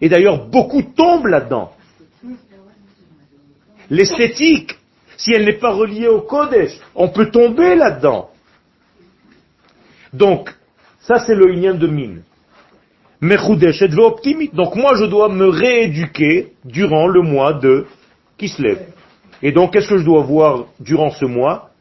Et 0.01 0.09
d'ailleurs, 0.09 0.47
beaucoup 0.47 0.83
tombent 0.83 1.27
là-dedans. 1.27 1.71
L'esthétique, 3.89 4.77
si 5.17 5.31
elle 5.31 5.45
n'est 5.45 5.57
pas 5.57 5.73
reliée 5.73 6.07
au 6.07 6.21
Kodesh, 6.21 6.79
on 6.93 7.09
peut 7.09 7.31
tomber 7.31 7.75
là-dedans. 7.75 8.29
Donc, 10.13 10.53
ça 10.99 11.19
c'est 11.19 11.35
le 11.35 11.47
lien 11.47 11.73
de 11.73 11.88
mine. 11.88 12.21
Mechudesh 13.19 13.81
et 13.81 13.93
optimiste? 13.95 14.53
Donc 14.53 14.75
moi 14.75 14.93
je 14.95 15.05
dois 15.05 15.29
me 15.29 15.47
rééduquer 15.47 16.53
durant 16.63 17.07
le 17.07 17.21
mois 17.21 17.53
de 17.53 17.88
Kislev. 18.38 18.79
Et 19.41 19.51
donc 19.51 19.73
qu'est-ce 19.73 19.89
que 19.89 19.97
je 19.97 20.05
dois 20.05 20.21
voir 20.21 20.65
durant 20.79 21.09
ce 21.09 21.25
mois? 21.25 21.71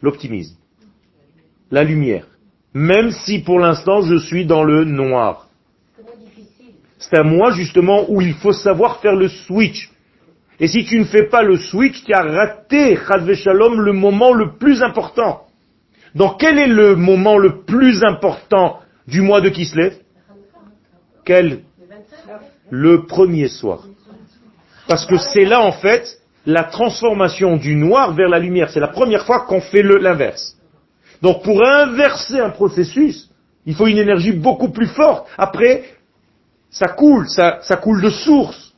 L'optimisme. 0.00 0.56
La 1.70 1.84
lumière. 1.84 2.26
Même 2.74 3.10
si 3.10 3.40
pour 3.40 3.60
l'instant 3.60 4.02
je 4.02 4.16
suis 4.16 4.46
dans 4.46 4.64
le 4.64 4.84
noir. 4.84 5.48
C'est 6.98 7.18
un 7.18 7.24
mois 7.24 7.52
justement 7.52 8.06
où 8.08 8.20
il 8.20 8.34
faut 8.34 8.52
savoir 8.52 9.00
faire 9.00 9.16
le 9.16 9.28
switch. 9.28 9.90
Et 10.60 10.68
si 10.68 10.84
tu 10.84 10.98
ne 10.98 11.04
fais 11.04 11.24
pas 11.24 11.42
le 11.42 11.56
switch, 11.56 12.04
tu 12.04 12.12
as 12.14 12.22
raté, 12.22 12.96
Shalom, 13.34 13.80
le 13.80 13.92
moment 13.92 14.32
le 14.32 14.56
plus 14.56 14.82
important. 14.82 15.42
Donc 16.14 16.38
quel 16.38 16.58
est 16.58 16.68
le 16.68 16.94
moment 16.94 17.38
le 17.38 17.62
plus 17.64 18.04
important 18.04 18.80
du 19.08 19.22
mois 19.22 19.40
de 19.40 19.48
Kislev? 19.48 19.96
Quel? 21.24 21.62
Le 22.70 23.06
premier 23.06 23.48
soir. 23.48 23.84
Parce 24.86 25.06
que 25.06 25.16
c'est 25.16 25.44
là 25.44 25.60
en 25.60 25.72
fait 25.72 26.18
la 26.46 26.64
transformation 26.64 27.56
du 27.56 27.74
noir 27.74 28.14
vers 28.14 28.28
la 28.28 28.38
lumière. 28.38 28.70
C'est 28.70 28.80
la 28.80 28.88
première 28.88 29.26
fois 29.26 29.40
qu'on 29.40 29.60
fait 29.60 29.82
l'inverse. 29.82 30.56
Donc 31.22 31.42
pour 31.44 31.64
inverser 31.64 32.40
un 32.40 32.50
processus, 32.50 33.30
il 33.64 33.74
faut 33.74 33.86
une 33.86 33.98
énergie 33.98 34.32
beaucoup 34.32 34.70
plus 34.70 34.88
forte. 34.88 35.28
Après, 35.38 35.84
ça 36.68 36.88
coule, 36.88 37.28
ça, 37.28 37.60
ça 37.62 37.76
coule 37.76 38.02
de 38.02 38.10
source. 38.10 38.74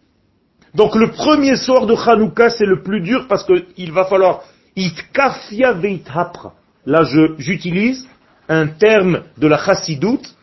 Donc 0.74 0.94
le 0.94 1.10
premier 1.10 1.56
soir 1.56 1.86
de 1.86 1.94
Hanouka, 1.94 2.50
c'est 2.50 2.66
le 2.66 2.82
plus 2.82 3.00
dur 3.00 3.26
parce 3.28 3.44
qu'il 3.44 3.92
va 3.92 4.04
falloir 4.04 4.42
itkafia 4.76 5.72
veithapra. 5.72 6.52
Là, 6.84 7.04
j'utilise 7.38 8.06
un 8.48 8.66
terme 8.66 9.22
de 9.38 9.46
la 9.46 9.56
chassidoute 9.56 10.34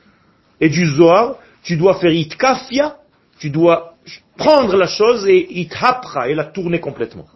et 0.60 0.70
du 0.70 0.86
Zohar. 0.88 1.36
Tu 1.62 1.78
dois 1.78 1.96
faire 1.96 2.12
itkafia, 2.12 2.96
tu 3.38 3.52
dois 3.52 3.94
prendre 4.38 4.76
la 4.76 4.88
chose 4.88 5.28
et 5.28 5.60
ithapra 5.60 6.30
et 6.30 6.34
la 6.34 6.46
tourner 6.46 6.80
complètement. 6.80 7.28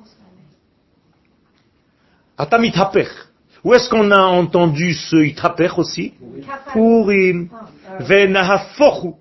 Atam 2.38 2.64
ithaper. 2.64 3.25
Où 3.66 3.74
est-ce 3.74 3.90
qu'on 3.90 4.12
a 4.12 4.22
entendu 4.22 4.94
ce 4.94 5.16
ithaper 5.18 5.80
aussi 5.80 6.14
Purim. 6.72 7.50
Venahafochu. 8.00 9.16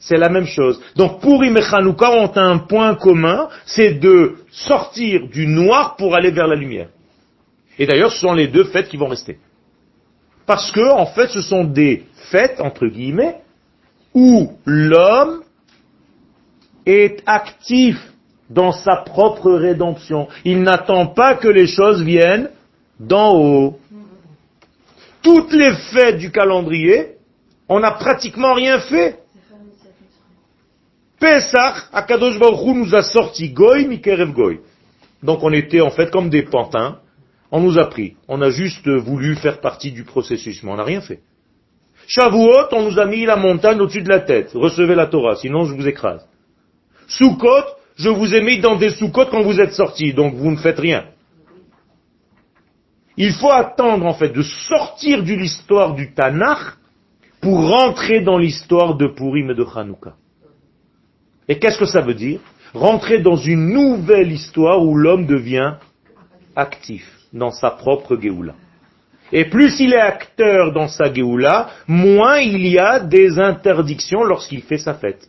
C'est 0.00 0.16
la 0.16 0.28
même 0.28 0.46
chose. 0.46 0.80
Donc 0.96 1.20
Purim 1.20 1.56
et 1.56 1.62
Chanukah 1.62 2.10
ont 2.10 2.36
un 2.36 2.58
point 2.58 2.96
commun, 2.96 3.48
c'est 3.66 3.94
de 3.94 4.36
sortir 4.50 5.28
du 5.28 5.46
noir 5.46 5.94
pour 5.96 6.16
aller 6.16 6.32
vers 6.32 6.48
la 6.48 6.56
lumière. 6.56 6.88
Et 7.78 7.86
d'ailleurs, 7.86 8.10
ce 8.10 8.18
sont 8.18 8.32
les 8.32 8.48
deux 8.48 8.64
fêtes 8.64 8.88
qui 8.88 8.96
vont 8.96 9.06
rester. 9.06 9.38
Parce 10.44 10.72
que, 10.72 10.90
en 10.90 11.06
fait, 11.06 11.28
ce 11.28 11.42
sont 11.42 11.62
des 11.62 12.04
fêtes, 12.30 12.60
entre 12.60 12.86
guillemets, 12.86 13.36
où 14.12 14.54
l'homme 14.64 15.42
est 16.84 17.22
actif 17.26 17.96
dans 18.50 18.72
sa 18.72 18.96
propre 18.96 19.52
rédemption. 19.52 20.26
Il 20.44 20.62
n'attend 20.62 21.06
pas 21.06 21.34
que 21.34 21.48
les 21.48 21.66
choses 21.66 22.02
viennent 22.02 22.50
d'en 22.98 23.34
haut. 23.34 23.78
Toutes 25.22 25.52
les 25.52 25.74
fêtes 25.92 26.18
du 26.18 26.30
calendrier, 26.30 27.16
on 27.68 27.80
n'a 27.80 27.92
pratiquement 27.92 28.54
rien 28.54 28.80
fait. 28.80 29.18
Pesach, 31.20 31.88
Akadosh 31.92 32.38
Baruch 32.38 32.76
nous 32.76 32.94
a 32.94 33.02
sorti 33.02 33.50
Goy, 33.50 33.86
Mikerev 33.86 34.32
Goy. 34.32 34.60
Donc 35.22 35.42
on 35.42 35.52
était 35.52 35.80
en 35.80 35.90
fait 35.90 36.10
comme 36.10 36.30
des 36.30 36.44
pantins. 36.44 36.98
On 37.50 37.60
nous 37.60 37.78
a 37.78 37.86
pris. 37.86 38.14
On 38.28 38.40
a 38.42 38.50
juste 38.50 38.88
voulu 38.88 39.34
faire 39.34 39.60
partie 39.60 39.90
du 39.90 40.04
processus, 40.04 40.62
mais 40.62 40.70
on 40.70 40.76
n'a 40.76 40.84
rien 40.84 41.00
fait. 41.00 41.20
Shavuot, 42.06 42.68
on 42.72 42.90
nous 42.90 42.98
a 42.98 43.04
mis 43.04 43.26
la 43.26 43.36
montagne 43.36 43.80
au-dessus 43.80 44.02
de 44.02 44.08
la 44.08 44.20
tête. 44.20 44.52
Recevez 44.54 44.94
la 44.94 45.06
Torah, 45.06 45.36
sinon 45.36 45.64
je 45.64 45.74
vous 45.74 45.88
écrase. 45.88 46.26
Sukkot, 47.08 47.64
je 47.96 48.08
vous 48.08 48.34
ai 48.34 48.40
mis 48.40 48.60
dans 48.60 48.76
des 48.76 48.90
Sukkot 48.90 49.26
quand 49.26 49.42
vous 49.42 49.60
êtes 49.60 49.72
sortis, 49.72 50.12
donc 50.14 50.34
vous 50.34 50.50
ne 50.50 50.56
faites 50.56 50.78
rien. 50.78 51.04
Il 53.20 53.32
faut 53.32 53.50
attendre 53.50 54.06
en 54.06 54.14
fait 54.14 54.28
de 54.28 54.42
sortir 54.42 55.24
de 55.24 55.34
l'histoire 55.34 55.94
du 55.94 56.14
Tanakh 56.14 56.76
pour 57.40 57.68
rentrer 57.68 58.20
dans 58.20 58.38
l'histoire 58.38 58.96
de 58.96 59.08
Purim 59.08 59.50
et 59.50 59.54
de 59.56 59.64
Hanouka. 59.64 60.14
Et 61.48 61.58
qu'est-ce 61.58 61.78
que 61.78 61.84
ça 61.86 62.00
veut 62.00 62.14
dire? 62.14 62.38
Rentrer 62.74 63.18
dans 63.18 63.34
une 63.34 63.72
nouvelle 63.72 64.30
histoire 64.30 64.80
où 64.84 64.96
l'homme 64.96 65.26
devient 65.26 65.74
actif 66.54 67.04
dans 67.32 67.50
sa 67.50 67.70
propre 67.70 68.16
Géoula. 68.16 68.54
Et 69.32 69.46
plus 69.46 69.80
il 69.80 69.94
est 69.94 70.00
acteur 70.00 70.72
dans 70.72 70.86
sa 70.86 71.12
Géoula, 71.12 71.70
moins 71.88 72.38
il 72.38 72.68
y 72.68 72.78
a 72.78 73.00
des 73.00 73.40
interdictions 73.40 74.22
lorsqu'il 74.22 74.62
fait 74.62 74.78
sa 74.78 74.94
fête. 74.94 75.28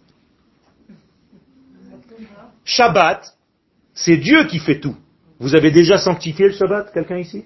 Shabbat, 2.63 3.33
c'est 3.95 4.17
Dieu 4.17 4.43
qui 4.43 4.59
fait 4.59 4.79
tout. 4.79 4.95
Vous 5.39 5.55
avez 5.55 5.71
déjà 5.71 5.97
sanctifié 5.97 6.49
le 6.49 6.53
Shabbat, 6.53 6.93
quelqu'un 6.93 7.17
ici? 7.17 7.45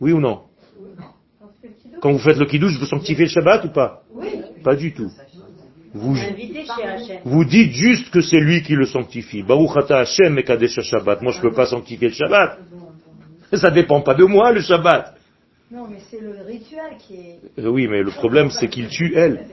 Oui 0.00 0.12
ou 0.12 0.20
non 0.20 0.42
Quand 2.00 2.12
vous 2.12 2.18
faites 2.18 2.36
le 2.36 2.46
kiddush, 2.46 2.78
vous 2.78 2.86
sanctifiez 2.86 3.24
le 3.24 3.30
Shabbat 3.30 3.64
ou 3.64 3.68
pas 3.68 4.02
Oui. 4.14 4.28
Pas 4.62 4.76
du 4.76 4.92
tout. 4.92 5.10
Vous, 5.94 6.14
vous 7.24 7.44
dites 7.44 7.72
juste 7.72 8.10
que 8.10 8.20
c'est 8.20 8.38
lui 8.40 8.62
qui 8.62 8.74
le 8.74 8.86
sanctifie. 8.86 9.42
Baruch 9.42 9.90
Hashem 9.90 10.34
mekadesh 10.34 10.80
Shabbat. 10.80 11.22
Moi, 11.22 11.32
je 11.32 11.40
peux 11.40 11.52
pas 11.52 11.66
sanctifier 11.66 12.08
le 12.08 12.14
Shabbat. 12.14 12.58
Ça 13.54 13.70
dépend 13.70 14.02
pas 14.02 14.14
de 14.14 14.24
moi, 14.24 14.52
le 14.52 14.60
Shabbat. 14.60 15.16
Non, 15.70 15.86
mais 15.88 15.98
c'est 16.10 16.20
le 16.20 16.42
rituel 16.46 16.96
qui 16.98 17.14
est. 17.14 17.38
Euh, 17.58 17.68
Oui, 17.68 17.88
mais 17.88 18.02
le 18.02 18.10
problème, 18.10 18.50
c'est 18.50 18.68
qu'il 18.68 18.88
tue 18.88 19.12
elle. 19.14 19.46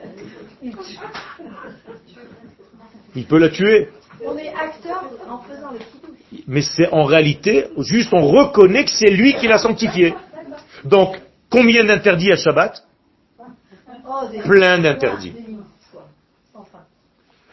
Il 3.14 3.26
peut 3.26 3.38
la 3.38 3.48
tuer. 3.50 3.88
On 4.24 4.36
est 4.38 4.48
acteur 4.48 5.04
en 5.28 5.38
faisant 5.40 5.72
le. 5.72 5.78
Mais 6.46 6.62
c'est 6.62 6.88
en 6.92 7.04
réalité, 7.04 7.66
juste 7.78 8.12
on 8.12 8.26
reconnaît 8.26 8.84
que 8.84 8.90
c'est 8.90 9.10
lui 9.10 9.34
qui 9.34 9.46
l'a 9.46 9.58
sanctifié. 9.58 10.14
Donc, 10.86 11.20
combien 11.50 11.84
d'interdits 11.84 12.32
à 12.32 12.36
Shabbat 12.36 12.82
Plein 14.44 14.78
d'interdits. 14.78 15.34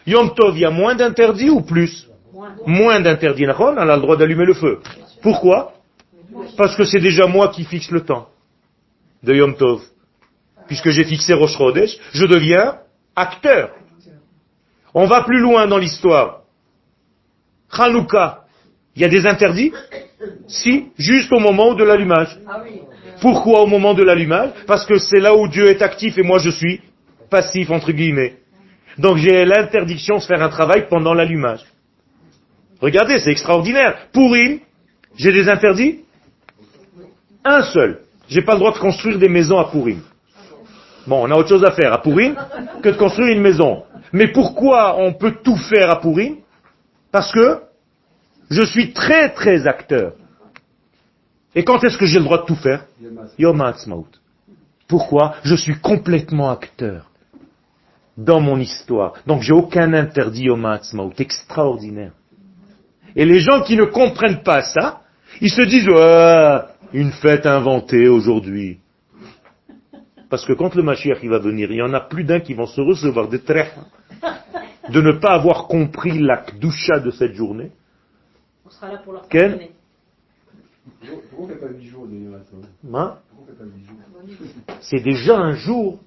Yom 0.05 0.34
Tov, 0.36 0.55
il 0.55 0.61
y 0.61 0.65
a 0.65 0.69
moins 0.69 0.95
d'interdits 0.95 1.49
ou 1.49 1.61
plus 1.61 2.07
Moins. 2.65 2.99
D'interdits. 2.99 3.43
Elle 3.43 3.51
a 3.51 3.95
le 3.95 4.01
droit 4.01 4.17
d'allumer 4.17 4.45
le 4.45 4.53
feu. 4.53 4.81
Pourquoi 5.21 5.73
Parce 6.57 6.75
que 6.75 6.84
c'est 6.84 6.99
déjà 6.99 7.27
moi 7.27 7.49
qui 7.49 7.63
fixe 7.63 7.89
le 7.91 8.01
temps 8.01 8.27
de 9.21 9.34
Yom 9.34 9.55
Tov. 9.55 9.81
Puisque 10.67 10.89
j'ai 10.89 11.03
fixé 11.03 11.34
Rosh 11.34 11.57
Chodesh, 11.57 11.97
je 12.13 12.25
deviens 12.25 12.79
acteur. 13.15 13.71
On 14.93 15.05
va 15.05 15.23
plus 15.23 15.39
loin 15.39 15.67
dans 15.67 15.77
l'histoire. 15.77 16.41
Hanouka, 17.71 18.45
il 18.95 19.01
y 19.01 19.05
a 19.05 19.09
des 19.09 19.25
interdits 19.25 19.73
Si, 20.47 20.91
juste 20.97 21.31
au 21.31 21.39
moment 21.39 21.73
de 21.73 21.84
l'allumage. 21.84 22.38
Pourquoi 23.24 23.61
au 23.61 23.67
moment 23.67 23.93
de 23.93 24.03
l'allumage? 24.03 24.49
Parce 24.67 24.86
que 24.86 24.97
c'est 24.97 25.21
là 25.21 25.34
où 25.34 25.47
Dieu 25.47 25.69
est 25.69 25.82
actif 25.82 26.17
et 26.17 26.24
moi 26.24 26.39
je 26.39 26.49
suis 26.49 26.82
passif, 27.30 27.71
entre 27.71 27.93
guillemets. 27.93 28.34
Donc 28.97 29.15
j'ai 29.15 29.45
l'interdiction 29.45 30.17
de 30.17 30.24
faire 30.24 30.43
un 30.43 30.49
travail 30.49 30.88
pendant 30.89 31.13
l'allumage. 31.13 31.61
Regardez, 32.82 33.19
c'est 33.19 33.32
extraordinaire. 33.32 34.09
Pourim, 34.11 34.59
j'ai 35.15 35.32
des 35.32 35.47
interdits? 35.47 36.01
Un 37.45 37.61
seul. 37.61 38.01
J'ai 38.28 38.41
pas 38.41 38.55
le 38.55 38.59
droit 38.59 38.74
de 38.74 38.80
construire 38.80 39.17
des 39.17 39.30
maisons 39.30 39.57
à 39.57 39.71
Pourim. 39.71 40.01
Bon, 41.07 41.26
on 41.26 41.32
a 41.32 41.36
autre 41.36 41.47
chose 41.47 41.63
à 41.63 41.71
faire 41.71 41.93
à 41.93 42.01
Pourim 42.01 42.36
que 42.82 42.89
de 42.89 42.97
construire 42.97 43.30
une 43.30 43.41
maison. 43.41 43.84
Mais 44.11 44.28
pourquoi 44.34 44.97
on 44.99 45.13
peut 45.13 45.36
tout 45.41 45.55
faire 45.55 45.89
à 45.89 46.01
Pourim? 46.01 46.39
Parce 47.09 47.32
que 47.32 47.61
je 48.49 48.63
suis 48.63 48.91
très 48.91 49.30
très 49.30 49.65
acteur. 49.65 50.11
Et 51.56 51.64
quand 51.64 51.84
est-ce 51.84 51.97
que 51.97 52.06
j'ai 52.06 52.20
le 52.20 52.26
droit 52.26 52.41
de 52.41 52.45
tout 52.45 52.56
faire 52.56 52.86
Yom 53.38 53.62
Ha'atzmaut. 53.62 54.08
Pourquoi 54.88 55.36
Je 55.43 55.56
suis 55.56 55.80
complètement 55.80 56.49
acteur 56.49 57.10
dans 58.18 58.39
mon 58.39 58.60
histoire. 58.60 59.14
Donc 59.28 59.41
j'ai 59.41 59.54
aucun 59.54 59.93
interdit 59.93 60.43
Yom 60.43 60.66
Ha'atzmaut. 60.66 61.14
Extraordinaire. 61.18 62.12
Et 63.16 63.26
les 63.26 63.39
gens 63.39 63.62
qui 63.62 63.78
ne 63.78 63.86
comprennent 63.86 64.43
pas 64.43 64.64
ça, 64.64 65.01
ils 65.41 65.51
se 65.51 65.62
disent 65.62 65.88
Ouais, 65.88 66.60
une 66.93 67.12
fête 67.12 67.45
inventée 67.45 68.08
aujourd'hui. 68.08 68.80
Parce 70.30 70.45
que 70.45 70.54
quand 70.54 70.74
le 70.74 70.82
Mashiach 70.82 71.20
il 71.22 71.30
va 71.30 71.38
venir, 71.38 71.72
il 71.72 71.78
y 71.78 71.82
en 71.82 71.93
a 71.93 71.99
plus 71.99 72.24
d'un 72.24 72.39
qui 72.39 72.56
vont 72.56 72.66
se 72.66 72.82
recevoir 72.82 73.28
des 73.28 73.41
traits 73.41 73.72
de 74.89 75.01
ne 75.01 75.12
pas 75.14 75.34
avoir 75.34 75.68
compris 75.68 76.18
la 76.20 76.38
kdusha 76.38 76.99
de 76.99 77.12
cette 77.12 77.36
journée. 77.36 77.72
On 78.66 78.70
sera 78.70 78.91
là 78.91 78.97
pour 79.04 79.14
leur 79.14 79.28
Ken. 79.30 79.60
Pourquoi 81.29 81.45
on 81.45 81.47
fait 81.47 81.55
pas 81.55 81.67
8 81.69 81.86
jours 81.88 82.07
de 82.07 82.15
Yom 82.15 82.34
Ha'atzmaut 82.34 82.61
Hein? 82.97 83.17
Pourquoi 83.29 83.43
on 83.43 83.45
fait 83.45 83.57
pas 83.57 83.63
8 83.63 83.86
jours 83.86 84.77
C'est 84.81 84.99
déjà 84.99 85.38
un 85.38 85.53
jour 85.53 85.99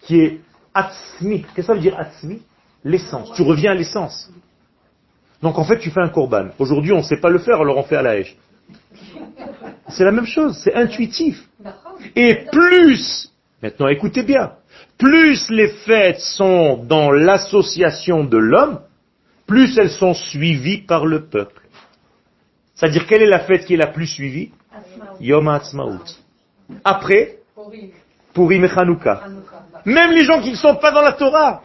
qui 0.00 0.20
est 0.20 0.40
atzmi. 0.72 1.42
Qu'est-ce 1.42 1.54
que 1.54 1.62
ça 1.62 1.74
veut 1.74 1.80
dire 1.80 1.98
atzmi? 1.98 2.42
L'essence. 2.84 3.32
Tu 3.34 3.42
reviens 3.42 3.72
à 3.72 3.74
l'essence. 3.74 4.30
Donc 5.42 5.58
en 5.58 5.64
fait, 5.64 5.78
tu 5.78 5.90
fais 5.90 6.00
un 6.00 6.08
korban. 6.08 6.48
Aujourd'hui, 6.58 6.92
on 6.92 6.98
ne 6.98 7.02
sait 7.02 7.20
pas 7.20 7.30
le 7.30 7.38
faire, 7.38 7.60
alors 7.60 7.76
on 7.76 7.82
fait 7.82 7.96
à 7.96 8.02
la 8.02 8.10
hache. 8.10 8.36
C'est 9.88 10.04
la 10.04 10.12
même 10.12 10.26
chose, 10.26 10.58
c'est 10.62 10.74
intuitif. 10.74 11.48
Et 12.16 12.46
plus, 12.50 13.30
maintenant 13.62 13.88
écoutez 13.88 14.22
bien, 14.22 14.52
plus 14.98 15.50
les 15.50 15.68
fêtes 15.68 16.20
sont 16.20 16.82
dans 16.84 17.10
l'association 17.10 18.24
de 18.24 18.38
l'homme, 18.38 18.80
plus 19.46 19.76
elles 19.78 19.90
sont 19.90 20.14
suivies 20.14 20.78
par 20.78 21.06
le 21.06 21.26
peuple. 21.26 21.63
C'est-à-dire, 22.74 23.06
quelle 23.06 23.22
est 23.22 23.26
la 23.26 23.40
fête 23.40 23.64
qui 23.64 23.74
est 23.74 23.78
la 23.78 23.86
plus 23.86 24.06
suivie 24.06 24.50
Yom 25.20 25.48
HaAtzmaut. 25.48 26.00
Après, 26.84 27.38
Purim 28.32 28.64
et 28.64 28.70
Hanouka. 28.70 29.22
Même 29.84 30.12
les 30.12 30.24
gens 30.24 30.40
qui 30.40 30.50
ne 30.50 30.56
sont 30.56 30.76
pas 30.76 30.90
dans 30.90 31.02
la 31.02 31.12
Torah. 31.12 31.62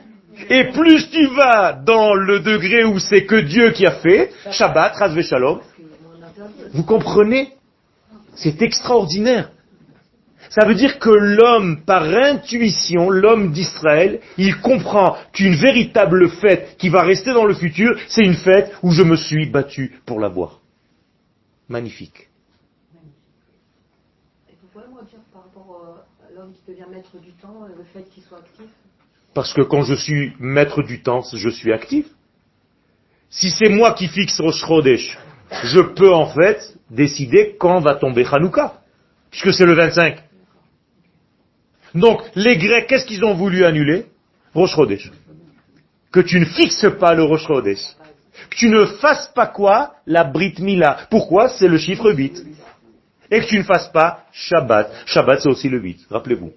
Et 0.49 0.65
plus 0.65 1.09
tu 1.09 1.25
vas 1.27 1.73
dans 1.73 2.13
le 2.13 2.39
degré 2.39 2.83
où 2.85 2.99
c'est 2.99 3.25
que 3.25 3.35
Dieu 3.35 3.71
qui 3.71 3.85
a 3.85 3.91
fait, 3.91 4.31
Shabbat, 4.51 4.95
Razve 4.95 5.21
Shalom, 5.21 5.59
vous 6.73 6.83
comprenez? 6.83 7.53
C'est 8.35 8.61
extraordinaire. 8.61 9.49
Ça 10.49 10.65
veut 10.65 10.75
dire 10.75 10.97
que 10.97 11.09
l'homme, 11.09 11.81
par 11.85 12.03
intuition, 12.03 13.09
l'homme 13.09 13.51
d'Israël, 13.51 14.19
il 14.37 14.59
comprend 14.61 15.17
qu'une 15.33 15.55
véritable 15.55 16.29
fête 16.29 16.75
qui 16.77 16.89
va 16.89 17.03
rester 17.03 17.33
dans 17.33 17.45
le 17.45 17.53
futur, 17.53 17.99
c'est 18.07 18.23
une 18.23 18.35
fête 18.35 18.73
où 18.81 18.91
je 18.91 19.03
me 19.03 19.15
suis 19.15 19.45
battu 19.45 19.99
pour 20.05 20.19
l'avoir. 20.19 20.58
Magnifique. 21.69 22.29
Et 24.49 24.55
vous 24.61 24.67
pouvez 24.73 24.87
moi 24.87 25.03
dire 25.03 25.19
par 25.31 25.43
rapport 25.43 25.81
euh, 25.85 26.27
à 26.27 26.31
l'homme 26.33 26.51
qui 26.53 26.71
devient 26.71 26.85
maître 26.89 27.17
du 27.19 27.31
temps, 27.33 27.67
le 27.67 27.83
fait 27.93 28.03
qu'il 28.09 28.23
soit 28.23 28.39
actif? 28.39 28.65
Parce 29.35 29.53
que 29.53 29.61
quand 29.61 29.83
je 29.83 29.93
suis 29.93 30.33
maître 30.39 30.81
du 30.81 31.01
temps, 31.03 31.21
je 31.31 31.49
suis 31.49 31.71
actif. 31.71 32.07
Si 33.29 33.51
c'est 33.51 33.69
moi 33.69 33.93
qui 33.93 34.07
fixe 34.07 34.39
Rosh 34.41 34.65
Chodesh, 34.65 35.19
je 35.63 35.79
peux 35.79 36.11
en 36.11 36.25
fait 36.25 36.75
décider 36.89 37.55
quand 37.59 37.79
va 37.79 37.95
tomber 37.95 38.25
Hanouka, 38.25 38.81
puisque 39.29 39.53
c'est 39.53 39.65
le 39.65 39.73
25. 39.75 40.23
Donc, 41.93 42.21
les 42.35 42.57
Grecs, 42.57 42.87
qu'est-ce 42.87 43.05
qu'ils 43.05 43.23
ont 43.23 43.35
voulu 43.35 43.63
annuler? 43.63 44.07
Rosh 44.55 44.75
Chodesh. 44.75 45.11
Que 46.11 46.19
tu 46.19 46.39
ne 46.39 46.45
fixes 46.45 46.87
pas 46.99 47.13
le 47.13 47.23
Rosh 47.23 47.45
Chodesh. 47.45 47.95
Que 48.49 48.55
tu 48.55 48.69
ne 48.69 48.85
fasses 48.85 49.27
pas 49.33 49.47
quoi 49.47 49.95
La 50.05 50.23
Brit 50.23 50.55
Mila. 50.59 51.07
Pourquoi 51.09 51.49
C'est 51.49 51.67
le 51.67 51.77
chiffre 51.77 52.11
8. 52.11 52.45
Et 53.31 53.41
que 53.41 53.45
tu 53.45 53.57
ne 53.57 53.63
fasses 53.63 53.89
pas 53.89 54.25
Shabbat. 54.31 54.91
Shabbat, 55.05 55.41
c'est 55.41 55.49
aussi 55.49 55.69
le 55.69 55.79
8, 55.79 56.07
rappelez-vous. 56.09 56.51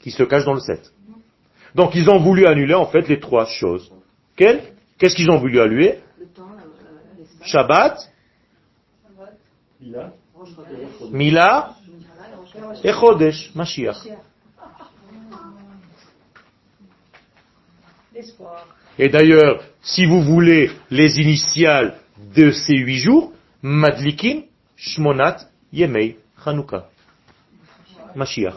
Qui 0.00 0.10
se 0.10 0.22
cache 0.22 0.44
dans 0.44 0.54
le 0.54 0.60
7. 0.60 0.92
Donc, 1.74 1.94
ils 1.94 2.08
ont 2.08 2.18
voulu 2.18 2.46
annuler, 2.46 2.74
en 2.74 2.86
fait, 2.86 3.08
les 3.08 3.20
trois 3.20 3.46
choses. 3.46 3.92
Quelles 4.36 4.62
Qu'est-ce 4.98 5.14
qu'ils 5.14 5.30
ont 5.30 5.38
voulu 5.38 5.60
annuler 5.60 6.00
Shabbat, 7.42 7.98
Mila 9.80 10.12
Mila 11.12 11.74
et 12.82 12.92
Chodesh. 12.92 13.54
Mashiach. 13.54 13.96
Et 18.98 19.08
d'ailleurs, 19.08 19.62
si 19.86 20.04
vous 20.04 20.20
voulez 20.20 20.70
les 20.90 21.20
initiales 21.20 21.98
de 22.34 22.50
ces 22.50 22.76
huit 22.76 22.98
jours, 22.98 23.32
Madlikin, 23.62 24.42
Shmonat, 24.76 25.48
Yemei, 25.72 26.18
Chanukah. 26.44 26.88
Mashiach. 28.14 28.54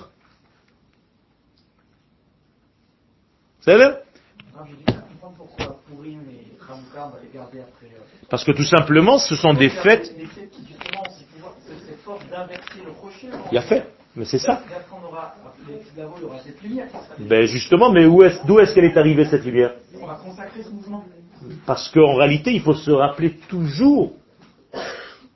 C'est 3.61 3.75
vrai 3.75 4.03
Hanouka, 4.57 4.93
Parce 8.29 8.43
que 8.43 8.51
tout 8.51 8.63
simplement, 8.63 9.19
ce 9.19 9.35
sont 9.35 9.53
des 9.53 9.69
fêtes. 9.69 10.11
Il 13.51 13.55
y 13.55 13.57
a 13.57 13.61
fait, 13.61 13.85
mais 14.15 14.25
c'est 14.25 14.39
ça. 14.39 14.63
Ben 17.19 17.45
justement, 17.45 17.91
mais 17.91 18.05
d'où 18.05 18.59
est-ce 18.59 18.73
qu'elle 18.73 18.85
est 18.85 18.97
arrivée 18.97 19.25
cette 19.25 19.45
lumière. 19.45 19.73
Parce 21.65 21.89
qu'en 21.89 22.15
réalité, 22.15 22.51
il 22.51 22.61
faut 22.61 22.73
se 22.73 22.91
rappeler 22.91 23.37
toujours 23.47 24.13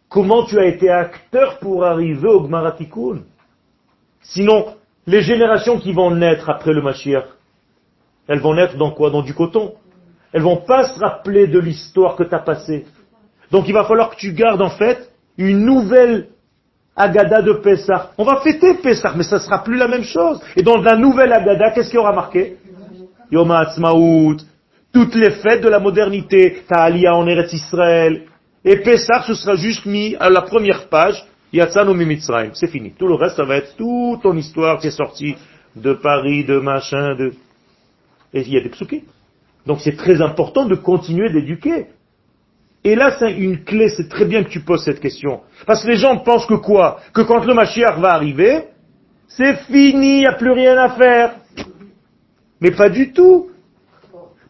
comment 0.09 0.45
tu 0.45 0.59
as 0.59 0.65
été 0.65 0.89
acteur 0.89 1.59
pour 1.59 1.85
arriver 1.85 2.27
au 2.27 2.41
Gmaratikoun. 2.41 3.23
Sinon, 4.21 4.75
les 5.07 5.21
générations 5.21 5.79
qui 5.79 5.91
vont 5.91 6.11
naître 6.11 6.49
après 6.49 6.73
le 6.73 6.81
Mashiach, 6.81 7.25
elles 8.27 8.39
vont 8.39 8.53
naître 8.53 8.77
dans 8.77 8.91
quoi? 8.91 9.09
Dans 9.09 9.21
du 9.21 9.33
coton. 9.33 9.73
Elles 10.31 10.41
vont 10.41 10.57
pas 10.57 10.87
se 10.89 10.99
rappeler 10.99 11.47
de 11.47 11.59
l'histoire 11.59 12.15
que 12.15 12.23
tu 12.23 12.33
as 12.33 12.39
passée. 12.39 12.85
Donc 13.51 13.67
il 13.67 13.73
va 13.73 13.83
falloir 13.85 14.09
que 14.09 14.15
tu 14.15 14.33
gardes 14.33 14.61
en 14.61 14.69
fait 14.69 15.09
une 15.37 15.65
nouvelle 15.65 16.29
Agada 16.95 17.41
de 17.41 17.53
Pessah. 17.53 18.11
On 18.17 18.23
va 18.23 18.41
fêter 18.41 18.75
Pessah, 18.75 19.13
mais 19.15 19.23
ça 19.23 19.39
sera 19.39 19.63
plus 19.63 19.77
la 19.77 19.87
même 19.87 20.03
chose. 20.03 20.39
Et 20.55 20.63
dans 20.63 20.77
la 20.77 20.95
nouvelle 20.95 21.33
Agada, 21.33 21.71
qu'est-ce 21.71 21.89
qu'il 21.89 21.97
y 21.97 21.99
aura 21.99 22.13
marqué? 22.13 22.57
Yom 23.31 23.49
HaAtzmaut, 23.49 24.37
toutes 24.93 25.15
les 25.15 25.31
fêtes 25.31 25.61
de 25.61 25.69
la 25.69 25.79
modernité, 25.79 26.63
Ta'alia 26.67 27.15
en 27.15 27.27
Eretz 27.27 27.51
Israël. 27.51 28.23
Et 28.63 28.77
Pessah, 28.77 29.23
ce 29.27 29.33
sera 29.33 29.55
juste 29.55 29.85
mis 29.85 30.15
à 30.19 30.29
la 30.29 30.43
première 30.43 30.87
page 30.87 31.25
Yatsanu 31.51 31.93
Mimitzrayim, 31.93 32.51
c'est 32.53 32.67
fini. 32.67 32.93
Tout 32.97 33.07
le 33.07 33.15
reste, 33.15 33.35
ça 33.35 33.43
va 33.43 33.57
être 33.57 33.75
toute 33.75 34.21
ton 34.21 34.35
histoire 34.37 34.79
qui 34.79 34.87
est 34.87 34.91
sortie 34.91 35.35
de 35.75 35.93
Paris, 35.93 36.45
de 36.45 36.59
machin, 36.59 37.15
de... 37.15 37.33
Et 38.33 38.41
il 38.41 38.53
y 38.53 38.57
a 38.57 38.61
des 38.61 38.69
psukim. 38.69 39.01
Donc 39.65 39.81
c'est 39.81 39.95
très 39.95 40.21
important 40.21 40.65
de 40.65 40.75
continuer 40.75 41.29
d'éduquer. 41.31 41.87
Et 42.83 42.95
là, 42.95 43.15
c'est 43.17 43.31
une 43.31 43.63
clé, 43.63 43.89
c'est 43.89 44.09
très 44.09 44.25
bien 44.25 44.43
que 44.43 44.49
tu 44.49 44.61
poses 44.61 44.83
cette 44.83 44.99
question. 44.99 45.41
Parce 45.65 45.83
que 45.83 45.89
les 45.89 45.95
gens 45.95 46.17
pensent 46.17 46.45
que 46.45 46.55
quoi? 46.55 46.99
Que 47.13 47.21
quand 47.21 47.45
le 47.45 47.53
Mashiach 47.53 47.97
va 47.99 48.13
arriver, 48.13 48.65
c'est 49.27 49.55
fini, 49.67 50.17
il 50.17 50.19
n'y 50.19 50.27
a 50.27 50.33
plus 50.33 50.51
rien 50.51 50.77
à 50.77 50.89
faire. 50.89 51.35
Mais 52.59 52.71
pas 52.71 52.89
du 52.89 53.13
tout. 53.13 53.49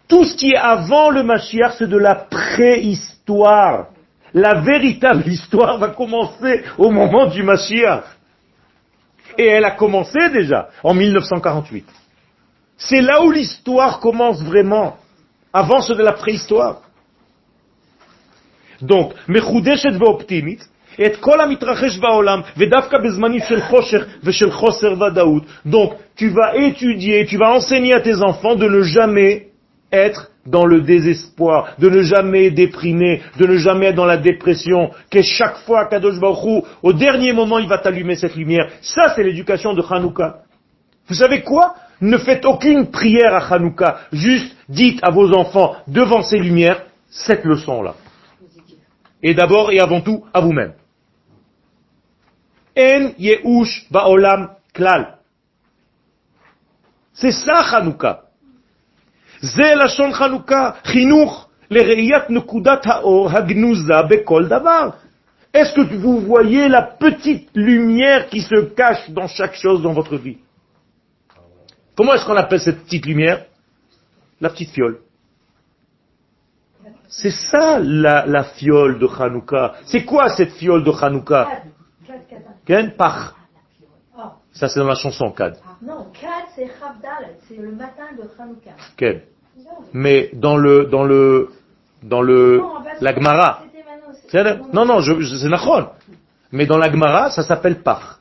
Tout 0.09 0.25
ce 0.25 0.35
qui 0.37 0.53
est 0.53 0.57
avant 0.57 1.11
le 1.11 1.23
Mashiach, 1.23 1.75
c'est 1.79 1.89
de 1.89 1.99
la 1.99 2.15
préhistoire. 2.15 3.89
La 4.33 4.55
véritable 4.55 5.27
histoire 5.29 5.79
va 5.79 5.89
commencer 5.89 6.65
au 6.79 6.91
moment 6.91 7.27
du 7.27 7.43
Mashiach. 7.43 8.05
Et 9.37 9.47
elle 9.47 9.65
a 9.65 9.73
commencé 9.73 10.31
déjà, 10.31 10.69
en 10.83 10.95
1948. 10.95 11.87
C'est 12.77 13.01
là 13.01 13.23
où 13.23 13.31
l'histoire 13.31 14.01
commence 14.01 14.43
vraiment. 14.43 14.97
Avant 15.53 15.81
ce 15.81 15.93
de 15.93 16.03
la 16.03 16.13
préhistoire. 16.13 16.83
Donc, 18.83 19.13
מחודשת 19.29 19.93
ואופטימית, 19.99 20.69
את 21.07 21.17
כל 21.17 21.41
המתרחש 21.41 21.99
בעולם, 21.99 22.41
ודווקא 22.57 22.99
בזמנים 22.99 23.41
של 23.41 23.61
חושך 23.61 24.07
ושל 24.23 24.51
חוסר 24.51 24.95
ודאות. 25.03 25.43
Donc, 25.67 25.93
tu 26.17 26.29
vas 26.29 26.57
étudier, 26.57 27.27
tu 27.27 27.37
vas 27.37 27.53
enseigner 27.53 27.95
à 27.95 28.01
tes 28.01 28.23
enfants 28.23 28.57
de 28.57 28.69
ne 28.69 28.83
jamais 28.83 29.49
être 29.94 30.32
dans 30.46 30.66
le 30.66 30.82
désespoir, 30.82 31.76
de 31.80 31.90
ne 31.90 32.02
jamais 32.02 32.52
déprimer, 32.52 33.22
de 33.38 33.46
ne 33.46 33.56
jamais 33.58 33.88
être 33.88 33.96
dans 33.96 34.06
la 34.06 34.18
dépression, 34.18 34.92
que 35.10 35.22
chaque 35.22 35.60
fois 35.60 35.86
Kadosh 35.86 36.20
Baruch 36.20 36.66
au 36.82 36.92
dernier 36.92 37.32
moment, 37.32 37.60
il 37.60 37.70
va 37.70 37.78
t'allumer 37.78 38.16
cette 38.16 38.36
lumière. 38.36 38.70
Ça, 38.82 39.14
c'est 39.16 39.24
l'éducation 39.24 39.74
de 39.74 39.84
Hanouka. 39.88 40.40
Vous 41.08 41.16
savez 41.16 41.42
quoi? 41.42 41.76
Ne 42.02 42.18
faites 42.18 42.44
aucune 42.46 42.92
prière 42.92 43.36
à 43.36 43.54
Hanouka. 43.54 44.00
Juste 44.12 44.58
dites 44.68 45.00
à 45.04 45.12
vos 45.12 45.32
enfants, 45.34 45.76
devant 45.88 46.24
ces 46.24 46.40
lumières, 46.40 46.86
cette 47.10 47.46
leçon-là. 47.46 47.96
Et 49.22 49.34
d'abord 49.34 49.72
et 49.72 49.80
avant 49.80 50.02
tout, 50.02 50.26
à 50.34 50.42
vous-même. 50.42 50.74
En 52.78 53.12
Yehush 53.18 53.86
Baolam 53.92 54.50
Klal. 54.74 55.20
C'est 57.14 57.32
ça 57.32 57.60
Hanouka. 57.60 58.24
זה 59.43 59.75
לשון 59.85 60.13
חנוכה, 60.13 60.71
חינוך 60.85 61.49
לראיית 61.71 62.31
נקודת 62.31 62.87
האור 62.87 63.31
הגנוזה 63.31 64.03
בכל 64.11 64.47
דבר. 64.47 64.91
Est-ce 65.55 65.75
que 65.75 65.81
vous 65.97 66.21
voyez 66.21 66.69
la 66.69 66.83
petite 66.83 67.49
lumière 67.55 68.29
qui 68.29 68.43
se 68.43 68.61
cache 68.75 69.11
dans 69.11 69.27
chaque 69.29 69.55
chose 69.55 69.83
dans 69.83 69.93
votre 69.95 70.17
vie 70.17 70.39
Comment 71.97 72.15
est-ce 72.15 72.27
qu'on 72.27 72.37
appelle 72.37 72.61
cette 72.61 72.85
petite 72.85 73.07
lumière 73.07 73.45
La 74.41 74.51
petite 74.51 74.71
fiole. 74.71 74.99
C'est 77.09 77.31
ça 77.31 77.79
la, 77.81 78.27
la 78.27 78.45
fiole 78.45 78.99
de 78.99 79.09
Hanouka. 79.09 79.75
C'est 79.87 80.05
quoi 80.05 80.29
cette 80.29 80.53
fiole 80.53 80.85
de 80.85 80.93
Hanouka 80.93 81.63
Ken 82.67 82.93
Pach. 82.97 83.35
Ça 84.53 84.69
c'est 84.69 84.81
dans 84.81 84.87
la 84.87 84.95
chanson 84.95 85.31
Kad. 85.31 85.57
Non, 85.81 86.11
Kad, 86.13 86.45
c'est 86.55 86.67
Chavdal, 86.79 87.37
c'est 87.47 87.57
le 87.57 87.73
matin 87.73 88.09
de 88.17 88.25
Hanouka. 88.41 88.71
Ken. 88.97 89.23
Mais 89.94 90.30
dans 90.34 90.58
le, 90.58 90.86
dans 90.86 91.04
le, 91.04 91.50
dans 92.02 92.22
le, 92.22 92.62
la 93.02 93.14
Gemara. 93.14 93.62
Non, 94.74 94.86
non, 94.86 95.02
c'est 95.02 95.50
Nachon. 95.50 95.88
Mais 96.52 96.66
dans 96.66 96.78
la 96.78 96.92
Gemara, 96.92 97.30
ça 97.30 97.44
s'appelle 97.44 97.82
Pach. 97.82 98.20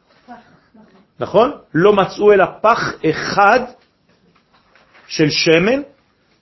Nachon? 1.18 1.54
L'omatsu 1.72 2.34
la 2.36 2.46
Pach 2.46 2.96
echad 3.02 3.68
shel 5.06 5.30
shemen 5.30 5.84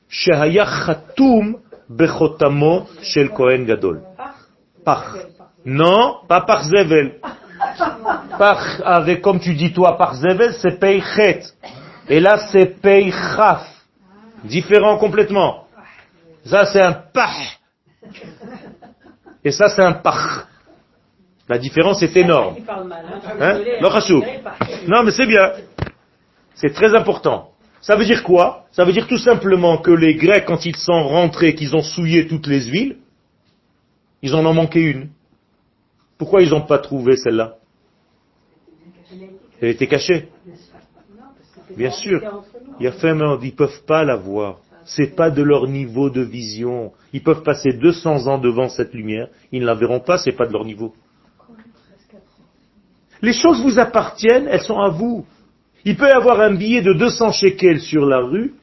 shehaya 0.08 0.64
chatum 0.64 1.56
bechotamo 1.88 2.86
shel 3.02 3.30
Kohen 3.30 3.64
Gadol. 3.64 4.02
Pach. 4.84 5.16
Non, 5.64 6.20
pas 6.26 6.40
Pach 6.42 6.64
Zevel. 6.64 7.20
Pach, 8.38 8.80
avec, 8.84 9.20
comme 9.20 9.38
tu 9.38 9.54
dis 9.54 9.72
toi, 9.72 9.96
Pach 9.98 10.14
Zevel, 10.14 10.54
c'est 10.54 10.80
Peichet. 10.80 11.42
Et 12.08 12.18
là, 12.18 12.38
c'est 12.50 12.80
Peichaf. 12.80 13.69
Différent 14.44 14.98
complètement. 14.98 15.66
Ça, 16.44 16.64
c'est 16.66 16.80
un 16.80 16.92
pah. 16.92 17.32
Et 19.44 19.50
ça, 19.50 19.68
c'est 19.68 19.82
un 19.82 19.92
pach. 19.92 20.46
La 21.48 21.58
différence 21.58 22.02
est 22.02 22.16
énorme. 22.16 22.56
Hein, 22.68 22.84
Hein? 23.40 23.54
désolé, 23.58 23.80
pas. 24.42 24.56
Non, 24.86 25.02
mais 25.02 25.10
c'est 25.10 25.26
bien. 25.26 25.52
C'est 26.54 26.72
très 26.72 26.94
important. 26.94 27.50
Ça 27.80 27.96
veut 27.96 28.04
dire 28.04 28.22
quoi? 28.22 28.66
Ça 28.72 28.84
veut 28.84 28.92
dire 28.92 29.06
tout 29.06 29.18
simplement 29.18 29.78
que 29.78 29.90
les 29.90 30.14
Grecs, 30.14 30.44
quand 30.46 30.64
ils 30.66 30.76
sont 30.76 31.02
rentrés, 31.08 31.54
qu'ils 31.54 31.74
ont 31.74 31.82
souillé 31.82 32.26
toutes 32.26 32.46
les 32.46 32.66
huiles, 32.66 32.98
ils 34.22 34.34
en 34.34 34.44
ont 34.44 34.52
manqué 34.54 34.80
une. 34.80 35.08
Pourquoi 36.18 36.42
ils 36.42 36.50
n'ont 36.50 36.60
pas 36.66 36.78
trouvé 36.78 37.16
celle-là? 37.16 37.56
Elle 39.62 39.70
était 39.70 39.86
cachée. 39.86 40.28
Bien 41.76 41.90
sûr. 41.90 42.20
Il 42.78 42.84
y 42.84 42.88
a 42.88 42.92
fait 42.92 43.10
ils 43.10 43.16
ne 43.16 43.50
peuvent 43.50 43.82
pas 43.86 44.04
la 44.04 44.16
voir. 44.16 44.58
C'est 44.84 45.14
pas 45.14 45.30
de 45.30 45.42
leur 45.42 45.66
niveau 45.66 46.10
de 46.10 46.22
vision. 46.22 46.92
Ils 47.12 47.22
peuvent 47.22 47.42
passer 47.42 47.72
200 47.72 48.26
ans 48.26 48.38
devant 48.38 48.68
cette 48.68 48.94
lumière, 48.94 49.28
ils 49.52 49.60
ne 49.60 49.66
la 49.66 49.74
verront 49.74 50.00
pas, 50.00 50.18
c'est 50.18 50.32
pas 50.32 50.46
de 50.46 50.52
leur 50.52 50.64
niveau. 50.64 50.94
Les 53.22 53.34
choses 53.34 53.62
vous 53.62 53.78
appartiennent, 53.78 54.48
elles 54.48 54.62
sont 54.62 54.78
à 54.78 54.88
vous. 54.88 55.26
Il 55.84 55.96
peut 55.96 56.08
y 56.08 56.12
avoir 56.12 56.40
un 56.40 56.54
billet 56.54 56.82
de 56.82 56.92
200 56.94 57.32
shekels 57.32 57.80
sur 57.80 58.06
la 58.06 58.20
rue, 58.20 58.54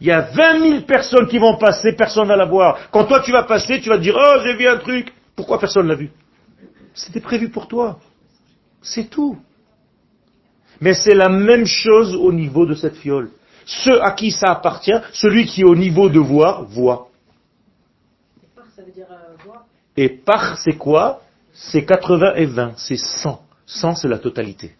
il 0.00 0.08
y 0.08 0.12
a 0.12 0.20
20 0.20 0.60
000 0.60 0.80
personnes 0.82 1.28
qui 1.28 1.38
vont 1.38 1.56
passer, 1.56 1.92
personne 1.92 2.26
va 2.26 2.36
la 2.36 2.44
voir. 2.44 2.90
Quand 2.90 3.04
toi 3.04 3.20
tu 3.20 3.32
vas 3.32 3.44
passer, 3.44 3.80
tu 3.80 3.88
vas 3.88 3.96
te 3.96 4.02
dire, 4.02 4.16
oh 4.18 4.40
j'ai 4.44 4.54
vu 4.54 4.66
un 4.66 4.76
truc. 4.78 5.12
Pourquoi 5.36 5.58
personne 5.58 5.86
l'a 5.86 5.94
vu? 5.94 6.10
C'était 6.92 7.20
prévu 7.20 7.48
pour 7.48 7.68
toi. 7.68 7.98
C'est 8.82 9.08
tout. 9.08 9.38
Mais 10.80 10.94
c'est 10.94 11.14
la 11.14 11.28
même 11.28 11.66
chose 11.66 12.14
au 12.14 12.32
niveau 12.32 12.66
de 12.66 12.74
cette 12.74 12.96
fiole. 12.96 13.30
Ceux 13.64 14.02
à 14.02 14.10
qui 14.12 14.30
ça 14.30 14.50
appartient, 14.50 14.98
celui 15.12 15.46
qui 15.46 15.62
est 15.62 15.64
au 15.64 15.76
niveau 15.76 16.08
de 16.08 16.18
voir, 16.18 16.64
voit. 16.64 17.08
Ça 18.76 18.82
veut 18.82 18.92
dire 18.92 19.06
euh, 19.10 19.36
voir. 19.44 19.64
Et 19.96 20.08
par, 20.08 20.58
c'est 20.58 20.76
quoi? 20.76 21.20
C'est 21.52 21.84
80 21.84 22.34
et 22.34 22.46
20, 22.46 22.74
c'est 22.76 22.96
100. 22.96 23.40
100, 23.66 23.94
c'est 23.94 24.08
la 24.08 24.18
totalité. 24.18 24.72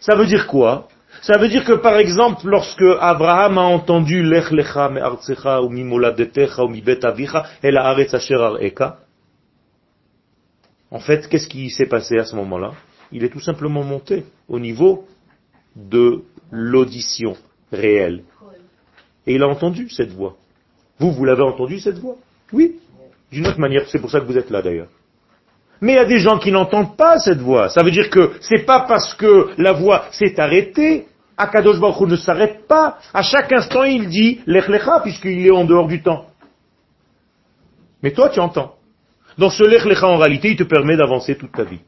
Ça 0.00 0.16
veut 0.16 0.26
dire 0.26 0.46
quoi? 0.46 0.88
Ça 1.22 1.38
veut 1.38 1.48
dire 1.48 1.64
que, 1.64 1.74
par 1.74 1.96
exemple, 1.96 2.46
lorsque 2.46 2.82
Abraham 2.98 3.58
a 3.58 3.62
entendu 3.62 4.22
Lech 4.22 4.50
lecha 4.50 4.88
me'artzecha 4.88 5.60
ou 5.60 5.68
mimoladetecha 5.68 6.64
ou 6.64 6.68
mibet 6.68 7.04
avicha 7.04 7.44
el 7.62 7.76
haaretz 7.76 8.14
asher 8.14 8.36
ar'eka, 8.36 8.98
en 10.90 10.98
fait, 10.98 11.28
qu'est-ce 11.28 11.46
qui 11.46 11.70
s'est 11.70 11.86
passé 11.86 12.18
à 12.18 12.24
ce 12.24 12.34
moment-là? 12.36 12.72
Il 13.12 13.24
est 13.24 13.28
tout 13.28 13.40
simplement 13.40 13.82
monté 13.82 14.24
au 14.48 14.58
niveau 14.58 15.06
de 15.74 16.22
l'audition 16.50 17.36
réelle. 17.72 18.22
Et 19.26 19.34
il 19.34 19.42
a 19.42 19.48
entendu 19.48 19.88
cette 19.88 20.12
voix. 20.12 20.36
Vous, 20.98 21.12
vous 21.12 21.24
l'avez 21.24 21.42
entendu 21.42 21.78
cette 21.78 21.98
voix? 21.98 22.16
Oui. 22.52 22.76
D'une 23.30 23.46
autre 23.46 23.60
manière, 23.60 23.88
c'est 23.88 24.00
pour 24.00 24.10
ça 24.10 24.20
que 24.20 24.26
vous 24.26 24.36
êtes 24.38 24.50
là 24.50 24.62
d'ailleurs. 24.62 24.88
Mais 25.80 25.92
il 25.92 25.96
y 25.96 25.98
a 25.98 26.04
des 26.04 26.18
gens 26.18 26.38
qui 26.38 26.52
n'entendent 26.52 26.96
pas 26.96 27.18
cette 27.18 27.40
voix. 27.40 27.68
Ça 27.68 27.82
veut 27.82 27.90
dire 27.90 28.10
que 28.10 28.32
c'est 28.40 28.64
pas 28.64 28.80
parce 28.80 29.14
que 29.14 29.50
la 29.56 29.72
voix 29.72 30.06
s'est 30.12 30.38
arrêtée, 30.38 31.06
Akadosh 31.38 31.80
Baruch 31.80 32.08
ne 32.08 32.16
s'arrête 32.16 32.66
pas. 32.66 32.98
À 33.14 33.22
chaque 33.22 33.50
instant, 33.52 33.84
il 33.84 34.08
dit 34.08 34.40
Lech 34.46 34.68
Lecha, 34.68 35.00
puisqu'il 35.00 35.46
est 35.46 35.50
en 35.50 35.64
dehors 35.64 35.88
du 35.88 36.02
temps. 36.02 36.26
Mais 38.02 38.12
toi, 38.12 38.28
tu 38.28 38.40
entends. 38.40 38.74
Dans 39.38 39.48
ce 39.48 39.62
Lech 39.62 39.84
Lecha, 39.84 40.06
en 40.06 40.18
réalité, 40.18 40.50
il 40.50 40.56
te 40.56 40.64
permet 40.64 40.96
d'avancer 40.96 41.36
toute 41.36 41.52
ta 41.52 41.64
vie. 41.64 41.80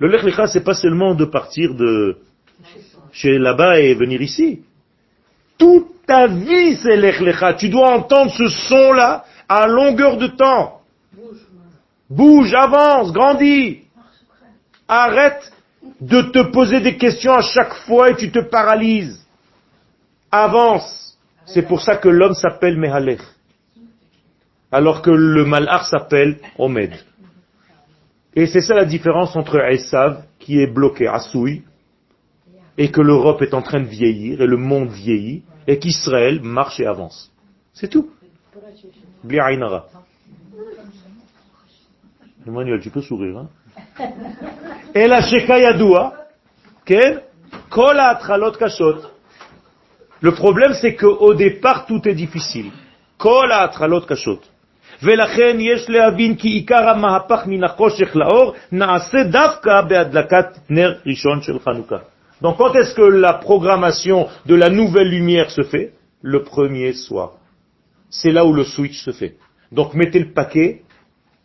Le 0.00 0.08
Lech 0.08 0.22
Lecha, 0.22 0.46
c'est 0.46 0.64
pas 0.64 0.74
seulement 0.74 1.14
de 1.14 1.26
partir 1.26 1.74
de 1.74 2.16
chez 3.12 3.38
là-bas 3.38 3.80
et 3.80 3.94
venir 3.94 4.22
ici. 4.22 4.62
Toute 5.58 6.06
ta 6.06 6.26
vie, 6.26 6.76
c'est 6.76 6.96
Lech 6.96 7.20
Lecha. 7.20 7.52
Tu 7.54 7.68
dois 7.68 7.90
entendre 7.90 8.32
ce 8.32 8.48
son-là 8.48 9.26
à 9.46 9.66
longueur 9.66 10.16
de 10.16 10.28
temps. 10.28 10.80
Bouge, 12.08 12.54
avance, 12.54 13.12
grandis. 13.12 13.82
Arrête 14.88 15.52
de 16.00 16.22
te 16.22 16.50
poser 16.50 16.80
des 16.80 16.96
questions 16.96 17.34
à 17.34 17.42
chaque 17.42 17.74
fois 17.84 18.10
et 18.10 18.16
tu 18.16 18.32
te 18.32 18.40
paralyses. 18.40 19.24
Avance. 20.32 21.18
C'est 21.44 21.62
pour 21.62 21.82
ça 21.82 21.96
que 21.96 22.08
l'homme 22.08 22.34
s'appelle 22.34 22.78
Mehalech. 22.78 23.20
Alors 24.72 25.02
que 25.02 25.10
le 25.10 25.44
malach 25.44 25.84
s'appelle 25.84 26.38
Omed. 26.58 26.94
Et 28.34 28.46
c'est 28.46 28.60
ça 28.60 28.74
la 28.74 28.84
différence 28.84 29.34
entre 29.36 29.58
Esav, 29.58 30.24
qui 30.38 30.60
est 30.60 30.66
bloqué, 30.66 31.06
Assoui, 31.06 31.62
et 32.78 32.90
que 32.90 33.00
l'Europe 33.00 33.42
est 33.42 33.54
en 33.54 33.62
train 33.62 33.80
de 33.80 33.88
vieillir, 33.88 34.40
et 34.40 34.46
le 34.46 34.56
monde 34.56 34.90
vieillit, 34.90 35.42
et 35.66 35.78
qu'Israël 35.78 36.40
marche 36.40 36.80
et 36.80 36.86
avance. 36.86 37.32
C'est 37.74 37.88
tout. 37.88 38.10
Bliainara. 39.24 39.86
Emmanuel, 42.46 42.80
tu 42.80 42.90
peux 42.90 43.02
sourire. 43.02 43.38
Hein? 43.38 43.48
Et 44.94 45.06
la 45.06 45.22
Shekayadoua, 45.22 46.14
Le 50.22 50.34
problème, 50.34 50.72
c'est 50.80 50.96
qu'au 50.96 51.34
départ, 51.34 51.86
tout 51.86 52.06
est 52.08 52.14
difficile. 52.14 52.70
Kol 53.18 53.50
kashot. 54.08 54.40
ולכן 55.03 55.57
יש 55.59 55.89
להבין 55.89 56.35
כי 56.35 56.47
עיקר 56.47 56.89
המהפך 56.89 57.43
מן 57.45 57.63
החושך 57.63 58.15
לאור 58.15 58.53
נעשה 58.71 59.23
דווקא 59.23 59.81
בהדלקת 59.81 60.47
נר 60.69 60.93
ראשון 61.05 61.41
של 61.41 61.59
חנוכה. 61.59 61.97
Donc 62.41 62.57
quand 62.57 62.73
est-ce 62.75 62.93
que 62.95 63.01
la 63.01 63.33
programmation 63.33 64.27
de 64.45 64.55
la 64.55 64.69
nouvelle 64.69 65.09
lumière 65.09 65.49
se 65.49 65.63
fait 65.63 65.93
Le 66.21 66.43
premier 66.43 66.93
soir. 66.93 67.31
C'est 68.09 68.31
là 68.31 68.45
où 68.45 68.53
le 68.53 68.63
switch 68.63 69.03
se 69.03 69.11
fait. 69.11 69.35
Donc 69.71 69.93
mettez 69.93 70.19
le 70.19 70.31
paquet 70.33 70.81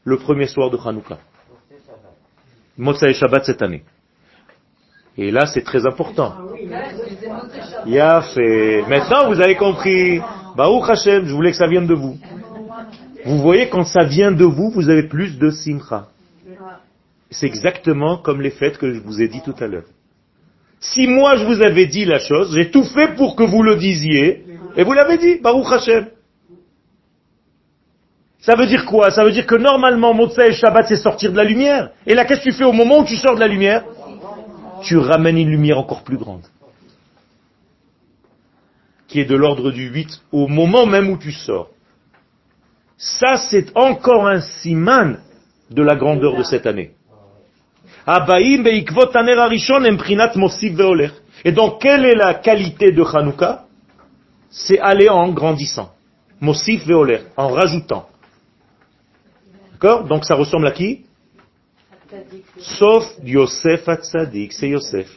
le 0.04 0.16
premier 0.16 0.46
soir 0.46 0.70
de 0.70 0.78
Hanouka. 0.78 1.18
Motsai 2.78 3.12
Shabbat 3.14 3.44
cette 3.44 3.62
année. 3.62 3.82
Et 5.18 5.30
là, 5.30 5.46
c'est 5.46 5.62
très 5.62 5.86
important. 5.86 6.34
fait. 8.22 8.82
Maintenant, 8.88 9.28
vous 9.28 9.40
avez 9.40 9.56
compris. 9.56 10.20
Baruch 10.56 10.88
Hashem, 10.88 11.26
je 11.26 11.34
voulais 11.34 11.50
que 11.50 11.56
ça 11.58 11.66
vienne 11.66 11.86
de 11.86 11.94
vous. 11.94 12.16
Vous 13.25 13.39
voyez, 13.39 13.69
quand 13.69 13.85
ça 13.85 14.03
vient 14.03 14.31
de 14.31 14.45
vous, 14.45 14.69
vous 14.69 14.89
avez 14.89 15.03
plus 15.03 15.37
de 15.39 15.49
simcha. 15.49 16.07
C'est 17.31 17.47
exactement 17.47 18.17
comme 18.17 18.39
les 18.41 18.51
fêtes 18.51 18.77
que 18.77 18.93
je 18.93 18.99
vous 18.99 19.21
ai 19.21 19.27
dit 19.27 19.41
tout 19.43 19.55
à 19.59 19.67
l'heure. 19.67 19.87
Si 20.79 21.07
moi 21.07 21.35
je 21.35 21.45
vous 21.45 21.61
avais 21.63 21.87
dit 21.87 22.05
la 22.05 22.19
chose, 22.19 22.53
j'ai 22.55 22.69
tout 22.69 22.83
fait 22.83 23.15
pour 23.15 23.35
que 23.35 23.43
vous 23.43 23.63
le 23.63 23.75
disiez, 23.77 24.45
et 24.77 24.83
vous 24.83 24.93
l'avez 24.93 25.17
dit, 25.17 25.39
Baruch 25.41 25.71
Hashem. 25.71 26.07
Ça 28.41 28.55
veut 28.55 28.67
dire 28.67 28.85
quoi? 28.85 29.09
Ça 29.09 29.23
veut 29.23 29.31
dire 29.31 29.47
que 29.47 29.55
normalement, 29.55 30.13
Motsai 30.13 30.49
et 30.49 30.53
Shabbat, 30.53 30.87
c'est 30.87 30.97
sortir 30.97 31.31
de 31.31 31.37
la 31.37 31.43
lumière. 31.43 31.89
Et 32.05 32.13
là, 32.13 32.25
qu'est-ce 32.25 32.41
que 32.41 32.49
tu 32.49 32.55
fais 32.55 32.63
au 32.63 32.73
moment 32.73 32.99
où 32.99 33.05
tu 33.05 33.15
sors 33.17 33.33
de 33.33 33.39
la 33.39 33.47
lumière? 33.47 33.83
Tu 34.83 34.97
ramènes 34.97 35.39
une 35.39 35.49
lumière 35.49 35.79
encore 35.79 36.03
plus 36.03 36.17
grande. 36.17 36.43
Qui 39.07 39.19
est 39.19 39.25
de 39.25 39.35
l'ordre 39.35 39.71
du 39.71 39.89
8 39.89 40.21
au 40.31 40.47
moment 40.47 40.85
même 40.85 41.09
où 41.09 41.17
tu 41.17 41.31
sors. 41.31 41.69
Ça, 42.97 43.37
c'est 43.37 43.75
encore 43.75 44.27
un 44.27 44.41
siman 44.41 45.19
de 45.69 45.83
la 45.83 45.95
grandeur 45.95 46.37
de 46.37 46.43
cette 46.43 46.65
année. 46.65 46.91
Et 51.43 51.51
donc, 51.51 51.81
quelle 51.81 52.05
est 52.05 52.15
la 52.15 52.33
qualité 52.35 52.91
de 52.91 53.03
Hanouka? 53.03 53.65
C'est 54.49 54.79
aller 54.79 55.09
en 55.09 55.29
grandissant. 55.33 55.91
Mosif 56.39 56.85
veoler, 56.85 57.21
en 57.35 57.49
rajoutant. 57.49 58.07
D'accord? 59.71 60.05
Donc 60.05 60.25
ça 60.25 60.35
ressemble 60.35 60.67
à 60.67 60.71
qui? 60.71 61.05
Sauf 62.59 63.03
Yosef 63.23 63.87
Hatzadik, 63.89 64.53
c'est 64.53 64.69
Yosef. 64.69 65.09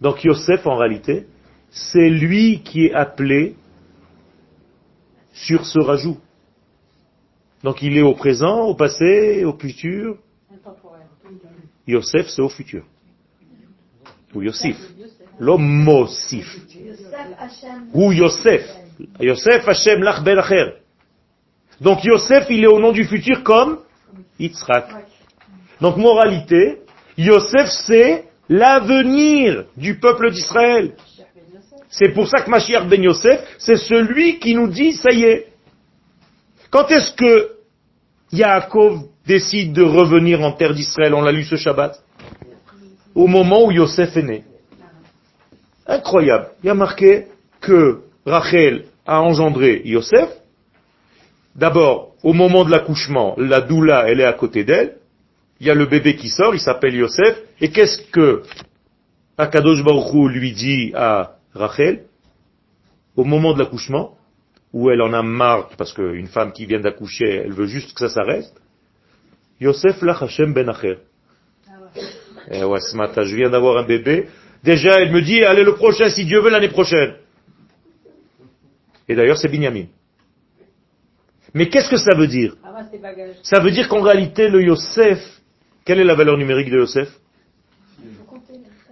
Donc 0.00 0.22
Yosef, 0.22 0.66
en 0.66 0.76
réalité, 0.76 1.26
c'est 1.70 2.08
lui 2.08 2.60
qui 2.62 2.86
est 2.86 2.94
appelé 2.94 3.56
sur 5.32 5.66
ce 5.66 5.78
rajout. 5.80 6.18
Donc 7.64 7.80
il 7.80 7.96
est 7.96 8.02
au 8.02 8.12
présent, 8.12 8.66
au 8.66 8.74
passé, 8.74 9.42
au 9.42 9.54
futur. 9.54 10.18
Yosef, 11.86 12.28
c'est 12.28 12.42
au 12.42 12.50
futur. 12.50 12.84
Ou 14.34 14.42
Yosef. 14.42 14.76
L'homme 15.40 15.66
Mosif. 15.66 16.46
Ou 17.94 18.12
Yosef. 18.12 18.68
Yosef 19.18 19.66
Hashem 19.66 20.02
lach 20.02 20.22
ben 20.22 20.38
acher. 20.38 20.74
Donc 21.80 22.04
Yosef, 22.04 22.44
il 22.50 22.64
est 22.64 22.68
au 22.68 22.78
nom 22.78 22.92
du 22.92 23.06
futur 23.06 23.42
comme 23.42 23.78
Yitzhak. 24.38 24.90
Donc 25.80 25.96
moralité, 25.96 26.82
Yosef, 27.16 27.70
c'est 27.86 28.24
l'avenir 28.50 29.64
du 29.74 29.98
peuple 29.98 30.30
d'Israël. 30.32 30.94
C'est 31.88 32.12
pour 32.12 32.28
ça 32.28 32.42
que 32.42 32.50
Mashiach 32.50 32.86
ben 32.88 33.02
Yosef, 33.02 33.40
c'est 33.56 33.76
celui 33.78 34.38
qui 34.38 34.54
nous 34.54 34.68
dit, 34.68 34.92
ça 34.92 35.10
y 35.10 35.22
est. 35.22 35.48
Quand 36.70 36.90
est-ce 36.90 37.12
que 37.12 37.53
Yaakov 38.34 39.00
décide 39.26 39.72
de 39.72 39.82
revenir 39.82 40.42
en 40.42 40.52
terre 40.52 40.74
d'Israël 40.74 41.14
On 41.14 41.22
l'a 41.22 41.32
lu 41.32 41.44
ce 41.44 41.56
Shabbat. 41.56 42.02
Au 43.14 43.26
moment 43.26 43.66
où 43.66 43.70
Yosef 43.70 44.16
est 44.16 44.22
né. 44.22 44.44
Incroyable. 45.86 46.48
Il 46.62 46.66
y 46.66 46.70
a 46.70 46.74
marqué 46.74 47.26
que 47.60 48.00
Rachel 48.26 48.86
a 49.06 49.20
engendré 49.20 49.82
Yosef, 49.84 50.30
D'abord, 51.54 52.14
au 52.24 52.32
moment 52.32 52.64
de 52.64 52.70
l'accouchement, 52.70 53.34
la 53.38 53.60
doula, 53.60 54.08
elle 54.08 54.20
est 54.20 54.24
à 54.24 54.32
côté 54.32 54.64
d'elle. 54.64 54.96
Il 55.60 55.66
y 55.66 55.70
a 55.70 55.74
le 55.74 55.86
bébé 55.86 56.16
qui 56.16 56.28
sort, 56.28 56.54
il 56.54 56.60
s'appelle 56.60 56.94
Yosef. 56.94 57.38
Et 57.60 57.70
qu'est-ce 57.70 58.02
que 58.10 58.42
Akadosh 59.38 59.84
Baruch 59.84 60.32
lui 60.32 60.52
dit 60.52 60.92
à 60.94 61.36
Rachel? 61.54 62.06
Au 63.16 63.24
moment 63.24 63.54
de 63.54 63.60
l'accouchement, 63.60 64.16
où 64.74 64.90
elle 64.90 65.00
en 65.00 65.12
a 65.12 65.22
marre, 65.22 65.68
parce 65.78 65.92
qu'une 65.92 66.26
femme 66.26 66.52
qui 66.52 66.66
vient 66.66 66.80
d'accoucher, 66.80 67.42
elle 67.44 67.52
veut 67.52 67.66
juste 67.66 67.94
que 67.94 68.00
ça 68.00 68.08
s'arrête. 68.08 68.52
Yosef 69.60 70.02
lach 70.02 70.20
Hashem 70.20 70.52
ben 70.52 70.68
Acher. 70.68 70.98
Eh 72.50 72.64
ouais, 72.64 72.80
ce 72.80 72.96
matin, 72.96 73.22
je 73.22 73.36
viens 73.36 73.48
d'avoir 73.48 73.78
un 73.78 73.86
bébé. 73.86 74.28
Déjà, 74.64 75.00
elle 75.00 75.12
me 75.12 75.22
dit, 75.22 75.44
allez 75.44 75.62
le 75.62 75.76
prochain, 75.76 76.10
si 76.10 76.24
Dieu 76.24 76.40
veut, 76.40 76.50
l'année 76.50 76.70
prochaine. 76.70 77.14
Et 79.08 79.14
d'ailleurs, 79.14 79.38
c'est 79.38 79.48
Binyamin. 79.48 79.86
Mais 81.54 81.68
qu'est-ce 81.68 81.88
que 81.88 81.96
ça 81.96 82.16
veut 82.16 82.26
dire? 82.26 82.56
Ça 83.44 83.60
veut 83.60 83.70
dire 83.70 83.88
qu'en 83.88 84.02
réalité, 84.02 84.48
le 84.48 84.60
Yosef, 84.60 85.20
quelle 85.84 86.00
est 86.00 86.04
la 86.04 86.16
valeur 86.16 86.36
numérique 86.36 86.70
de 86.70 86.78
Yosef? 86.78 87.08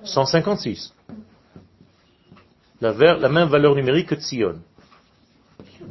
156. 0.04 0.94
La, 2.80 2.92
la, 2.92 3.28
même 3.28 3.48
valeur 3.48 3.74
numérique 3.74 4.10
que 4.10 4.14
Tzion. 4.14 4.60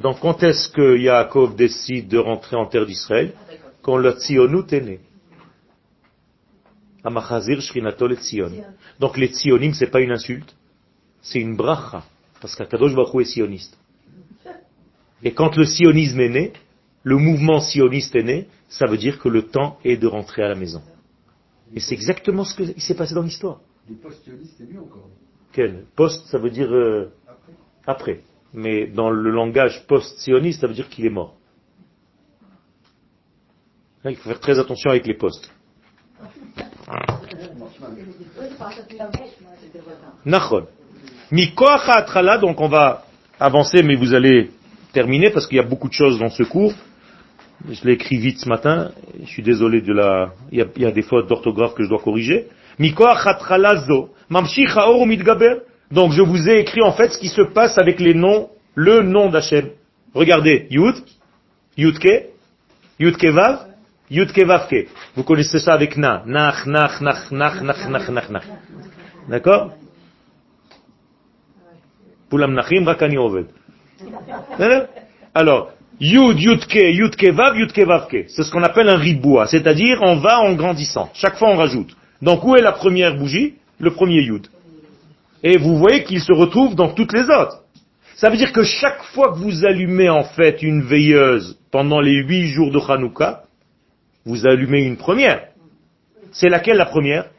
Donc 0.02 0.20
quand 0.20 0.42
est-ce 0.42 0.70
que 0.70 0.98
Yaakov 0.98 1.56
décide 1.56 2.08
de 2.08 2.18
rentrer 2.18 2.56
en 2.56 2.66
terre 2.66 2.86
d'Israël 2.86 3.34
Quand 3.82 3.98
le 3.98 4.12
Tzionut 4.14 4.72
est 4.74 4.82
né. 4.82 5.00
Amachazir 7.04 7.62
Shrinato 7.62 8.08
le 8.08 8.16
Tzion. 8.16 8.52
Donc 9.00 9.18
les 9.18 9.28
Tzionim, 9.28 9.74
c'est 9.74 9.92
pas 9.92 10.02
une 10.02 10.12
insulte, 10.12 10.56
c'est 11.22 11.40
une 11.40 11.56
bracha. 11.56 12.04
Parce 12.40 12.56
qu'Akadosh 12.56 12.96
Baruch 12.96 13.22
est 13.22 13.26
sioniste. 13.26 13.78
Et 15.24 15.34
quand 15.34 15.56
le 15.56 15.66
sionisme 15.66 16.20
est 16.20 16.30
né, 16.30 16.54
le 17.04 17.18
mouvement 17.18 17.60
sioniste 17.60 18.16
est 18.16 18.24
né, 18.24 18.48
ça 18.70 18.88
veut 18.88 18.98
dire 18.98 19.20
que 19.20 19.30
le 19.30 19.44
temps 19.44 19.78
est 19.84 19.98
de 19.98 20.08
rentrer 20.08 20.44
à 20.44 20.50
la 20.50 20.56
maison. 20.56 20.82
Et 21.74 21.80
c'est 21.80 21.94
exactement 21.94 22.44
ce 22.44 22.56
qui 22.56 22.82
s'est 22.82 22.96
passé 22.96 23.14
dans 23.14 23.22
l'histoire. 23.22 23.62
Les 23.88 23.96
post-sionistes, 23.96 24.56
c'est 24.58 24.72
mieux 24.72 24.80
encore. 24.80 25.10
Quel? 25.54 25.86
Post, 25.96 26.26
ça 26.28 26.38
veut 26.38 26.50
dire 26.50 26.72
euh, 26.72 27.12
après. 27.86 28.22
Mais 28.54 28.88
dans 28.88 29.10
le 29.10 29.32
langage 29.32 29.86
post-sioniste, 29.88 30.62
ça 30.62 30.68
veut 30.68 30.74
dire 30.74 30.90
qu'il 30.90 31.06
est 31.06 31.10
mort. 31.10 31.36
il 34.06 34.16
faut 34.16 34.30
faire 34.30 34.40
très 34.40 34.60
attention 34.60 34.90
avec 34.90 35.08
les 35.08 35.14
postes. 35.14 35.54
Nachon. 40.26 40.68
donc 42.42 42.60
on 42.60 42.68
va 42.68 43.06
avancer, 43.40 43.84
mais 43.84 43.96
vous 43.96 44.14
allez 44.14 44.52
terminer 44.92 45.30
parce 45.30 45.48
qu'il 45.48 45.58
y 45.58 45.62
a 45.62 45.64
beaucoup 45.64 45.88
de 45.88 45.94
choses 45.94 46.20
dans 46.20 46.30
ce 46.30 46.44
cours. 46.44 46.74
Je 47.70 47.86
l'ai 47.86 47.94
écrit 47.94 48.18
vite 48.18 48.40
ce 48.40 48.50
matin. 48.50 48.92
Je 49.22 49.28
suis 49.28 49.44
désolé 49.44 49.82
de 49.82 49.94
la, 49.94 50.34
il 50.52 50.66
y 50.78 50.86
a, 50.86 50.92
des 50.92 51.02
fautes 51.04 51.28
d'orthographe 51.28 51.74
que 51.76 51.84
je 51.84 51.90
dois 51.90 52.00
corriger. 52.00 52.48
Donc 55.92 56.14
je 56.14 56.22
vous 56.22 56.50
ai 56.50 56.60
écrit 56.60 56.82
en 56.82 56.94
fait 56.94 57.12
ce 57.12 57.18
qui 57.18 57.28
se 57.28 57.42
passe 57.42 57.78
avec 57.78 58.00
les 58.00 58.14
noms, 58.14 58.50
le 58.76 59.02
nom 59.02 59.30
d'Hachem. 59.30 59.70
Regardez, 60.14 60.68
Yud, 60.70 60.96
Yudke, 61.78 62.28
Yudke 63.00 63.26
Vav, 63.26 63.68
Yudke 64.10 64.46
Vavke. 64.46 64.88
Vous 65.16 65.24
connaissez 65.24 65.60
ça 65.60 65.74
avec 65.74 65.98
Na. 65.98 66.24
Nach, 66.26 66.66
nach, 66.66 67.02
nach, 67.02 67.32
nach, 67.32 67.62
nach, 67.62 67.90
nach, 67.90 68.10
nach, 68.10 68.30
nach. 68.30 68.46
D'accord? 69.30 69.72
Poulam 72.30 72.54
Nachim, 72.54 72.88
Rakani 72.88 73.18
Oved. 73.18 73.48
Alors, 75.34 75.72
Yud, 76.00 76.40
Yudke, 76.40 76.92
Yudke, 76.92 77.32
Vav, 77.32 77.58
Yudke, 77.58 77.86
Vavke. 77.86 78.26
C'est 78.30 78.44
ce 78.44 78.52
qu'on 78.52 78.64
appelle 78.64 78.90
un 78.90 78.98
riboua, 78.98 79.48
c'est-à-dire 79.48 80.00
on 80.02 80.16
va 80.16 80.40
en 80.40 80.54
grandissant. 80.54 81.10
Chaque 81.14 81.36
fois 81.36 81.50
on 81.50 81.58
rajoute. 81.58 81.96
Donc 82.22 82.44
où 82.44 82.56
est 82.56 82.62
la 82.62 82.72
première 82.72 83.16
bougie? 83.16 83.56
Le 83.80 83.92
premier 83.92 84.22
Yud. 84.22 84.48
Et 85.44 85.58
vous 85.58 85.78
voyez 85.78 86.04
qu'il 86.04 86.22
se 86.22 86.34
retrouve 86.34 86.76
dans 86.76 86.94
toutes 86.94 87.14
les 87.14 87.24
autres. 87.24 87.64
Ça 88.16 88.30
veut 88.30 88.38
dire 88.38 88.52
que 88.52 88.64
chaque 88.64 89.02
fois 89.14 89.34
que 89.34 89.40
vous 89.40 89.66
allumez 89.66 90.10
en 90.10 90.24
fait 90.24 90.62
une 90.62 90.84
veilleuse 90.84 91.58
pendant 91.72 92.00
les 92.00 92.24
huit 92.24 92.48
jours 92.48 92.72
de 92.72 92.80
Hanouka, 92.80 93.44
vous 94.26 94.46
allumez 94.46 94.84
une 94.84 94.98
première. 94.98 95.48
C'est 96.32 96.50
laquelle 96.50 96.78
la 96.78 96.86
première? 96.86 97.30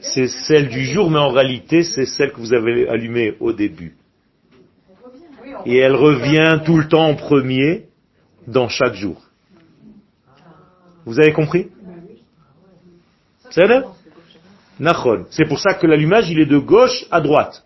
C'est 0.00 0.28
celle 0.28 0.68
du 0.68 0.84
jour, 0.84 1.10
mais 1.10 1.18
en 1.18 1.30
réalité, 1.30 1.82
c'est 1.82 2.04
celle 2.06 2.32
que 2.32 2.38
vous 2.38 2.52
avez 2.52 2.88
allumée 2.88 3.34
au 3.40 3.52
début. 3.52 3.96
Et 5.64 5.78
elle 5.78 5.94
revient 5.94 6.60
tout 6.64 6.76
le 6.76 6.86
temps 6.86 7.08
en 7.08 7.14
premier 7.14 7.86
dans 8.46 8.68
chaque 8.68 8.94
jour. 8.94 9.22
Vous 11.06 11.18
avez 11.18 11.32
compris? 11.32 11.68
C'est. 13.56 13.84
C'est 15.30 15.48
pour 15.48 15.58
ça 15.58 15.74
que 15.74 15.86
l'allumage, 15.86 16.30
il 16.30 16.38
est 16.40 16.46
de 16.46 16.58
gauche 16.58 17.06
à 17.10 17.22
droite. 17.22 17.64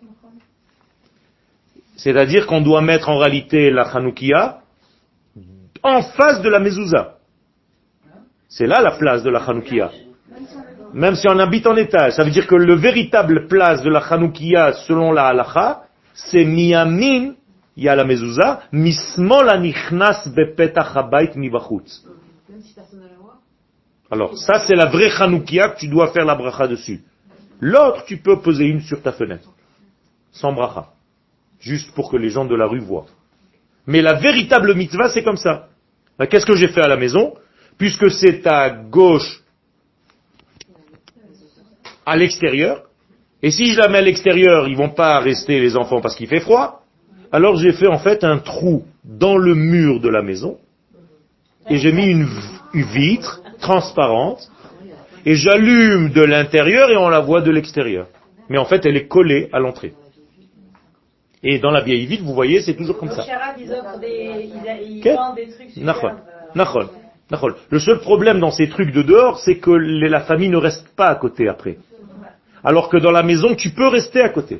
C'est-à-dire 1.97 2.47
qu'on 2.47 2.61
doit 2.61 2.81
mettre 2.81 3.09
en 3.09 3.17
réalité 3.17 3.69
la 3.69 3.83
Hanoukia 3.83 4.61
en 5.83 6.01
face 6.01 6.41
de 6.41 6.49
la 6.49 6.59
mezouza. 6.59 7.17
C'est 8.47 8.67
là 8.67 8.81
la 8.81 8.91
place 8.91 9.21
de 9.23 9.29
la 9.29 9.39
Hanoukia. 9.43 9.91
Même 10.93 11.15
si 11.15 11.27
on 11.27 11.37
habite 11.39 11.67
en 11.67 11.75
étage, 11.75 12.13
ça 12.13 12.23
veut 12.23 12.31
dire 12.31 12.47
que 12.47 12.55
le 12.55 12.75
véritable 12.75 13.47
place 13.47 13.81
de 13.81 13.89
la 13.89 13.99
Hanoukia, 13.99 14.73
selon 14.87 15.11
la 15.11 15.27
halacha, 15.27 15.83
c'est 16.13 16.45
miyamin, 16.45 17.33
il 17.75 17.83
y 17.83 17.89
a 17.89 17.95
la 17.95 18.03
mezouza, 18.03 18.61
mismol 18.71 19.49
anichnas 19.49 20.29
bepetach 20.35 20.95
habayit 20.95 21.35
mibachutz. 21.35 22.05
Même 22.49 22.61
si 22.61 22.73
personne 22.73 22.99
ne 22.99 23.07
la 23.07 23.15
voit. 23.21 23.39
Alors, 24.11 24.37
ça, 24.37 24.59
c'est 24.67 24.75
la 24.75 24.87
vraie 24.87 25.09
Hanoukia 25.09 25.69
que 25.69 25.79
tu 25.79 25.87
dois 25.87 26.11
faire 26.11 26.25
la 26.25 26.35
bracha 26.35 26.67
dessus. 26.67 27.01
L'autre, 27.61 28.03
tu 28.05 28.17
peux 28.17 28.41
poser 28.41 28.65
une 28.65 28.81
sur 28.81 29.01
ta 29.01 29.13
fenêtre. 29.13 29.49
Sans 30.31 30.51
bracha. 30.51 30.89
Juste 31.61 31.95
pour 31.95 32.11
que 32.11 32.17
les 32.17 32.29
gens 32.29 32.43
de 32.43 32.55
la 32.55 32.67
rue 32.67 32.79
voient. 32.79 33.05
Mais 33.87 34.01
la 34.01 34.15
véritable 34.15 34.75
mitzvah, 34.75 35.09
c'est 35.09 35.23
comme 35.23 35.37
ça. 35.37 35.69
Ben, 36.19 36.25
Qu'est-ce 36.27 36.45
que 36.45 36.55
j'ai 36.55 36.67
fait 36.67 36.81
à 36.81 36.89
la 36.89 36.97
maison? 36.97 37.35
Puisque 37.77 38.11
c'est 38.11 38.45
à 38.45 38.69
gauche, 38.69 39.41
à 42.05 42.17
l'extérieur, 42.17 42.83
et 43.41 43.49
si 43.49 43.67
je 43.67 43.79
la 43.79 43.87
mets 43.87 43.99
à 43.99 44.01
l'extérieur, 44.01 44.67
ils 44.67 44.75
vont 44.75 44.89
pas 44.89 45.19
rester 45.19 45.59
les 45.59 45.77
enfants 45.77 46.01
parce 46.01 46.15
qu'il 46.15 46.27
fait 46.27 46.41
froid, 46.41 46.83
alors 47.31 47.55
j'ai 47.55 47.71
fait 47.71 47.87
en 47.87 47.97
fait 47.97 48.23
un 48.23 48.39
trou 48.39 48.85
dans 49.03 49.37
le 49.37 49.55
mur 49.55 49.99
de 49.99 50.09
la 50.09 50.21
maison, 50.21 50.59
et 51.69 51.77
j'ai 51.77 51.91
mis 51.91 52.07
une 52.07 52.27
vitre 52.73 53.40
transparente, 53.61 54.49
et 55.25 55.35
j'allume 55.35 56.09
de 56.09 56.21
l'intérieur 56.21 56.89
et 56.89 56.97
on 56.97 57.09
la 57.09 57.19
voit 57.19 57.41
de 57.41 57.51
l'extérieur. 57.51 58.07
Mais 58.49 58.57
en 58.57 58.65
fait, 58.65 58.85
elle 58.85 58.97
est 58.97 59.07
collée 59.07 59.49
à 59.53 59.59
l'entrée. 59.59 59.93
Et 61.43 61.57
dans 61.59 61.71
la 61.71 61.81
vieille 61.81 62.05
ville, 62.05 62.21
vous 62.23 62.33
voyez, 62.33 62.61
c'est 62.61 62.75
toujours 62.75 62.97
comme 62.97 63.09
Donc, 63.09 63.17
ça. 63.17 63.23
Ils 63.57 63.67
des, 63.99 64.49
ils, 64.83 64.97
ils 64.97 65.01
des 65.35 65.47
trucs. 65.47 65.77
Le 67.69 67.79
seul 67.79 67.99
problème 67.99 68.39
dans 68.39 68.51
ces 68.51 68.67
trucs 68.69 68.91
de 68.91 69.01
dehors, 69.01 69.39
c'est 69.39 69.57
que 69.57 69.71
les- 69.71 70.09
la 70.09 70.19
famille 70.21 70.49
ne 70.49 70.57
reste 70.57 70.87
pas 70.95 71.07
à 71.07 71.15
côté 71.15 71.47
après. 71.47 71.77
Alors 72.63 72.89
que 72.89 72.97
dans 72.97 73.11
la 73.11 73.23
maison, 73.23 73.55
tu 73.55 73.69
peux 73.71 73.87
rester 73.87 74.21
à 74.21 74.29
côté. 74.29 74.59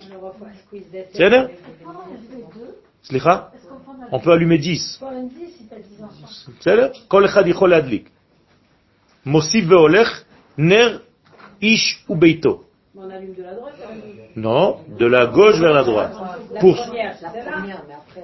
C'est 1.13 1.29
bien 1.29 1.49
on 4.11 4.19
peut 4.19 4.31
allumer 4.31 4.57
10. 4.57 4.97
Pour 4.99 5.09
un 5.09 5.27
Mossif 9.25 9.65
veolech 9.65 10.25
ner 10.57 11.01
ish 11.61 12.03
ubeito. 12.09 12.63
On 12.95 13.09
allume 13.09 13.33
de 13.35 13.43
la 13.43 13.53
droite 13.53 13.75
hein. 13.83 13.95
Non, 14.35 14.79
de 14.99 15.05
la 15.05 15.27
gauche 15.27 15.59
vers 15.59 15.73
la 15.73 15.83
droite. 15.83 16.13
Pour... 16.59 16.77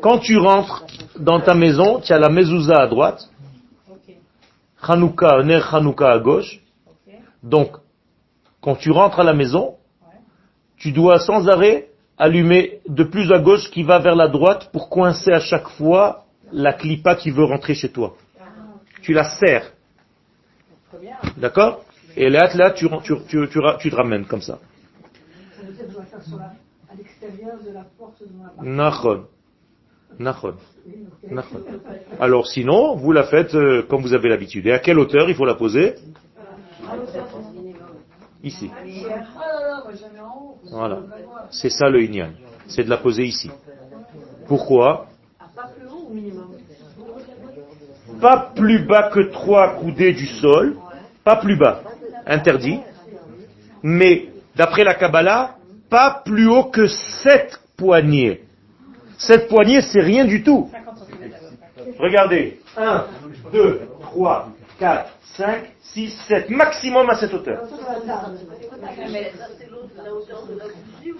Quand 0.01 0.19
tu 0.19 0.37
rentres 0.37 0.85
dans 1.19 1.39
ta 1.39 1.53
maison, 1.53 1.99
tu 1.99 2.11
as 2.13 2.19
la 2.19 2.29
mezouza 2.29 2.81
à 2.81 2.87
droite, 2.87 3.29
Hanouka, 4.81 5.43
ner 5.43 5.61
Hanouka 5.73 6.11
à 6.11 6.19
gauche. 6.19 6.59
Donc, 7.43 7.77
quand 8.61 8.75
tu 8.75 8.91
rentres 8.91 9.19
à 9.19 9.23
la 9.23 9.33
maison, 9.33 9.75
tu 10.77 10.91
dois 10.91 11.19
sans 11.19 11.47
arrêt 11.47 11.89
allumer 12.17 12.81
de 12.87 13.03
plus 13.03 13.31
à 13.31 13.39
gauche 13.39 13.69
qui 13.69 13.83
va 13.83 13.99
vers 13.99 14.15
la 14.15 14.27
droite 14.27 14.69
pour 14.71 14.89
coincer 14.89 15.31
à 15.31 15.39
chaque 15.39 15.69
fois 15.69 16.25
la 16.51 16.73
clipa 16.73 17.15
qui 17.15 17.29
veut 17.29 17.43
rentrer 17.43 17.75
chez 17.75 17.89
toi. 17.89 18.15
Ah, 18.39 18.45
tu 19.01 19.13
la 19.13 19.23
serres. 19.23 19.71
D'accord? 21.37 21.85
Et 22.15 22.29
là, 22.29 22.49
là 22.55 22.71
tu, 22.71 22.87
tu, 23.03 23.13
tu, 23.27 23.47
tu, 23.49 23.89
te 23.89 23.95
ramènes 23.95 24.25
comme 24.25 24.41
ça. 24.41 24.59
Nachon. 28.61 30.55
Alors 32.19 32.47
sinon, 32.47 32.95
vous 32.95 33.11
la 33.11 33.23
faites 33.23 33.53
euh, 33.53 33.83
comme 33.83 34.01
vous 34.01 34.13
avez 34.13 34.29
l'habitude. 34.29 34.65
Et 34.67 34.71
à 34.71 34.79
quelle 34.79 34.97
hauteur 34.99 35.29
il 35.29 35.35
faut 35.35 35.45
la 35.45 35.55
poser? 35.55 35.95
Ici. 38.43 38.71
Voilà. 40.71 41.01
C'est 41.51 41.69
ça 41.69 41.89
le 41.89 42.01
inyan. 42.01 42.31
C'est 42.67 42.83
de 42.83 42.89
la 42.89 42.97
poser 42.97 43.23
ici. 43.25 43.51
Pourquoi? 44.47 45.07
Pas 48.19 48.51
plus 48.55 48.85
bas 48.85 49.09
que 49.13 49.19
trois 49.31 49.75
coudées 49.75 50.13
du 50.13 50.27
sol. 50.27 50.77
Pas 51.23 51.37
plus 51.37 51.55
bas. 51.55 51.81
Interdit. 52.25 52.79
Mais 53.83 54.27
d'après 54.55 54.83
la 54.83 54.93
Kabbalah, 54.93 55.55
pas 55.89 56.21
plus 56.25 56.47
haut 56.47 56.65
que 56.65 56.87
sept 56.87 57.59
poignées. 57.77 58.41
Sept 59.17 59.47
poignées, 59.47 59.81
c'est 59.81 60.01
rien 60.01 60.25
du 60.25 60.43
tout. 60.43 60.69
50 60.71 60.97
cm 60.97 61.33
à 61.33 61.83
peu 61.83 61.91
près. 61.91 61.97
Regardez. 61.99 62.59
1, 62.77 63.05
2, 63.51 63.81
3, 64.01 64.49
4, 64.79 65.11
5, 65.37 65.63
6, 65.81 66.11
7. 66.27 66.49
Maximum 66.49 67.09
à 67.09 67.15
cette 67.15 67.33
hauteur. 67.33 67.63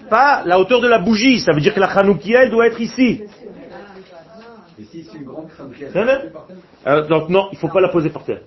Pas 0.08 0.42
la 0.44 0.58
hauteur 0.60 0.80
de 0.80 0.88
la 0.88 0.98
bougie. 0.98 1.40
Ça 1.40 1.52
veut 1.52 1.60
dire 1.60 1.74
que 1.74 1.80
la 1.80 1.86
Hanoukia, 1.86 2.44
elle 2.44 2.50
doit 2.50 2.66
être 2.66 2.80
ici. 2.80 3.22
Et 4.80 4.84
si 4.84 5.04
c'est 5.04 5.18
une 5.18 5.24
grande 5.24 5.48
qui 5.76 5.84
Euh, 6.86 7.06
donc 7.08 7.28
non, 7.28 7.48
il 7.52 7.58
faut 7.58 7.68
pas 7.68 7.80
la 7.80 7.88
poser 7.88 8.10
par 8.10 8.24
terre. 8.24 8.42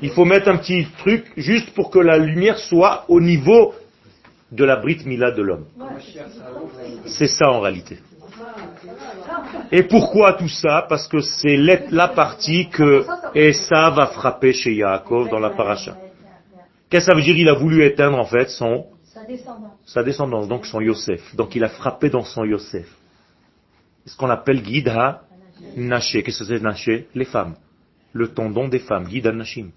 Il 0.00 0.10
faut 0.10 0.24
mettre 0.24 0.48
un 0.48 0.56
petit 0.56 0.86
truc 0.98 1.32
juste 1.36 1.74
pour 1.74 1.90
que 1.90 1.98
la 1.98 2.18
lumière 2.18 2.58
soit 2.58 3.04
au 3.08 3.20
niveau 3.20 3.74
de 4.50 4.64
la 4.64 4.76
brite 4.76 5.04
mila 5.06 5.30
de 5.30 5.42
l'homme. 5.42 5.66
C'est 7.06 7.26
ça 7.26 7.50
en 7.50 7.60
réalité. 7.60 7.98
Et 9.70 9.82
pourquoi 9.82 10.34
tout 10.34 10.48
ça? 10.48 10.86
Parce 10.88 11.06
que 11.08 11.20
c'est 11.20 11.56
la 11.56 12.08
partie 12.08 12.68
que 12.68 13.04
Esa 13.34 13.90
va 13.90 14.06
frapper 14.06 14.52
chez 14.52 14.74
Yaakov 14.74 15.28
dans 15.28 15.38
la 15.38 15.50
paracha. 15.50 15.96
Qu'est-ce 16.90 17.06
que 17.06 17.12
ça 17.12 17.16
veut 17.16 17.22
dire? 17.22 17.36
Il 17.36 17.48
a 17.48 17.54
voulu 17.54 17.84
éteindre 17.84 18.18
en 18.18 18.24
fait 18.26 18.50
son, 18.50 18.86
Sa 19.04 19.24
descendance. 19.24 19.72
sa 19.86 20.02
descendance, 20.02 20.48
donc 20.48 20.66
son 20.66 20.80
Yosef. 20.80 21.34
Donc 21.34 21.54
il 21.54 21.64
a 21.64 21.68
frappé 21.68 22.10
dans 22.10 22.24
son 22.24 22.44
Yosef. 22.44 22.86
Ce 24.06 24.16
qu'on 24.16 24.30
appelle 24.30 24.64
Gidha 24.64 25.22
Naché. 25.76 26.22
Qu'est-ce 26.22 26.40
que 26.40 26.44
c'est 26.44 26.62
Naché? 26.62 27.08
Les 27.14 27.24
femmes. 27.24 27.56
Le 28.12 28.28
tendon 28.28 28.68
des 28.68 28.80
femmes. 28.80 29.08
Gidha 29.08 29.32
Nashim. 29.32 29.70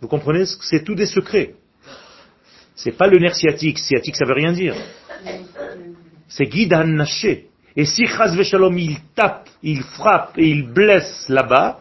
Vous 0.00 0.08
comprenez 0.08 0.44
C'est 0.46 0.84
tout 0.84 0.94
des 0.94 1.06
secrets? 1.06 1.54
C'est 2.74 2.92
pas 2.92 3.08
le 3.08 3.18
nerf 3.18 3.34
sciatique. 3.34 3.78
Sciatique, 3.78 4.16
ça 4.16 4.24
veut 4.24 4.34
rien 4.34 4.52
dire. 4.52 4.76
C'est 6.28 6.50
Gidha 6.50 6.84
Naché. 6.84 7.48
Et 7.76 7.84
si 7.84 8.06
Chaz 8.06 8.34
Veshalom, 8.36 8.76
il 8.78 8.98
tape, 9.14 9.48
il 9.62 9.82
frappe 9.82 10.36
et 10.36 10.48
il 10.48 10.66
blesse 10.66 11.28
là-bas, 11.28 11.80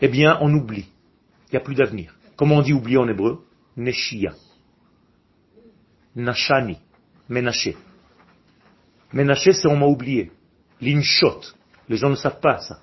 eh 0.00 0.08
bien, 0.08 0.38
on 0.40 0.52
oublie. 0.54 0.88
Il 1.48 1.52
n'y 1.52 1.56
a 1.58 1.60
plus 1.60 1.74
d'avenir. 1.74 2.14
Comment 2.36 2.56
on 2.56 2.62
dit 2.62 2.72
oublier 2.72 2.96
en 2.96 3.08
hébreu? 3.08 3.44
Neshia. 3.76 4.32
Nashani. 6.16 6.78
Menaché. 7.28 7.76
Menaché, 9.12 9.52
c'est 9.52 9.68
on 9.68 9.76
m'a 9.76 9.86
oublié. 9.86 10.30
L'inshot. 10.80 11.40
Les 11.88 11.96
gens 11.96 12.10
ne 12.10 12.14
savent 12.14 12.40
pas 12.40 12.58
ça. 12.58 12.80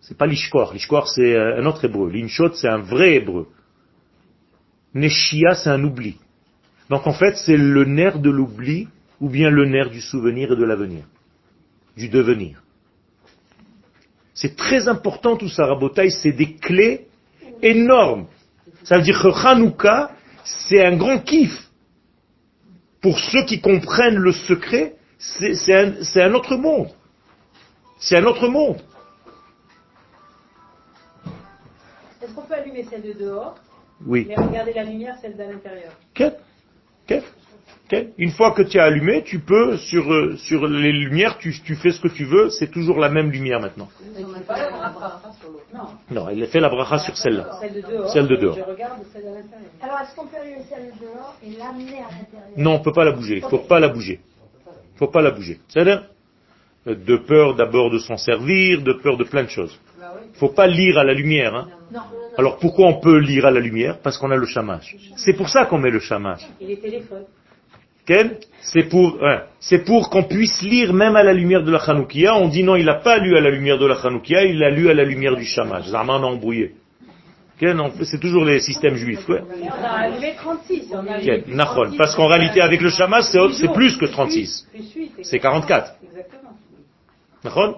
C'est 0.00 0.18
pas 0.18 0.26
l'ishkor. 0.26 0.72
L'ishkor, 0.72 1.08
c'est 1.08 1.34
euh, 1.34 1.60
un 1.60 1.66
autre 1.66 1.84
hébreu. 1.84 2.10
L'inshot, 2.10 2.52
c'est 2.54 2.68
un 2.68 2.78
vrai 2.78 3.14
hébreu. 3.14 3.48
Neshia, 4.94 5.54
c'est 5.54 5.70
un 5.70 5.82
oubli. 5.84 6.18
Donc 6.90 7.06
en 7.06 7.12
fait, 7.12 7.36
c'est 7.36 7.56
le 7.56 7.84
nerf 7.84 8.18
de 8.18 8.28
l'oubli 8.28 8.88
ou 9.20 9.30
bien 9.30 9.48
le 9.48 9.64
nerf 9.64 9.90
du 9.90 10.00
souvenir 10.00 10.52
et 10.52 10.56
de 10.56 10.64
l'avenir. 10.64 11.04
Du 11.96 12.08
devenir. 12.08 12.62
C'est 14.34 14.56
très 14.56 14.88
important 14.88 15.36
tout 15.36 15.48
ça, 15.48 15.66
Rabotaï. 15.66 16.10
C'est 16.10 16.32
des 16.32 16.54
clés 16.54 17.06
énormes. 17.62 18.26
Ça 18.82 18.96
veut 18.96 19.02
dire 19.02 19.20
que 19.22 19.28
Hanouka, 19.28 20.10
c'est 20.44 20.84
un 20.84 20.96
grand 20.96 21.18
kiff. 21.18 21.70
Pour 23.00 23.18
ceux 23.18 23.44
qui 23.44 23.60
comprennent 23.60 24.16
le 24.16 24.32
secret, 24.32 24.96
c'est 25.22 25.74
un, 25.74 26.02
c'est 26.02 26.22
un 26.22 26.34
autre 26.34 26.56
monde. 26.56 26.88
C'est 27.98 28.16
un 28.18 28.24
autre 28.24 28.48
monde. 28.48 28.78
Est-ce 32.20 32.34
qu'on 32.34 32.42
peut 32.42 32.54
allumer 32.54 32.84
celle 32.90 33.02
de 33.02 33.12
dehors 33.12 33.54
Oui. 34.06 34.26
et 34.28 34.34
regarder 34.34 34.72
la 34.72 34.84
lumière, 34.84 35.16
celle 35.20 35.36
de 35.36 35.42
l'intérieur. 35.44 35.92
Ok. 36.16 36.32
Ok. 37.10 37.22
Une 38.16 38.30
fois 38.30 38.52
que 38.52 38.62
tu 38.62 38.78
as 38.80 38.84
allumé, 38.84 39.22
tu 39.22 39.38
peux, 39.40 39.76
sur, 39.76 40.10
euh, 40.12 40.36
sur 40.38 40.66
les 40.66 40.92
lumières, 40.92 41.36
tu, 41.38 41.52
tu 41.62 41.74
fais 41.76 41.90
ce 41.90 42.00
que 42.00 42.08
tu 42.08 42.24
veux, 42.24 42.48
c'est 42.50 42.70
toujours 42.70 42.98
la 42.98 43.08
même 43.10 43.30
lumière 43.30 43.60
maintenant. 43.60 43.88
Pas 44.46 44.56
la 44.56 44.70
sur. 45.38 45.50
Non, 45.74 45.88
Non, 46.10 46.28
elle 46.30 46.46
fait 46.46 46.60
la 46.60 46.68
bracha 46.70 46.98
sur 46.98 47.16
celle-là. 47.16 47.58
celle 47.60 47.74
de 47.74 47.80
dehors. 47.82 48.10
Celle 48.10 48.26
de 48.28 48.36
dehors. 48.36 48.56
Je 48.56 48.62
regarde 48.62 49.00
celle 49.12 49.22
de 49.22 49.28
l'intérieur. 49.28 49.70
Alors, 49.82 50.00
est-ce 50.00 50.16
qu'on 50.16 50.26
peut 50.26 50.36
allumer 50.40 50.62
celle 50.68 50.86
de 50.92 51.00
dehors 51.00 51.36
et 51.44 51.50
l'amener 51.50 51.98
à 51.98 52.10
l'intérieur? 52.10 52.50
Non, 52.56 52.74
on 52.74 52.80
peut 52.80 52.92
pas 52.92 53.04
la 53.04 53.12
bouger. 53.12 53.36
Il 53.36 53.42
faut 53.48 53.58
pas 53.58 53.78
la 53.78 53.88
bouger. 53.88 54.20
Il 54.94 54.98
faut 54.98 55.08
pas 55.08 55.22
la 55.22 55.30
bouger. 55.30 55.58
C'est-à-dire 55.68 56.04
De 56.86 57.16
peur 57.16 57.54
d'abord 57.54 57.90
de 57.90 57.98
s'en 57.98 58.16
servir, 58.16 58.82
de 58.82 58.92
peur 58.92 59.16
de 59.16 59.24
plein 59.24 59.44
de 59.44 59.48
choses. 59.50 59.78
faut 60.34 60.48
pas 60.50 60.66
lire 60.66 60.98
à 60.98 61.04
la 61.04 61.14
lumière. 61.14 61.54
hein. 61.54 61.68
Alors 62.38 62.58
pourquoi 62.58 62.86
on 62.88 63.00
peut 63.00 63.18
lire 63.18 63.46
à 63.46 63.50
la 63.50 63.60
lumière? 63.60 63.98
Parce 64.02 64.16
qu'on 64.18 64.30
a 64.30 64.36
le 64.36 64.46
chamash. 64.46 64.96
C'est 65.16 65.34
pour 65.34 65.48
ça 65.48 65.66
qu'on 65.66 65.78
met 65.78 65.90
le 65.90 66.00
chamash. 66.00 66.42
Et 66.60 66.66
les 66.66 66.78
téléphones. 66.78 67.24
C'est 68.62 68.88
pour, 68.88 69.18
c'est 69.60 69.84
pour 69.84 70.10
qu'on 70.10 70.24
puisse 70.24 70.60
lire 70.62 70.92
même 70.92 71.14
à 71.14 71.22
la 71.22 71.32
lumière 71.32 71.62
de 71.62 71.70
la 71.70 71.78
Hanoukia. 71.78 72.34
On 72.36 72.48
dit 72.48 72.64
non, 72.64 72.74
il 72.74 72.84
n'a 72.86 72.96
pas 72.96 73.18
lu 73.18 73.36
à 73.36 73.40
la 73.40 73.50
lumière 73.50 73.78
de 73.78 73.86
la 73.86 73.94
Hanoukia, 73.94 74.44
il 74.44 74.62
a 74.62 74.70
lu 74.70 74.88
à 74.90 74.94
la 74.94 75.04
lumière 75.04 75.36
du 75.36 75.44
Shamash. 75.44 75.86
Zama 75.86 76.14
on 76.18 76.22
a 76.24 76.26
embrouillé. 76.26 76.72
C'est 78.02 78.18
toujours 78.18 78.44
les 78.44 78.58
systèmes 78.58 78.96
juifs. 78.96 79.28
Ouais. 79.28 79.40
On 79.40 79.84
a 79.84 79.88
allumé 79.88 80.34
36. 80.36 80.88
On 80.92 81.06
a 81.06 81.20
Ken, 81.20 81.44
Nachon. 81.46 81.96
Parce 81.96 82.16
qu'en 82.16 82.26
réalité, 82.26 82.60
avec 82.60 82.80
le 82.80 82.90
Shamash, 82.90 83.26
c'est, 83.26 83.72
plus 83.72 83.96
que 83.96 84.06
36. 84.06 84.68
Plus 84.72 84.92
8. 84.94 85.12
C'est 85.22 85.38
44. 85.38 85.94
Exactement. 86.02 86.56
Nachon 87.44 87.76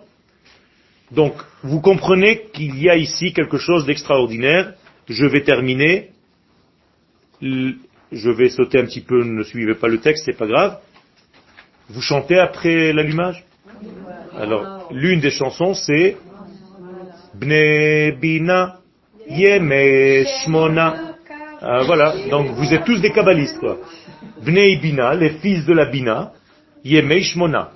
Donc, 1.11 1.35
vous 1.63 1.83
comprenez 1.83 2.45
qu'il 2.55 2.81
y 2.81 2.89
a 2.89 2.97
ici 2.97 3.35
quelque 3.35 3.59
chose 3.59 3.85
d'extraordinaire. 3.85 4.73
Je 5.07 5.27
vais 5.27 5.43
terminer. 5.43 6.13
Je 7.43 8.31
vais 8.31 8.49
sauter 8.49 8.79
un 8.79 8.87
petit 8.87 9.03
peu, 9.03 9.23
ne 9.23 9.43
suivez 9.43 9.75
pas 9.75 9.89
le 9.89 9.99
texte, 9.99 10.25
c'est 10.25 10.39
pas 10.39 10.47
grave. 10.47 10.79
Vous 11.91 12.01
chantez 12.01 12.39
après 12.39 12.95
l'allumage? 12.95 13.45
Alors, 14.35 14.89
l'une 14.93 15.21
des 15.21 15.31
chansons, 15.31 15.75
c'est 15.75 16.17
Bne 17.35 18.19
Bina 18.19 18.79
Yeme 19.29 20.25
Shmona. 20.27 21.15
Ah, 21.61 21.83
voilà, 21.85 22.15
donc 22.29 22.49
vous 22.49 22.75
êtes 22.75 22.85
tous 22.85 23.01
des 23.01 23.11
kabbalistes, 23.11 23.59
quoi. 23.59 23.79
Bnei 24.43 24.77
Bina, 24.77 25.15
les 25.15 25.31
fils 25.31 25.65
de 25.65 25.73
la 25.73 25.87
Bina, 25.87 26.33
Yeme 26.85 27.21
Shmona. 27.21 27.71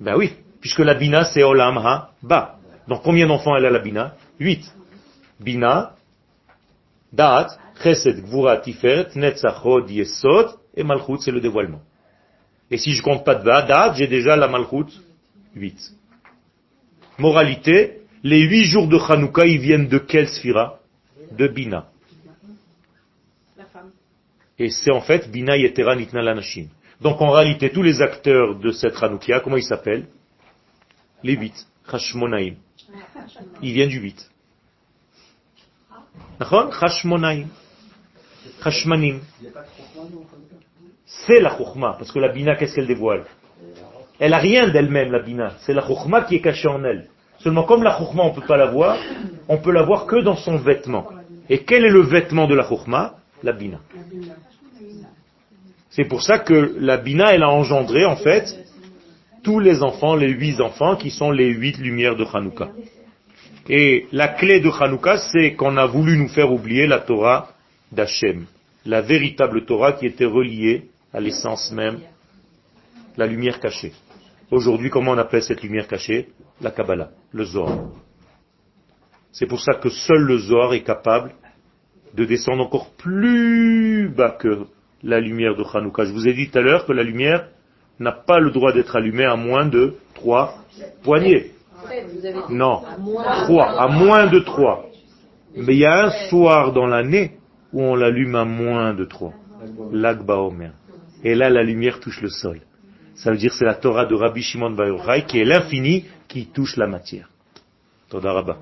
Ben 0.00 0.16
oui, 0.16 0.32
puisque 0.60 0.80
la 0.80 0.94
Bina, 0.94 1.24
c'est 1.24 1.42
Olam 1.42 1.78
Ha-Ba. 1.78 2.56
Donc 2.88 3.02
combien 3.02 3.26
d'enfants 3.26 3.56
elle 3.56 3.66
a 3.66 3.70
la 3.70 3.78
Bina? 3.78 4.14
Huit. 4.40 4.64
Bina, 5.38 5.92
Da'at, 7.12 7.48
Chesed, 7.82 8.22
Gvura, 8.22 8.58
Tiferet, 8.58 9.08
Netzach, 9.14 9.64
Hod, 9.64 9.90
Yesod, 9.90 10.50
et 10.76 10.82
Malchut, 10.82 11.18
c'est 11.20 11.30
le 11.30 11.40
dévoilement. 11.40 11.80
Et 12.70 12.78
si 12.78 12.92
je 12.92 13.02
compte 13.02 13.24
pas 13.24 13.36
de 13.36 13.44
Da'at, 13.44 13.94
j'ai 13.94 14.06
déjà 14.06 14.36
la 14.36 14.48
Malchut, 14.48 14.92
huit. 15.54 15.78
Moralité, 17.18 18.00
les 18.22 18.40
huit 18.40 18.64
jours 18.64 18.88
de 18.88 18.98
Hanouka, 18.98 19.46
ils 19.46 19.60
viennent 19.60 19.88
de 19.88 19.98
quelle 19.98 20.28
De 21.30 21.48
Bina. 21.48 21.86
La 23.56 23.64
femme. 23.66 23.90
Et 24.58 24.70
c'est 24.70 24.92
en 24.92 25.00
fait 25.00 25.30
Bina 25.30 25.56
Yetera 25.56 25.96
Nitna 25.96 26.22
Lanashim. 26.22 26.68
Donc 27.00 27.20
en 27.20 27.30
réalité, 27.30 27.70
tous 27.70 27.82
les 27.82 28.02
acteurs 28.02 28.58
de 28.58 28.70
cette 28.72 29.02
Hanoukia, 29.02 29.40
comment 29.40 29.56
ils 29.56 29.62
s'appellent? 29.62 30.06
Les 31.22 31.34
huit. 31.34 31.66
Chashmonaim. 31.90 32.54
Ils 33.62 33.72
viennent 33.72 33.88
du 33.88 34.00
huit. 34.00 34.30
Nachon 36.38 36.70
Chashmonaim. 36.72 37.46
Chashmanim. 38.62 39.20
C'est 41.06 41.40
la 41.40 41.56
Chokhma, 41.56 41.96
parce 41.98 42.12
que 42.12 42.18
la 42.18 42.28
Bina, 42.28 42.56
qu'est-ce 42.56 42.74
qu'elle 42.74 42.86
dévoile? 42.86 43.24
Elle 44.18 44.34
a 44.34 44.38
rien 44.38 44.68
d'elle-même, 44.68 45.10
la 45.10 45.20
Bina. 45.20 45.54
C'est 45.60 45.74
la 45.74 45.82
Chokhma 45.82 46.22
qui 46.22 46.36
est 46.36 46.40
cachée 46.40 46.68
en 46.68 46.84
elle. 46.84 47.08
Seulement, 47.38 47.64
comme 47.64 47.82
la 47.82 47.96
Chokhma, 47.98 48.22
on 48.22 48.32
peut 48.32 48.46
pas 48.46 48.58
la 48.58 48.66
voir, 48.66 48.98
on 49.48 49.58
peut 49.58 49.72
la 49.72 49.82
voir 49.82 50.06
que 50.06 50.16
dans 50.22 50.36
son 50.36 50.56
vêtement. 50.58 51.08
Et 51.50 51.64
quel 51.64 51.84
est 51.84 51.90
le 51.90 52.02
vêtement 52.02 52.46
de 52.46 52.54
la 52.54 52.66
Chokhma 52.66 53.16
La 53.42 53.52
Bina. 53.52 53.80
C'est 55.90 56.04
pour 56.04 56.22
ça 56.22 56.38
que 56.38 56.76
la 56.78 56.96
Bina, 56.96 57.34
elle 57.34 57.42
a 57.42 57.50
engendré, 57.50 58.06
en 58.06 58.14
fait, 58.14 58.56
tous 59.42 59.58
les 59.58 59.82
enfants, 59.82 60.14
les 60.14 60.30
huit 60.30 60.60
enfants, 60.60 60.94
qui 60.94 61.10
sont 61.10 61.32
les 61.32 61.48
huit 61.48 61.76
lumières 61.78 62.14
de 62.14 62.24
Hanouka. 62.24 62.68
Et 63.68 64.06
la 64.12 64.28
clé 64.28 64.60
de 64.60 64.70
Hanouka, 64.70 65.18
c'est 65.18 65.54
qu'on 65.54 65.76
a 65.76 65.86
voulu 65.86 66.16
nous 66.16 66.28
faire 66.28 66.52
oublier 66.52 66.86
la 66.86 67.00
Torah 67.00 67.50
d'Hachem, 67.90 68.46
la 68.86 69.00
véritable 69.00 69.64
Torah 69.64 69.94
qui 69.94 70.06
était 70.06 70.24
reliée 70.24 70.88
à 71.12 71.18
l'essence 71.18 71.72
même, 71.72 71.98
la 73.16 73.26
lumière 73.26 73.58
cachée. 73.58 73.92
Aujourd'hui, 74.52 74.88
comment 74.88 75.12
on 75.12 75.18
appelle 75.18 75.42
cette 75.42 75.62
lumière 75.62 75.88
cachée? 75.88 76.28
La 76.60 76.70
Kabbalah, 76.70 77.10
le 77.32 77.44
Zohar. 77.44 77.88
C'est 79.32 79.46
pour 79.46 79.60
ça 79.60 79.74
que 79.74 79.88
seul 79.88 80.22
le 80.22 80.38
Zohar 80.38 80.74
est 80.74 80.82
capable 80.82 81.32
de 82.14 82.24
descendre 82.24 82.64
encore 82.64 82.90
plus 82.96 84.08
bas 84.08 84.30
que 84.30 84.66
la 85.02 85.20
lumière 85.20 85.56
de 85.56 85.64
Hanouka. 85.64 86.04
Je 86.04 86.12
vous 86.12 86.28
ai 86.28 86.34
dit 86.34 86.50
tout 86.50 86.58
à 86.58 86.62
l'heure 86.62 86.86
que 86.86 86.92
la 86.92 87.02
lumière 87.02 87.48
n'a 87.98 88.12
pas 88.12 88.40
le 88.40 88.50
droit 88.50 88.72
d'être 88.72 88.96
allumée 88.96 89.24
à 89.24 89.36
moins 89.36 89.66
de 89.66 89.94
trois 90.14 90.54
poignées. 91.02 91.52
Non, 92.50 92.82
trois, 93.44 93.80
à 93.80 93.88
moins 93.88 94.26
de 94.26 94.40
trois. 94.40 94.86
Mais 95.56 95.74
il 95.74 95.80
y 95.80 95.86
a 95.86 96.06
un 96.06 96.10
soir 96.28 96.72
dans 96.72 96.86
l'année 96.86 97.38
où 97.72 97.82
on 97.82 97.94
l'allume 97.94 98.34
à 98.34 98.44
moins 98.44 98.94
de 98.94 99.04
trois. 99.04 99.32
L'Agba 99.92 100.36
Omer. 100.36 100.72
Et 101.22 101.34
là, 101.34 101.50
la 101.50 101.62
lumière 101.62 102.00
touche 102.00 102.20
le 102.22 102.28
sol. 102.28 102.60
Ça 103.14 103.30
veut 103.30 103.36
dire 103.36 103.50
que 103.50 103.56
c'est 103.56 103.64
la 103.64 103.74
Torah 103.74 104.06
de 104.06 104.14
Rabbi 104.14 104.42
Shimon 104.42 104.70
Bar 104.70 104.88
Yochai 104.88 105.24
qui 105.26 105.40
est 105.40 105.44
l'infini 105.44 106.06
qui 106.28 106.46
touche 106.46 106.76
la 106.76 106.86
matière. 106.86 107.28
Toda 108.08 108.32
Rabba. 108.32 108.56